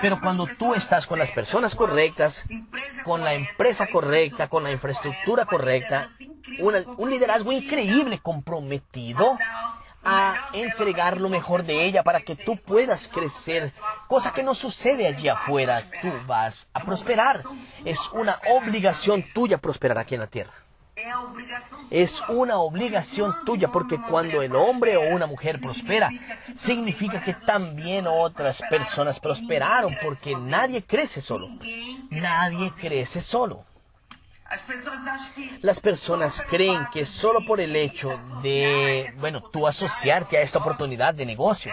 Pero 0.00 0.20
cuando 0.20 0.46
tú 0.46 0.74
estás 0.74 1.06
con 1.08 1.18
las 1.18 1.32
personas 1.32 1.74
correctas, 1.74 2.44
con 3.02 3.24
la 3.24 3.34
empresa 3.34 3.88
correcta, 3.88 4.48
con 4.48 4.62
la 4.62 4.70
infraestructura 4.70 5.46
correcta, 5.46 6.08
un 6.60 7.10
liderazgo 7.10 7.50
increíble, 7.50 8.20
comprometido 8.20 9.36
a 10.04 10.48
entregar 10.52 11.20
lo 11.20 11.28
mejor 11.28 11.64
de 11.64 11.84
ella 11.84 12.02
para 12.02 12.20
que 12.20 12.36
tú 12.36 12.56
puedas 12.56 13.08
crecer, 13.08 13.72
cosa 14.08 14.32
que 14.32 14.42
no 14.42 14.54
sucede 14.54 15.06
allí 15.06 15.28
afuera. 15.28 15.82
Tú 16.00 16.10
vas 16.26 16.68
a 16.72 16.80
prosperar. 16.80 17.42
Es 17.84 18.10
una 18.12 18.38
obligación 18.50 19.24
tuya 19.34 19.58
prosperar 19.58 19.98
aquí 19.98 20.14
en 20.14 20.20
la 20.20 20.26
tierra. 20.26 20.52
Es 21.90 22.22
una 22.28 22.58
obligación 22.58 23.34
tuya 23.44 23.68
porque 23.68 23.98
cuando 23.98 24.42
el 24.42 24.54
hombre 24.54 24.96
o 24.96 25.14
una 25.14 25.26
mujer 25.26 25.58
prospera, 25.60 26.10
significa 26.54 27.22
que 27.22 27.34
también 27.34 28.06
otras 28.06 28.62
personas 28.68 29.18
prosperaron 29.18 29.96
porque 30.02 30.36
nadie 30.36 30.82
crece 30.82 31.20
solo. 31.20 31.48
Nadie 32.10 32.70
crece 32.78 33.20
solo. 33.20 33.64
Las 35.62 35.80
personas 35.80 36.44
creen 36.48 36.86
que 36.92 37.06
solo 37.06 37.40
por 37.46 37.60
el 37.60 37.76
hecho 37.76 38.18
de, 38.42 39.12
bueno, 39.18 39.42
tú 39.42 39.66
asociarte 39.66 40.38
a 40.38 40.40
esta 40.40 40.58
oportunidad 40.58 41.14
de 41.14 41.24
negocio, 41.24 41.72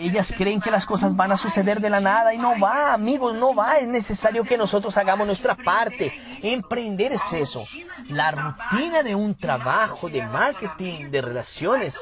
ellas 0.00 0.34
creen 0.36 0.60
que 0.60 0.70
las 0.70 0.86
cosas 0.86 1.16
van 1.16 1.32
a 1.32 1.36
suceder 1.36 1.80
de 1.80 1.90
la 1.90 2.00
nada 2.00 2.34
y 2.34 2.38
no 2.38 2.58
va, 2.58 2.92
amigos, 2.92 3.34
no 3.34 3.54
va. 3.54 3.78
Es 3.78 3.88
necesario 3.88 4.44
que 4.44 4.56
nosotros 4.56 4.96
hagamos 4.96 5.26
nuestra 5.26 5.54
parte. 5.54 6.12
Emprender 6.42 7.12
es 7.12 7.32
eso. 7.32 7.64
La 8.08 8.30
rutina 8.30 9.02
de 9.02 9.14
un 9.14 9.34
trabajo 9.34 10.08
de 10.08 10.22
marketing, 10.26 11.10
de 11.10 11.22
relaciones, 11.22 11.98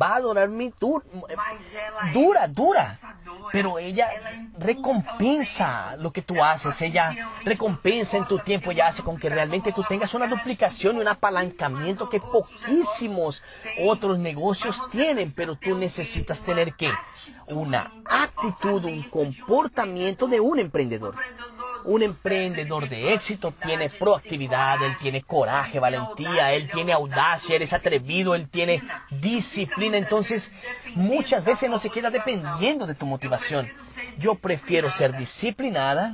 va 0.00 0.16
a 0.16 0.20
durar 0.20 0.48
mi 0.48 0.72
dura, 0.78 2.46
dura 2.48 2.98
pero 3.52 3.78
ella 3.78 4.10
recompensa 4.58 5.96
lo 5.96 6.12
que 6.12 6.22
tú 6.22 6.42
haces, 6.42 6.80
ella 6.80 7.14
recompensa 7.44 8.16
en 8.16 8.26
tu 8.26 8.38
tiempo, 8.38 8.70
ella 8.70 8.86
hace 8.86 9.02
con 9.02 9.18
que 9.18 9.28
realmente 9.28 9.72
tú 9.72 9.84
tengas 9.86 10.14
una 10.14 10.26
duplicación 10.26 10.96
y 10.96 11.00
un 11.00 11.08
apalancamiento 11.08 12.08
que 12.08 12.20
poquísimos 12.20 13.42
otros 13.84 14.18
negocios 14.18 14.90
tienen, 14.90 15.32
pero 15.32 15.56
tú 15.56 15.76
necesitas 15.76 16.42
tener 16.42 16.74
que 16.74 16.90
una 17.48 17.92
actitud, 18.06 18.84
un 18.84 19.02
comportamiento 19.02 20.26
de 20.26 20.40
un 20.40 20.58
emprendedor. 20.58 21.14
Un 21.84 22.02
emprendedor 22.02 22.88
de 22.88 23.12
éxito 23.12 23.52
tiene 23.52 23.90
proactividad, 23.90 24.82
él 24.82 24.96
tiene 25.00 25.22
coraje, 25.22 25.80
valentía, 25.80 26.52
él 26.52 26.70
tiene 26.70 26.92
audacia, 26.92 27.56
él 27.56 27.62
es 27.62 27.72
atrevido, 27.72 28.34
él 28.34 28.48
tiene 28.48 28.82
disciplina. 29.10 29.96
Entonces, 29.96 30.52
muchas 30.94 31.44
veces 31.44 31.68
no 31.68 31.78
se 31.78 31.90
queda 31.90 32.10
dependiendo 32.10 32.86
de 32.86 32.94
tu 32.94 33.06
motivación. 33.06 33.68
Yo 34.18 34.34
prefiero 34.34 34.90
ser 34.90 35.16
disciplinada 35.16 36.12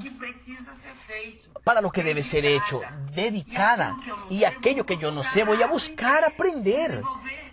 para 1.65 1.81
lo 1.81 1.91
que 1.91 2.03
debe 2.03 2.23
ser 2.23 2.47
hecho, 2.47 2.81
dedicada. 3.15 3.97
Y 4.31 4.45
aquello 4.45 4.87
que 4.87 4.97
yo 4.97 5.11
no 5.11 5.23
sé, 5.23 5.45
voy 5.45 5.63
a 5.63 5.67
buscar 5.67 6.25
aprender, 6.25 7.03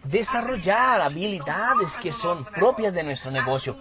desarrollar 0.04 1.02
habilidades 1.02 1.98
que 1.98 2.14
son 2.14 2.46
propias 2.46 2.94
de 2.94 3.04
nuestro 3.04 3.32
negocio 3.32 3.76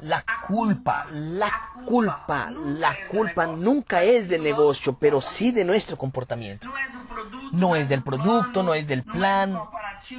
la 0.00 0.24
culpa, 0.46 1.06
la 1.10 1.70
culpa, 1.86 2.50
la 2.50 2.94
culpa 3.10 3.46
nunca 3.46 4.02
es 4.02 4.28
del 4.28 4.42
negocio, 4.42 4.96
pero 4.98 5.20
sí 5.20 5.52
de 5.52 5.64
nuestro 5.64 5.96
comportamiento. 5.96 6.68
No 7.52 7.76
es 7.76 7.88
del 7.88 8.02
producto, 8.02 8.62
no 8.62 8.74
es 8.74 8.86
del 8.86 9.04
plan, 9.04 9.58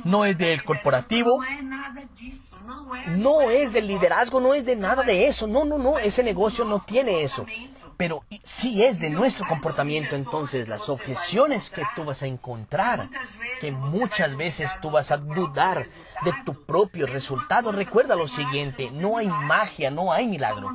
no 0.04 0.26
es 0.26 0.38
del 0.38 0.64
corporativo, 0.64 1.42
no 3.18 3.42
es 3.42 3.74
del 3.74 3.88
liderazgo, 3.88 4.40
no 4.40 4.54
es 4.54 4.66
de 4.66 4.76
nada 4.76 5.04
de 5.04 5.28
eso. 5.28 5.46
No, 5.46 5.66
no, 5.66 5.78
no, 5.78 6.00
ese 6.00 6.24
negocio 6.24 6.66
no 6.66 6.80
tiene 6.80 7.24
eso 7.24 7.46
pero 7.98 8.24
si 8.43 8.84
es 8.84 9.00
de 9.00 9.10
nuestro 9.10 9.48
comportamiento, 9.48 10.16
entonces 10.16 10.68
las 10.68 10.89
objeciones 10.89 11.70
que 11.70 11.84
tú 11.96 12.04
vas 12.04 12.24
a 12.24 12.28
encontrar, 12.28 13.10
que 13.62 13.72
muchas 13.72 14.36
veces 14.36 14.72
tú 14.82 14.91
vas 14.91 15.12
a 15.12 15.18
dudar 15.18 15.86
de 16.24 16.34
tu 16.46 16.66
propio 16.66 17.08
resultado, 17.08 17.72
recuerda 17.72 18.16
lo 18.16 18.28
siguiente, 18.28 18.91
no 18.91 19.18
hay 19.18 19.28
magia, 19.28 19.91
no 19.91 20.12
hay 20.12 20.28
milagro. 20.28 20.72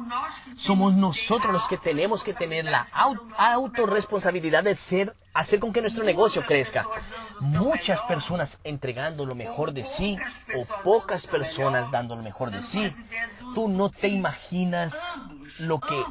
Somos 0.57 0.95
nosotros 0.95 1.53
los 1.53 1.69
que 1.69 1.77
tenemos 1.77 2.23
que 2.23 2.35
tener 2.35 2.65
la 2.65 2.87
autorresponsabilidad 3.37 4.65
de 4.65 4.77
ser, 4.77 5.15
hacer 5.35 5.61
con 5.61 5.73
que 5.73 5.81
nuestro 5.81 6.05
negocio 6.05 6.45
crezca. 6.47 6.87
Muchas 7.41 8.03
personas 8.03 8.59
entregando 8.65 9.27
lo 9.27 9.35
mejor 9.35 9.73
de 9.73 9.85
sí 9.85 10.19
o 10.57 10.83
pocas 10.83 11.27
personas 11.27 11.91
dando 11.91 12.17
lo 12.17 12.23
mejor 12.23 12.51
de 12.51 12.63
sí. 12.63 12.93
Tú 13.55 13.69
no 13.69 13.89
te 13.89 14.09
imaginas 14.09 15.17
lo 15.59 15.81
que 15.81 16.03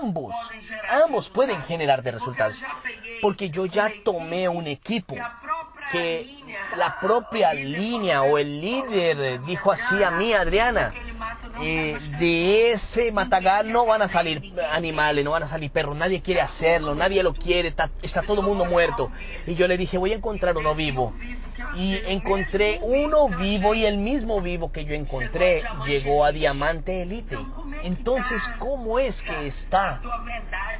ambos, 0.00 0.34
ambos 0.90 1.28
pueden 1.28 1.62
generar 1.62 2.02
de 2.02 2.12
resultados. 2.12 2.56
Porque 3.22 3.50
yo 3.50 3.66
ya 3.66 3.90
tomé 4.04 4.48
un 4.48 4.66
equipo 4.66 5.16
que 5.90 6.38
la 6.76 6.98
propia 7.00 7.52
línea 7.54 8.22
o 8.22 8.38
el 8.38 8.60
líder 8.60 9.40
dijo 9.44 9.72
así 9.72 10.02
a 10.02 10.10
mí, 10.10 10.32
Adriana, 10.32 10.92
eh, 11.62 11.98
de 12.18 12.72
ese 12.72 13.10
matagal 13.10 13.72
no 13.72 13.84
van 13.86 14.02
a 14.02 14.08
salir 14.08 14.54
animales, 14.72 15.24
no 15.24 15.32
van 15.32 15.42
a 15.42 15.48
salir 15.48 15.70
perros, 15.70 15.96
nadie 15.96 16.22
quiere 16.22 16.40
hacerlo, 16.40 16.94
nadie 16.94 17.22
lo 17.22 17.34
quiere, 17.34 17.68
está, 17.68 18.22
todo 18.22 18.40
el 18.40 18.46
mundo 18.46 18.64
muerto. 18.64 19.10
Y 19.46 19.54
yo 19.54 19.66
le 19.66 19.76
dije, 19.76 19.98
voy 19.98 20.12
a 20.12 20.16
encontrar 20.16 20.56
uno 20.56 20.74
vivo. 20.74 21.12
Y 21.74 21.96
encontré 22.06 22.78
uno 22.82 23.28
vivo 23.28 23.74
y 23.74 23.84
el 23.84 23.98
mismo 23.98 24.40
vivo 24.40 24.70
que 24.70 24.84
yo 24.84 24.94
encontré 24.94 25.62
llegó 25.86 26.24
a 26.24 26.32
Diamante 26.32 27.02
Elite. 27.02 27.36
Entonces, 27.82 28.48
¿cómo 28.58 28.98
es 28.98 29.22
que 29.22 29.46
está 29.46 30.00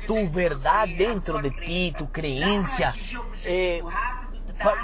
tu 0.07 0.31
verdad 0.31 0.87
dentro 0.97 1.39
de 1.39 1.51
ti, 1.51 1.93
tu 1.97 2.11
creencia? 2.11 2.95
Eh, 3.45 3.83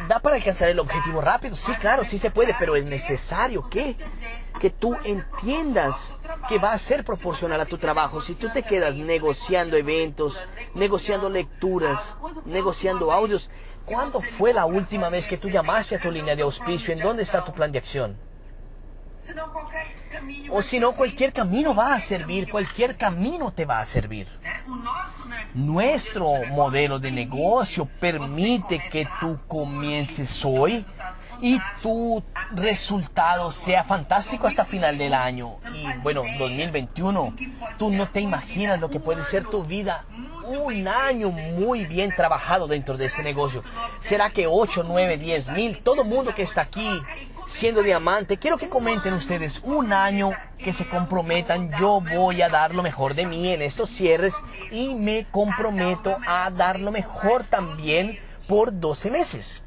¿Da 0.08 0.20
para 0.20 0.36
alcanzar 0.36 0.68
el 0.68 0.78
objetivo 0.78 1.20
rápido? 1.20 1.56
Sí, 1.56 1.74
claro, 1.74 2.04
sí 2.04 2.18
se 2.18 2.30
puede, 2.30 2.54
pero 2.58 2.76
es 2.76 2.84
necesario 2.84 3.66
que, 3.68 3.96
que 4.60 4.70
tú 4.70 4.96
entiendas 5.04 6.14
que 6.48 6.58
va 6.58 6.72
a 6.72 6.78
ser 6.78 7.04
proporcional 7.04 7.60
a 7.60 7.66
tu 7.66 7.78
trabajo. 7.78 8.20
Si 8.20 8.34
tú 8.34 8.48
te 8.50 8.62
quedas 8.62 8.96
negociando 8.96 9.76
eventos, 9.76 10.44
negociando 10.74 11.28
lecturas, 11.28 12.14
negociando 12.44 13.10
audios, 13.10 13.50
¿cuándo 13.84 14.20
fue 14.20 14.52
la 14.52 14.64
última 14.64 15.08
vez 15.08 15.26
que 15.26 15.38
tú 15.38 15.48
llamaste 15.48 15.96
a 15.96 16.00
tu 16.00 16.10
línea 16.10 16.36
de 16.36 16.42
auspicio? 16.42 16.92
¿En 16.92 17.00
dónde 17.00 17.24
está 17.24 17.44
tu 17.44 17.52
plan 17.52 17.72
de 17.72 17.78
acción? 17.78 18.16
O 20.50 20.62
si 20.62 20.78
no, 20.78 20.92
cualquier 20.92 21.32
camino 21.32 21.74
va 21.74 21.94
a 21.94 22.00
servir, 22.00 22.50
cualquier 22.50 22.96
camino 22.96 23.52
te 23.52 23.64
va 23.64 23.80
a 23.80 23.84
servir. 23.84 24.28
Nuestro 25.54 26.44
modelo 26.50 26.98
de 26.98 27.10
negocio 27.10 27.86
permite 28.00 28.82
que 28.90 29.08
tú 29.20 29.38
comiences 29.46 30.44
hoy 30.44 30.84
y 31.40 31.60
tu 31.82 32.22
resultado 32.52 33.50
sea 33.50 33.84
fantástico 33.84 34.46
hasta 34.46 34.64
final 34.64 34.98
del 34.98 35.14
año. 35.14 35.56
Y 35.74 35.86
bueno, 36.02 36.22
2021, 36.38 37.34
tú 37.78 37.90
no 37.90 38.08
te 38.08 38.20
imaginas 38.20 38.80
lo 38.80 38.88
que 38.88 39.00
puede 39.00 39.24
ser 39.24 39.44
tu 39.44 39.64
vida. 39.64 40.04
Un 40.46 40.86
año 40.86 41.30
muy 41.30 41.86
bien 41.86 42.14
trabajado 42.14 42.66
dentro 42.66 42.96
de 42.96 43.06
este 43.06 43.22
negocio. 43.22 43.62
¿Será 44.00 44.30
que 44.30 44.46
8, 44.46 44.84
9, 44.86 45.16
10 45.16 45.50
mil? 45.50 45.78
Todo 45.78 46.04
mundo 46.04 46.34
que 46.34 46.42
está 46.42 46.62
aquí 46.62 47.02
siendo 47.46 47.82
diamante, 47.82 48.36
quiero 48.36 48.58
que 48.58 48.68
comenten 48.68 49.14
ustedes 49.14 49.60
un 49.64 49.92
año 49.92 50.32
que 50.58 50.72
se 50.72 50.86
comprometan. 50.88 51.70
Yo 51.78 52.00
voy 52.00 52.42
a 52.42 52.48
dar 52.48 52.74
lo 52.74 52.82
mejor 52.82 53.14
de 53.14 53.26
mí 53.26 53.48
en 53.48 53.62
estos 53.62 53.90
cierres 53.90 54.36
y 54.70 54.94
me 54.94 55.26
comprometo 55.30 56.16
a 56.26 56.50
dar 56.50 56.80
lo 56.80 56.92
mejor 56.92 57.44
también 57.44 58.18
por 58.46 58.78
12 58.78 59.10
meses. 59.10 59.63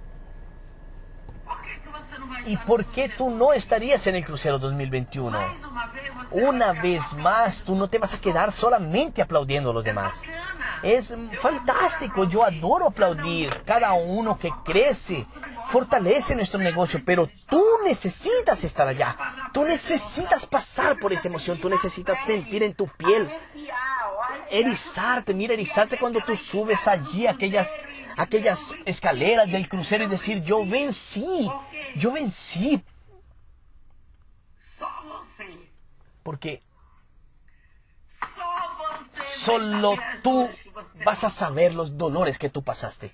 ¿Y 2.46 2.58
por 2.58 2.86
qué 2.86 3.10
tú 3.10 3.30
no 3.30 3.54
estarías 3.54 4.08
en 4.08 4.16
el 4.16 4.26
crucero 4.26 4.60
2021? 4.60 5.38
Una 6.32 6.74
vez 6.74 7.14
más, 7.14 7.64
tú 7.64 7.76
no 7.76 7.88
te 7.88 7.98
vas 7.98 8.14
a 8.14 8.20
quedar 8.20 8.52
solamente 8.52 9.22
aplaudiendo 9.22 9.72
a 9.72 9.74
los 9.74 9.84
demás. 9.84 10.22
Es 10.84 11.16
fantástico, 11.34 12.26
yo 12.26 12.44
adoro 12.44 12.88
aplaudir 12.88 13.50
cada 13.66 13.94
uno 13.94 14.38
que 14.38 14.52
crece, 14.64 15.26
fortalece 15.68 16.36
nuestro 16.36 16.60
negocio, 16.60 17.02
pero 17.06 17.30
tú 17.50 17.64
necesitas 17.84 18.64
estar 18.64 18.88
allá. 18.88 19.18
Tú 19.54 19.64
necesitas 19.64 20.46
pasar 20.46 21.00
por 21.00 21.14
esa 21.14 21.28
emoción, 21.28 21.58
tú 21.58 21.70
necesitas 21.70 22.20
sentir 22.20 22.64
en 22.64 22.74
tu 22.74 22.88
piel, 22.88 23.30
erizarte, 24.50 25.34
mira, 25.34 25.54
erizarte 25.54 25.98
cuando 25.98 26.20
tú 26.22 26.36
subes 26.36 26.88
allí 26.88 27.28
aquellas, 27.28 27.76
aquellas 28.18 28.74
escaleras 28.86 29.52
del 29.52 29.68
crucero 29.68 30.04
y 30.04 30.08
decir, 30.08 30.44
yo 30.44 30.66
vencí, 30.66 31.50
yo 31.96 32.12
vencí. 32.12 32.84
Porque 36.24 36.62
solo 39.22 39.96
tú 40.22 40.50
vas 41.06 41.24
a 41.24 41.30
saber 41.30 41.74
los 41.74 41.98
dolores 41.98 42.38
que 42.38 42.50
tú 42.50 42.64
pasaste. 42.64 43.12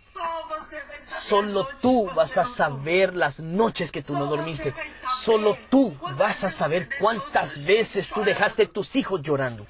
Solo 1.06 1.68
tú 1.82 2.10
vas 2.16 2.38
a 2.38 2.46
saber 2.46 3.16
las 3.16 3.40
noches 3.40 3.92
que 3.92 4.02
tú 4.02 4.14
no 4.14 4.26
dormiste. 4.26 4.74
Solo 5.22 5.58
tú 5.70 5.96
vas 6.18 6.44
a 6.44 6.50
saber 6.50 6.90
cuántas 7.00 7.64
veces 7.66 8.10
tú 8.10 8.24
dejaste 8.24 8.66
tus 8.66 8.96
hijos 8.96 9.22
llorando. 9.22 9.68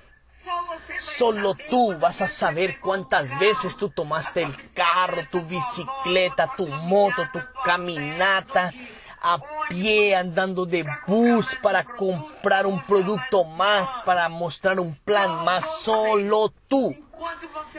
Solo 1.00 1.56
tú 1.70 1.98
vas 2.00 2.22
a 2.22 2.28
saber 2.28 2.80
cuántas 2.80 3.38
veces 3.39 3.78
tú 3.78 3.89
tomaste 3.89 4.44
el 4.44 4.56
carro, 4.74 5.22
tu 5.32 5.41
bicicleta, 5.41 6.52
tu 6.56 6.68
moto, 6.68 7.28
tu 7.32 7.39
caminata, 7.64 8.72
a 9.22 9.39
pie, 9.70 10.16
andando 10.16 10.66
de 10.66 10.86
bus 11.08 11.56
para 11.62 11.84
comprar 11.84 12.66
un 12.66 12.82
producto 12.82 13.46
más, 13.46 13.96
para 14.06 14.28
mostrar 14.28 14.80
un 14.80 14.94
plan 14.96 15.46
más. 15.46 15.80
Solo 15.80 16.54
tú 16.68 16.94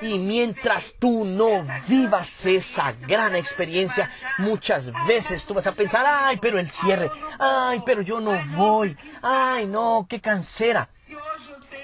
y 0.03 0.19
mientras 0.19 0.97
tú 0.99 1.25
no 1.25 1.65
vivas 1.89 2.47
esa 2.47 2.93
gran 2.93 3.37
experiencia, 3.37 4.11
muchas 4.39 4.93
veces 5.07 5.45
tú 5.45 5.55
vas 5.55 5.67
a 5.67 5.73
pensar, 5.73 6.05
ay, 6.07 6.39
pero 6.41 6.59
el 6.59 6.71
cierre, 6.71 7.11
ay, 7.39 7.83
pero 7.85 8.03
yo 8.03 8.21
no 8.21 8.33
voy, 8.57 8.97
ay, 9.23 9.67
no, 9.67 10.07
qué 10.09 10.21
cansera. 10.21 10.89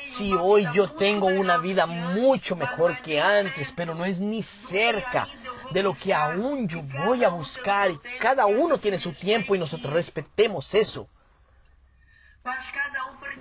Si 0.04 0.32
hoy 0.32 0.66
yo 0.72 0.90
tengo 0.90 1.26
una 1.26 1.58
vida 1.58 1.86
mucho 1.86 2.56
mejor 2.56 3.00
que 3.00 3.20
antes, 3.20 3.72
pero 3.72 3.94
no 3.94 4.04
es 4.04 4.20
ni 4.20 4.42
cerca 4.42 5.28
de 5.70 5.82
lo 5.82 5.94
que 5.94 6.12
aún 6.12 6.68
yo 6.68 6.82
voy 7.04 7.22
a 7.24 7.28
buscar 7.28 7.90
y 7.90 8.00
cada 8.18 8.46
uno 8.46 8.78
tiene 8.78 8.98
su 8.98 9.12
tiempo 9.12 9.54
y 9.54 9.58
nosotros 9.58 9.92
respetemos 9.92 10.74
eso. 10.74 11.08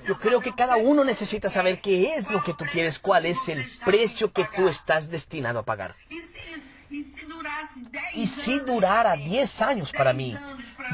Yo 0.07 0.17
creo 0.17 0.41
que 0.41 0.53
cada 0.53 0.77
uno 0.77 1.03
necesita 1.03 1.49
saber 1.49 1.81
qué 1.81 2.15
es 2.15 2.29
lo 2.29 2.43
que 2.43 2.53
tú 2.53 2.65
quieres, 2.65 2.99
cuál 2.99 3.25
es 3.25 3.47
el 3.47 3.65
precio 3.85 4.31
que 4.31 4.47
tú 4.55 4.67
estás 4.67 5.09
destinado 5.09 5.59
a 5.59 5.63
pagar. 5.63 5.95
Y 8.13 8.27
si 8.27 8.59
durara 8.59 9.15
10 9.15 9.61
años 9.61 9.91
para 9.91 10.13
mí, 10.13 10.35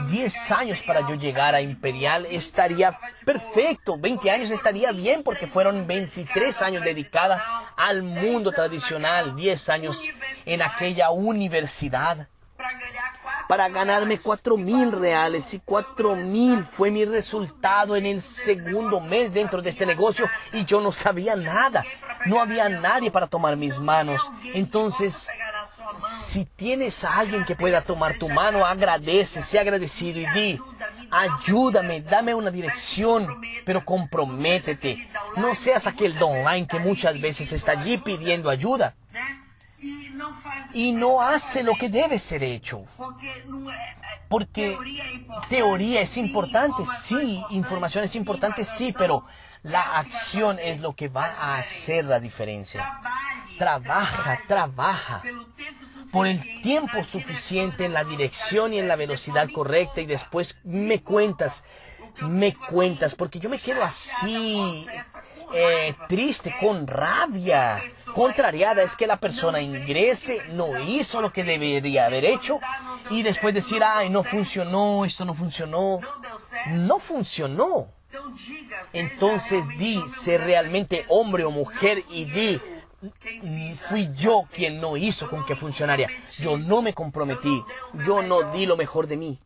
10 0.10 0.52
años 0.52 0.82
para 0.82 1.08
yo 1.08 1.16
llegar 1.16 1.56
a 1.56 1.62
Imperial, 1.62 2.26
estaría 2.30 3.00
perfecto. 3.26 3.98
20 3.98 4.30
años 4.30 4.52
estaría 4.52 4.92
bien 4.92 5.24
porque 5.24 5.48
fueron 5.48 5.88
23 5.88 6.62
años 6.62 6.84
dedicadas 6.84 7.42
al 7.78 8.04
mundo 8.04 8.52
tradicional, 8.52 9.36
10 9.36 9.70
años 9.70 10.04
en 10.46 10.62
aquella 10.62 11.12
universidad 11.12 12.28
para 13.48 13.70
ganarme 13.70 14.20
cuatro 14.20 14.58
mil 14.58 14.92
reales 14.92 15.54
y 15.54 15.60
cuatro 15.60 16.16
mil 16.16 16.64
fue 16.64 16.92
mi 16.92 17.06
resultado 17.06 17.96
en 17.96 18.06
el 18.06 18.22
segundo 18.22 19.00
mes 19.00 19.34
dentro 19.34 19.62
de 19.62 19.70
este 19.70 19.86
negocio 19.86 20.28
y 20.54 20.66
yo 20.66 20.82
no 20.82 20.92
sabía 20.92 21.36
nada. 21.36 21.84
No 22.26 22.42
había 22.42 22.70
nadie 22.70 23.12
para 23.12 23.28
tomar 23.28 23.56
mis 23.56 23.78
manos. 23.78 24.22
Entonces, 24.54 25.28
si 26.00 26.46
tienes 26.46 27.04
a 27.04 27.20
alguien 27.20 27.46
que 27.46 27.56
pueda 27.56 27.82
tomar 27.82 28.18
tu 28.18 28.30
mano, 28.30 28.66
agradece, 28.66 29.42
sea 29.42 29.62
agradecido 29.62 30.20
y 30.20 30.26
di, 30.28 30.62
ayúdame, 31.12 32.02
dame 32.02 32.34
una 32.34 32.52
dirección, 32.52 33.42
pero 33.64 33.86
comprométete. 33.86 35.08
No 35.36 35.54
seas 35.54 35.88
aquel 35.88 36.22
online 36.22 36.68
que 36.68 36.80
muchas 36.80 37.20
veces 37.22 37.52
está 37.54 37.74
allí 37.74 37.98
pidiendo 37.98 38.50
ayuda 38.50 38.96
y 40.74 40.92
no 40.92 41.22
hace 41.22 41.64
lo 41.64 41.76
que 41.76 41.90
debe 41.90 42.20
ser 42.20 42.44
hecho. 42.44 42.86
Porque 44.30 44.78
teoría 45.50 46.02
es 46.02 46.18
importante, 46.18 46.86
sí, 46.86 47.44
información 47.50 48.04
es 48.04 48.16
importante, 48.16 48.64
sí, 48.64 48.94
pero 48.98 49.26
la 49.64 49.98
acción 49.98 50.60
es 50.60 50.82
lo 50.82 50.94
que 50.96 51.08
va 51.08 51.26
a 51.40 51.58
hacer 51.58 52.06
la 52.06 52.20
diferencia. 52.20 53.02
Trabaja, 53.58 54.40
trabaja 54.48 55.24
por 56.12 56.28
el 56.28 56.62
tiempo 56.62 57.04
suficiente 57.04 57.86
en 57.86 57.94
la 57.94 58.04
dirección 58.04 58.74
y 58.74 58.80
en 58.80 58.88
la 58.88 58.96
velocidad 58.96 59.50
correcta 59.52 60.02
y 60.02 60.06
después 60.06 60.60
me 60.64 61.02
cuentas, 61.02 61.64
me 62.22 62.54
cuentas, 62.54 63.16
porque 63.16 63.40
yo 63.40 63.50
me 63.50 63.60
quedo 63.60 63.84
así 63.84 64.86
eh, 65.56 65.96
triste, 66.08 66.54
con 66.60 66.86
rabia, 66.86 67.82
contrariada, 68.14 68.84
es 68.84 68.96
que 68.96 69.08
la 69.08 69.18
persona 69.18 69.62
ingrese, 69.62 70.42
no 70.54 70.80
hizo 70.80 71.22
lo 71.22 71.32
que 71.32 71.44
debería 71.44 72.06
haber 72.06 72.26
hecho 72.26 72.60
y 73.10 73.24
después 73.24 73.54
decir, 73.54 73.84
ay, 73.84 74.10
no 74.10 74.24
funcionó, 74.24 75.06
esto 75.06 75.26
no 75.26 75.34
funcionó, 75.34 76.00
no 76.72 77.00
funcionó. 77.00 77.88
Entonces 78.94 79.68
di, 79.78 80.02
sé 80.10 80.38
realmente 80.38 81.06
hombre 81.10 81.44
o 81.44 81.52
mujer 81.52 82.04
y 82.10 82.26
di, 82.26 82.62
fui 83.88 84.10
yo 84.16 84.44
quien 84.54 84.80
no 84.80 84.98
hizo 84.98 85.30
con 85.30 85.46
que 85.46 85.56
funcionara. 85.56 86.08
Yo 86.38 86.58
no 86.58 86.82
me 86.82 86.94
comprometí, 86.94 87.64
yo 88.06 88.22
no 88.22 88.52
di 88.52 88.66
lo 88.66 88.78
mejor 88.78 89.08
de 89.08 89.18
mí. 89.18 89.40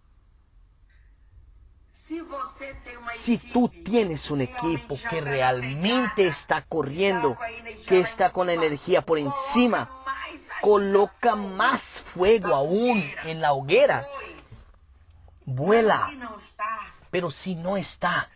Si 3.11 3.37
tú 3.37 3.69
tienes 3.69 4.31
un 4.31 4.41
equipo 4.41 4.97
que 5.09 5.21
realmente 5.21 6.27
está 6.27 6.61
corriendo, 6.61 7.37
que 7.87 7.99
está 7.99 8.31
con 8.31 8.47
la 8.47 8.53
energía 8.53 9.01
por 9.01 9.19
encima, 9.19 9.89
coloca 10.61 11.35
más 11.35 12.01
fuego 12.01 12.55
aún 12.55 13.03
en 13.25 13.41
la 13.41 13.53
hoguera. 13.53 14.07
Vuela. 15.45 16.09
Pero 17.11 17.31
si 17.31 17.55
no 17.55 17.75
está, 17.75 18.29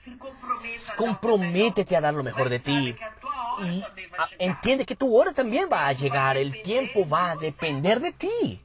comprométete 0.98 1.96
a 1.96 2.02
dar 2.02 2.14
lo 2.14 2.24
mejor 2.24 2.50
de 2.50 2.60
ti. 2.60 2.96
Y 3.64 3.84
entiende 4.40 4.86
que 4.86 4.96
tu 4.96 5.16
hora 5.16 5.32
también 5.32 5.70
va 5.72 5.88
a 5.88 5.94
llegar. 5.94 6.38
El 6.38 6.62
tiempo 6.64 7.08
va 7.08 7.32
a 7.32 7.36
depender 7.36 8.00
de 8.00 8.12
ti. 8.14 8.62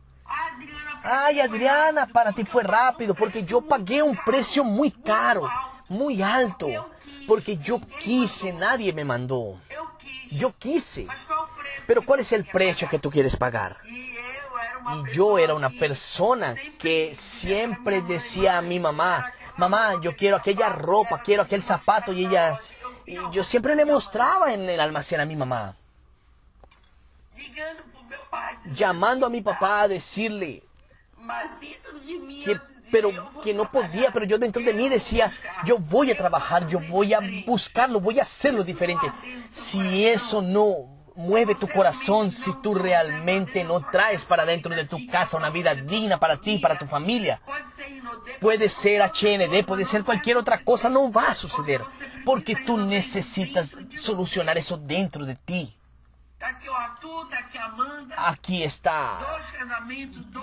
Ay, 1.10 1.40
Adriana, 1.40 2.06
para 2.06 2.32
ti 2.32 2.44
fue 2.44 2.62
rápido 2.62 3.14
porque 3.14 3.42
yo 3.42 3.62
pagué 3.62 4.02
un 4.02 4.14
precio 4.14 4.62
muy 4.62 4.90
caro, 4.90 5.48
muy 5.88 6.20
alto, 6.20 6.90
porque 7.26 7.56
yo 7.56 7.80
quise, 7.98 8.52
nadie 8.52 8.92
me 8.92 9.06
mandó. 9.06 9.58
Yo 10.30 10.52
quise. 10.58 11.06
Pero 11.86 12.04
¿cuál 12.04 12.20
es 12.20 12.32
el 12.32 12.44
precio 12.44 12.90
que 12.90 12.98
tú 12.98 13.10
quieres 13.10 13.36
pagar? 13.36 13.78
Y 13.86 15.14
yo 15.14 15.38
era 15.38 15.54
una 15.54 15.70
persona 15.70 16.54
que 16.78 17.14
siempre 17.16 18.02
decía 18.02 18.58
a 18.58 18.62
mi 18.62 18.78
mamá, 18.78 19.32
mamá, 19.56 19.98
yo 20.02 20.14
quiero 20.14 20.36
aquella 20.36 20.68
ropa, 20.68 21.22
quiero 21.22 21.42
aquel 21.42 21.62
zapato, 21.62 22.12
y 22.12 22.26
ella, 22.26 22.60
y 23.06 23.16
yo 23.32 23.42
siempre 23.44 23.74
le 23.74 23.86
mostraba 23.86 24.52
en 24.52 24.68
el 24.68 24.78
almacén 24.78 25.20
a 25.20 25.24
mi 25.24 25.36
mamá. 25.36 25.74
Llamando 28.66 29.24
a 29.24 29.30
mi 29.30 29.40
papá 29.40 29.82
a 29.82 29.88
decirle, 29.88 30.67
que, 32.44 32.60
pero 32.90 33.10
que 33.42 33.54
no 33.54 33.70
podía, 33.70 34.10
pero 34.12 34.24
yo 34.24 34.38
dentro 34.38 34.62
de 34.62 34.72
mí 34.72 34.88
decía, 34.88 35.32
yo 35.64 35.78
voy 35.78 36.10
a 36.10 36.16
trabajar, 36.16 36.66
yo 36.68 36.80
voy 36.80 37.14
a 37.14 37.20
buscarlo, 37.46 38.00
voy 38.00 38.18
a 38.18 38.22
hacerlo 38.22 38.64
diferente. 38.64 39.10
Si 39.52 40.06
eso 40.06 40.42
no 40.42 40.98
mueve 41.18 41.56
tu 41.56 41.66
corazón, 41.68 42.30
si 42.30 42.52
tú 42.62 42.74
realmente 42.74 43.64
no 43.64 43.84
traes 43.90 44.24
para 44.24 44.46
dentro 44.46 44.74
de 44.74 44.84
tu 44.84 45.04
casa 45.08 45.36
una 45.36 45.50
vida 45.50 45.74
digna 45.74 46.20
para 46.20 46.40
ti, 46.40 46.58
para 46.58 46.78
tu 46.78 46.86
familia, 46.86 47.40
puede 48.40 48.68
ser 48.68 49.02
HND, 49.02 49.64
puede 49.66 49.84
ser 49.84 50.04
cualquier 50.04 50.36
otra 50.36 50.62
cosa, 50.62 50.88
no 50.88 51.10
va 51.10 51.28
a 51.28 51.34
suceder, 51.34 51.82
porque 52.24 52.54
tú 52.54 52.78
necesitas 52.78 53.76
solucionar 53.96 54.58
eso 54.58 54.76
dentro 54.76 55.24
de 55.24 55.34
ti. 55.34 55.77
Aquí 58.16 58.62
está 58.62 59.18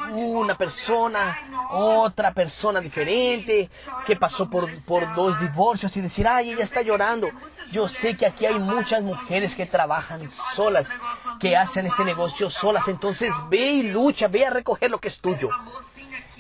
una 0.09 0.57
persona, 0.57 1.37
otra 1.71 2.33
persona 2.33 2.81
diferente 2.81 3.69
que 4.05 4.15
pasó 4.15 4.49
por, 4.49 4.69
por 4.83 5.13
dos 5.15 5.39
divorcios 5.39 5.95
y 5.95 6.01
decir, 6.01 6.27
ay, 6.27 6.51
ella 6.51 6.63
está 6.63 6.81
llorando. 6.81 7.29
Yo 7.71 7.87
sé 7.87 8.15
que 8.15 8.25
aquí 8.25 8.45
hay 8.45 8.59
muchas 8.59 9.01
mujeres 9.01 9.55
que 9.55 9.65
trabajan 9.65 10.29
solas, 10.29 10.93
que 11.39 11.55
hacen 11.55 11.85
este 11.85 12.03
negocio 12.03 12.49
solas. 12.49 12.87
Entonces 12.89 13.31
ve 13.49 13.65
y 13.71 13.83
lucha, 13.83 14.27
ve 14.27 14.45
a 14.45 14.49
recoger 14.49 14.91
lo 14.91 14.99
que 14.99 15.07
es 15.07 15.19
tuyo. 15.19 15.49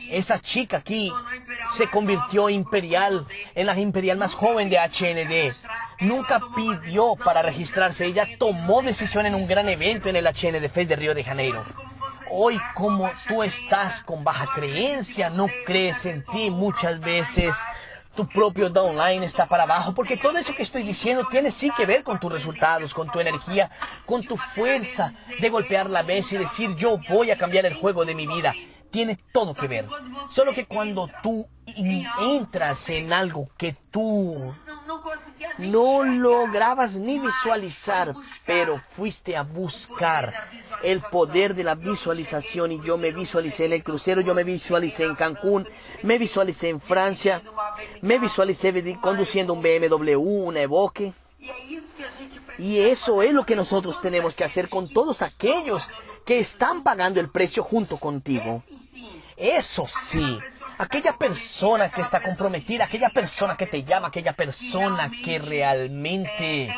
Esa 0.09 0.39
chica 0.39 0.77
aquí 0.77 1.11
se 1.71 1.89
convirtió 1.89 2.49
imperial, 2.49 3.25
en 3.55 3.65
la 3.65 3.77
imperial 3.77 4.17
más 4.17 4.33
joven 4.33 4.69
de 4.69 4.77
HND. 4.77 5.55
Nunca 6.01 6.39
pidió 6.55 7.15
para 7.15 7.41
registrarse, 7.41 8.05
ella 8.05 8.27
tomó 8.37 8.81
decisión 8.81 9.25
en 9.25 9.35
un 9.35 9.47
gran 9.47 9.69
evento 9.69 10.09
en 10.09 10.15
el 10.15 10.25
HND 10.25 10.69
Fest 10.69 10.89
de 10.89 10.95
Río 10.95 11.15
de 11.15 11.23
Janeiro. 11.23 11.63
Hoy 12.29 12.59
como 12.73 13.09
tú 13.27 13.43
estás 13.43 14.03
con 14.03 14.23
baja 14.23 14.47
creencia, 14.53 15.29
no 15.29 15.47
crees 15.65 16.05
en 16.05 16.23
ti 16.25 16.49
muchas 16.49 16.99
veces, 16.99 17.55
tu 18.15 18.27
propio 18.27 18.69
downline 18.69 19.23
está 19.23 19.45
para 19.45 19.63
abajo, 19.63 19.93
porque 19.93 20.17
todo 20.17 20.37
eso 20.37 20.55
que 20.55 20.63
estoy 20.63 20.83
diciendo 20.83 21.27
tiene 21.29 21.51
sí 21.51 21.71
que 21.75 21.85
ver 21.85 22.03
con 22.03 22.19
tus 22.19 22.31
resultados, 22.31 22.93
con 22.93 23.09
tu 23.09 23.19
energía, 23.19 23.69
con 24.05 24.23
tu 24.23 24.37
fuerza 24.37 25.13
de 25.39 25.49
golpear 25.49 25.89
la 25.89 26.03
mesa 26.03 26.35
y 26.35 26.39
decir 26.39 26.75
yo 26.75 26.97
voy 27.09 27.31
a 27.31 27.37
cambiar 27.37 27.65
el 27.65 27.73
juego 27.73 28.05
de 28.05 28.15
mi 28.15 28.27
vida 28.27 28.53
tiene 28.95 29.19
todo 29.33 29.53
que 29.53 29.67
ver. 29.67 29.85
Solo 30.29 30.53
que 30.53 30.65
cuando 30.67 31.09
tú 31.21 31.45
entras 32.21 32.89
en 32.89 33.11
algo 33.11 33.49
que 33.57 33.75
tú 33.91 34.55
no 35.57 36.05
lograbas 36.05 36.95
ni 36.95 37.19
visualizar, 37.19 38.13
pero 38.45 38.81
fuiste 38.91 39.35
a 39.35 39.43
buscar 39.43 40.33
el 40.81 41.01
poder 41.01 41.55
de 41.55 41.65
la 41.65 41.75
visualización 41.75 42.71
y 42.71 42.81
yo 42.83 42.97
me 42.97 43.11
visualicé 43.11 43.65
en 43.65 43.73
el 43.73 43.83
crucero, 43.83 44.21
yo 44.21 44.33
me 44.33 44.45
visualicé 44.45 45.03
en 45.03 45.15
Cancún, 45.15 45.67
me 46.03 46.17
visualicé 46.17 46.69
en 46.69 46.79
Francia, 46.79 47.41
me 48.01 48.17
visualicé 48.17 48.97
conduciendo 49.01 49.51
un 49.51 49.61
BMW, 49.61 50.15
un 50.15 50.55
Evoque. 50.55 51.11
Y 52.57 52.77
eso 52.77 53.21
es 53.21 53.33
lo 53.33 53.45
que 53.45 53.57
nosotros 53.57 53.99
tenemos 54.01 54.35
que 54.35 54.45
hacer 54.45 54.69
con 54.69 54.87
todos 54.87 55.21
aquellos 55.21 55.89
que 56.25 56.39
están 56.39 56.83
pagando 56.83 57.19
el 57.19 57.29
precio 57.29 57.61
junto 57.61 57.97
contigo. 57.97 58.63
Eso 59.37 59.85
sí, 59.87 60.39
aquella 60.77 61.17
persona 61.17 61.89
que 61.89 62.01
está 62.01 62.21
comprometida, 62.21 62.85
aquella 62.85 63.09
persona 63.09 63.57
que 63.57 63.67
te 63.67 63.83
llama, 63.83 64.07
aquella 64.07 64.33
persona 64.33 65.11
que 65.23 65.39
realmente 65.39 66.73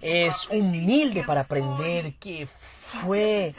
es 0.00 0.48
humilde 0.50 1.24
para 1.24 1.42
aprender, 1.42 2.14
que 2.14 2.46
fue 2.46 3.54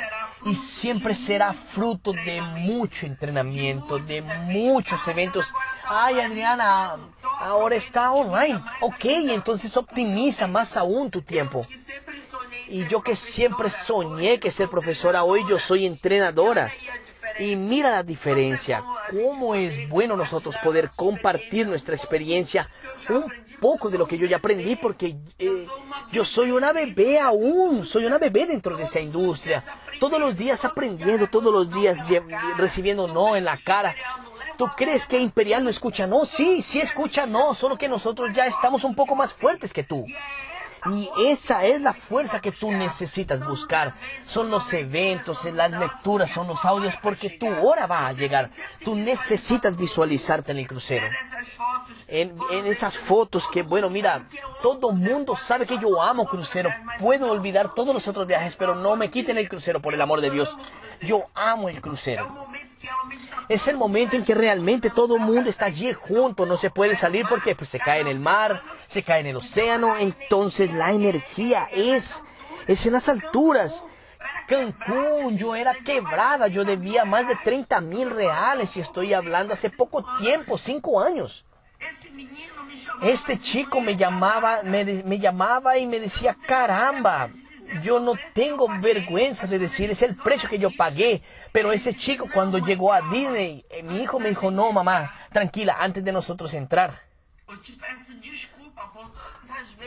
y 0.45 0.55
siempre 0.55 1.13
será 1.13 1.53
fruto 1.53 2.13
de 2.13 2.41
mucho 2.41 3.05
entrenamiento, 3.05 3.99
de 3.99 4.21
muchos 4.21 5.07
eventos. 5.07 5.53
Ay, 5.87 6.19
Adriana, 6.19 6.97
ahora 7.39 7.75
está 7.75 8.11
online. 8.11 8.61
Ok, 8.81 9.05
entonces 9.05 9.75
optimiza 9.77 10.47
más 10.47 10.77
aún 10.77 11.11
tu 11.11 11.21
tiempo. 11.21 11.65
Y 12.67 12.87
yo 12.87 13.01
que 13.01 13.15
siempre 13.15 13.69
soñé 13.69 14.39
que 14.39 14.51
ser 14.51 14.69
profesora, 14.69 15.23
hoy 15.23 15.41
yo 15.47 15.59
soy 15.59 15.85
entrenadora. 15.85 16.71
Y 17.39 17.55
mira 17.55 17.89
la 17.89 18.03
diferencia, 18.03 18.83
cómo 19.09 19.55
es 19.55 19.89
bueno 19.89 20.15
nosotros 20.15 20.57
poder 20.57 20.89
compartir 20.95 21.67
nuestra 21.67 21.95
experiencia, 21.95 22.69
un 23.09 23.25
poco 23.59 23.89
de 23.89 23.97
lo 23.97 24.07
que 24.07 24.17
yo 24.17 24.27
ya 24.27 24.37
aprendí, 24.37 24.75
porque 24.75 25.17
eh, 25.39 25.67
yo 26.11 26.25
soy 26.25 26.51
una 26.51 26.71
bebé 26.71 27.19
aún, 27.19 27.85
soy 27.85 28.05
una 28.05 28.17
bebé 28.17 28.45
dentro 28.45 28.75
de 28.77 28.83
esa 28.83 28.99
industria, 28.99 29.63
todos 29.99 30.19
los 30.19 30.35
días 30.35 30.63
aprendiendo, 30.65 31.27
todos 31.27 31.53
los 31.53 31.73
días 31.73 32.07
recibiendo 32.57 33.07
no 33.07 33.35
en 33.35 33.45
la 33.45 33.57
cara. 33.57 33.95
¿Tú 34.57 34.67
crees 34.77 35.07
que 35.07 35.19
Imperial 35.19 35.63
no 35.63 35.69
escucha 35.69 36.05
no? 36.05 36.25
Sí, 36.25 36.61
sí 36.61 36.79
escucha 36.79 37.25
no, 37.25 37.53
solo 37.55 37.77
que 37.77 37.89
nosotros 37.89 38.29
ya 38.33 38.45
estamos 38.45 38.83
un 38.83 38.93
poco 38.93 39.15
más 39.15 39.33
fuertes 39.33 39.73
que 39.73 39.83
tú. 39.83 40.05
Y 40.89 41.09
esa 41.27 41.63
es 41.63 41.81
la 41.81 41.93
fuerza 41.93 42.41
que 42.41 42.51
tú 42.51 42.71
necesitas 42.71 43.45
buscar. 43.45 43.93
Son 44.25 44.49
los 44.49 44.73
eventos, 44.73 45.45
las 45.45 45.71
lecturas, 45.71 46.31
son 46.31 46.47
los 46.47 46.65
audios, 46.65 46.95
porque 47.01 47.29
tu 47.29 47.47
hora 47.47 47.85
va 47.85 48.07
a 48.07 48.13
llegar. 48.13 48.49
Tú 48.83 48.95
necesitas 48.95 49.77
visualizarte 49.77 50.51
en 50.51 50.57
el 50.57 50.67
crucero. 50.67 51.05
En, 52.07 52.33
esas 52.65 52.97
fotos 52.97 53.47
que, 53.47 53.61
bueno, 53.61 53.89
mira, 53.89 54.27
todo 54.61 54.91
mundo 54.91 55.35
sabe 55.35 55.65
que 55.65 55.77
yo 55.77 56.01
amo 56.01 56.25
crucero. 56.25 56.71
Puedo 56.99 57.31
olvidar 57.31 57.73
todos 57.73 57.93
los 57.93 58.07
otros 58.07 58.25
viajes, 58.25 58.55
pero 58.55 58.75
no 58.75 58.95
me 58.95 59.11
quiten 59.11 59.37
el 59.37 59.49
crucero, 59.49 59.81
por 59.81 59.93
el 59.93 60.01
amor 60.01 60.21
de 60.21 60.31
Dios. 60.31 60.57
Yo 61.01 61.25
amo 61.35 61.69
el 61.69 61.79
crucero. 61.79 62.47
Es 63.51 63.67
el 63.67 63.75
momento 63.75 64.15
en 64.15 64.23
que 64.23 64.33
realmente 64.33 64.89
todo 64.89 65.17
el 65.17 65.23
mundo 65.23 65.49
está 65.49 65.65
allí 65.65 65.91
junto, 65.91 66.45
no 66.45 66.55
se 66.55 66.69
puede 66.69 66.95
salir 66.95 67.25
porque 67.27 67.53
pues, 67.53 67.69
se 67.69 67.79
cae 67.79 67.99
en 67.99 68.07
el 68.07 68.17
mar, 68.17 68.63
se 68.87 69.03
cae 69.03 69.19
en 69.19 69.25
el 69.25 69.35
océano, 69.35 69.97
entonces 69.97 70.71
la 70.71 70.91
energía 70.91 71.67
es, 71.73 72.23
es 72.65 72.85
en 72.85 72.93
las 72.93 73.09
alturas. 73.09 73.83
Cancún, 74.47 75.37
yo 75.37 75.53
era 75.53 75.73
quebrada, 75.73 76.47
yo 76.47 76.63
debía 76.63 77.03
más 77.03 77.27
de 77.27 77.35
30 77.35 77.81
mil 77.81 78.09
reales 78.09 78.77
y 78.77 78.79
estoy 78.79 79.13
hablando 79.13 79.53
hace 79.53 79.69
poco 79.69 80.05
tiempo, 80.21 80.57
cinco 80.57 81.01
años. 81.01 81.43
Este 83.01 83.37
chico 83.37 83.81
me 83.81 83.97
llamaba, 83.97 84.61
me, 84.63 84.85
me 84.85 85.19
llamaba 85.19 85.77
y 85.77 85.87
me 85.87 85.99
decía, 85.99 86.37
caramba, 86.47 87.29
yo 87.83 87.99
no 87.99 88.13
tengo 88.33 88.67
vergüenza 88.79 89.47
de 89.47 89.59
decir, 89.59 89.89
es 89.89 90.01
el 90.01 90.15
precio 90.15 90.49
que 90.49 90.59
yo 90.59 90.71
pagué. 90.71 91.21
Pero 91.51 91.71
ese 91.71 91.95
chico 91.95 92.27
cuando 92.31 92.57
llegó 92.57 92.93
a 92.93 93.01
Disney, 93.01 93.65
eh, 93.69 93.83
mi 93.83 94.01
hijo 94.01 94.19
me 94.19 94.29
dijo, 94.29 94.51
no, 94.51 94.71
mamá, 94.71 95.13
tranquila, 95.31 95.77
antes 95.79 96.03
de 96.03 96.11
nosotros 96.11 96.53
entrar. 96.53 97.03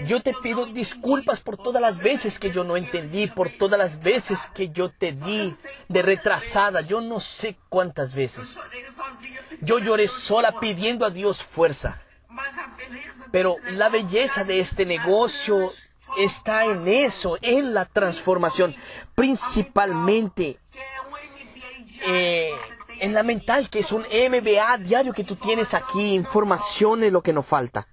Yo 0.07 0.21
te 0.21 0.35
pido 0.43 0.67
disculpas 0.67 1.41
por 1.41 1.57
todas 1.57 1.81
las 1.81 1.99
veces 1.99 2.39
que 2.39 2.51
yo 2.51 2.65
no 2.65 2.77
entendí, 2.77 3.27
por 3.29 3.51
todas 3.51 3.79
las 3.79 4.01
veces 4.03 4.49
que 4.55 4.71
yo 4.71 4.91
te 4.91 5.13
di 5.13 5.55
de 5.89 6.03
retrasada, 6.03 6.81
yo 6.81 7.01
no 7.01 7.21
sé 7.21 7.57
cuántas 7.69 8.15
veces. 8.15 8.59
Yo 9.61 9.79
lloré 9.79 10.09
sola 10.09 10.59
pidiendo 10.59 11.07
a 11.07 11.11
Dios 11.11 11.43
fuerza. 11.43 12.01
Pero 13.31 13.57
la 13.73 13.89
belleza 13.89 14.45
de 14.45 14.61
este 14.61 14.85
negocio 14.85 15.73
está 16.19 16.65
en 16.65 16.87
eso, 16.87 17.39
en 17.43 17.75
la 17.75 17.85
transformación, 17.85 18.75
principalmente 19.15 20.59
eh, 22.07 22.51
en 23.01 23.15
la 23.15 23.23
mental, 23.23 23.69
que 23.69 23.81
es 23.81 23.93
un 23.93 24.03
MBA 24.03 24.79
diario 24.79 25.13
que 25.13 25.25
tú 25.25 25.37
tienes 25.37 25.75
aquí, 25.75 26.15
información 26.15 27.05
es 27.05 27.13
lo 27.13 27.23
que 27.23 27.33
nos 27.33 27.47
falta. 27.47 27.87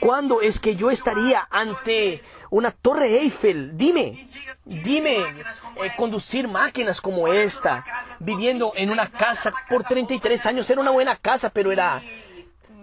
¿Cuándo 0.00 0.40
es 0.40 0.58
que 0.58 0.76
yo 0.76 0.90
estaría 0.90 1.46
ante 1.50 2.22
una 2.48 2.70
torre 2.70 3.18
Eiffel? 3.18 3.76
Dime, 3.76 4.28
dime, 4.64 5.16
eh, 5.18 5.92
conducir 5.96 6.48
máquinas 6.48 7.00
como 7.02 7.28
esta, 7.28 7.84
viviendo 8.18 8.72
en 8.76 8.90
una 8.90 9.06
casa 9.06 9.52
por 9.68 9.84
33 9.84 10.46
años, 10.46 10.70
era 10.70 10.80
una 10.80 10.90
buena 10.90 11.16
casa, 11.16 11.50
pero 11.50 11.70
era 11.70 12.00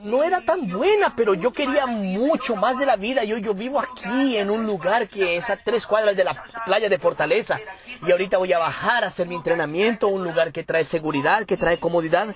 no 0.04 0.24
era 0.24 0.42
tan 0.42 0.68
buena, 0.70 1.14
pero 1.16 1.34
yo 1.34 1.52
quería 1.52 1.86
mucho 1.86 2.56
más 2.56 2.78
de 2.78 2.86
la 2.86 2.96
vida. 2.96 3.24
Yo, 3.24 3.38
yo 3.38 3.54
vivo 3.54 3.80
aquí 3.80 4.38
en 4.38 4.50
un 4.50 4.66
lugar 4.66 5.08
que 5.08 5.38
es 5.38 5.50
a 5.50 5.58
tres 5.58 5.88
cuadras 5.88 6.16
de 6.16 6.24
la 6.24 6.44
playa 6.66 6.90
de 6.90 7.00
Fortaleza. 7.00 7.60
Y 8.06 8.12
ahorita 8.12 8.38
voy 8.38 8.54
a 8.54 8.60
bajar 8.60 9.04
a 9.04 9.08
hacer 9.08 9.28
mi 9.28 9.36
entrenamiento, 9.36 10.08
un 10.08 10.24
lugar 10.24 10.52
que 10.52 10.64
trae 10.64 10.84
seguridad, 10.84 11.46
que 11.46 11.58
trae 11.58 11.80
comodidad. 11.80 12.36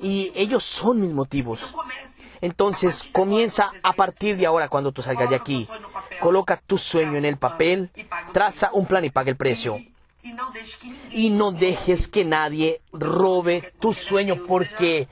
Y 0.00 0.32
ellos 0.34 0.62
son 0.62 1.00
mis 1.00 1.12
motivos. 1.12 1.74
Entonces 2.40 3.04
comienza 3.12 3.70
a 3.82 3.92
partir 3.92 4.36
de 4.36 4.46
ahora 4.46 4.68
cuando 4.68 4.92
tú 4.92 5.02
salgas 5.02 5.30
de 5.30 5.36
aquí. 5.36 5.68
Coloca 6.20 6.60
tu 6.66 6.78
sueño 6.78 7.16
en 7.16 7.24
el 7.24 7.36
papel, 7.36 7.90
traza 8.32 8.70
un 8.72 8.86
plan 8.86 9.04
y 9.04 9.10
paga 9.10 9.30
el 9.30 9.36
precio. 9.36 9.78
Y 11.10 11.30
no 11.30 11.52
dejes 11.52 12.08
que 12.08 12.24
nadie 12.24 12.80
robe 12.92 13.72
tu 13.80 13.92
sueño 13.92 14.44
porque 14.46 15.08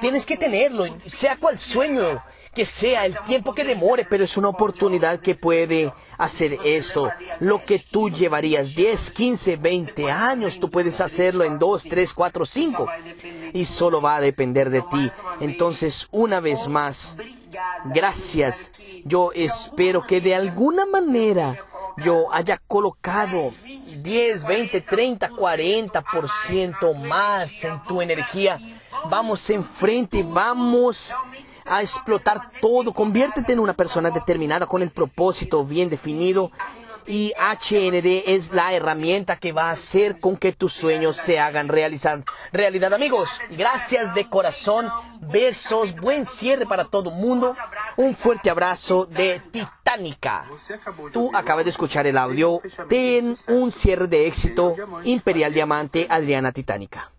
tienes 0.00 0.26
que 0.26 0.36
tenerlo, 0.36 0.86
sea 1.06 1.36
cual 1.36 1.58
sueño 1.58 2.22
que 2.54 2.64
sea, 2.64 3.04
el 3.04 3.18
tiempo 3.26 3.54
que 3.54 3.64
demore, 3.64 4.06
pero 4.08 4.24
es 4.24 4.36
una 4.36 4.48
oportunidad 4.48 5.18
que 5.18 5.34
puede 5.34 5.92
hacer 6.16 6.58
eso. 6.64 7.10
Lo 7.40 7.64
que 7.64 7.80
tú 7.80 8.08
llevarías 8.08 8.74
10, 8.74 9.10
15, 9.10 9.56
20 9.56 10.10
años, 10.10 10.60
tú 10.60 10.70
puedes 10.70 11.00
hacerlo 11.00 11.44
en 11.44 11.58
2, 11.58 11.84
3, 11.84 12.14
4, 12.14 12.46
5. 12.46 12.86
Y 13.52 13.64
solo 13.64 14.00
va 14.00 14.16
a 14.16 14.20
depender 14.20 14.70
de 14.70 14.82
ti. 14.82 15.10
Entonces, 15.40 16.08
una 16.12 16.38
vez 16.40 16.68
más, 16.68 17.16
gracias. 17.86 18.70
Yo 19.04 19.32
espero 19.34 20.06
que 20.06 20.20
de 20.20 20.34
alguna 20.34 20.86
manera 20.86 21.56
yo 21.98 22.32
haya 22.32 22.60
colocado 22.66 23.52
10, 24.02 24.44
20, 24.46 24.80
30, 24.80 25.30
40% 25.30 26.94
más 26.94 27.64
en 27.64 27.82
tu 27.82 28.00
energía 28.00 28.58
vamos 29.10 29.48
enfrente, 29.50 30.22
vamos 30.22 31.14
a 31.64 31.82
explotar 31.82 32.50
todo. 32.60 32.92
Conviértete 32.92 33.52
en 33.52 33.60
una 33.60 33.74
persona 33.74 34.10
determinada 34.10 34.66
con 34.66 34.82
el 34.82 34.90
propósito 34.90 35.64
bien 35.64 35.88
definido. 35.88 36.50
Y 37.06 37.34
HND 37.36 38.24
es 38.26 38.52
la 38.52 38.72
herramienta 38.72 39.36
que 39.36 39.52
va 39.52 39.68
a 39.68 39.72
hacer 39.72 40.20
con 40.20 40.38
que 40.38 40.52
tus 40.52 40.72
sueños 40.72 41.16
se 41.16 41.38
hagan 41.38 41.68
realidad. 41.68 42.24
Amigos. 42.94 43.28
Gracias 43.50 44.14
de 44.14 44.28
corazón. 44.30 44.90
Besos. 45.20 45.94
Buen 45.96 46.24
cierre 46.24 46.64
para 46.64 46.84
todo 46.84 47.10
el 47.10 47.16
mundo. 47.16 47.54
Un 47.96 48.16
fuerte 48.16 48.48
abrazo 48.48 49.04
de 49.04 49.40
Titánica. 49.52 50.46
Tú 51.12 51.30
acabas 51.34 51.64
de 51.64 51.70
escuchar 51.70 52.06
el 52.06 52.16
audio. 52.16 52.62
Ten 52.88 53.36
un 53.48 53.70
cierre 53.70 54.06
de 54.06 54.26
éxito. 54.26 54.74
Imperial 55.04 55.52
Diamante, 55.52 56.06
Adriana 56.08 56.52
Titánica. 56.52 57.13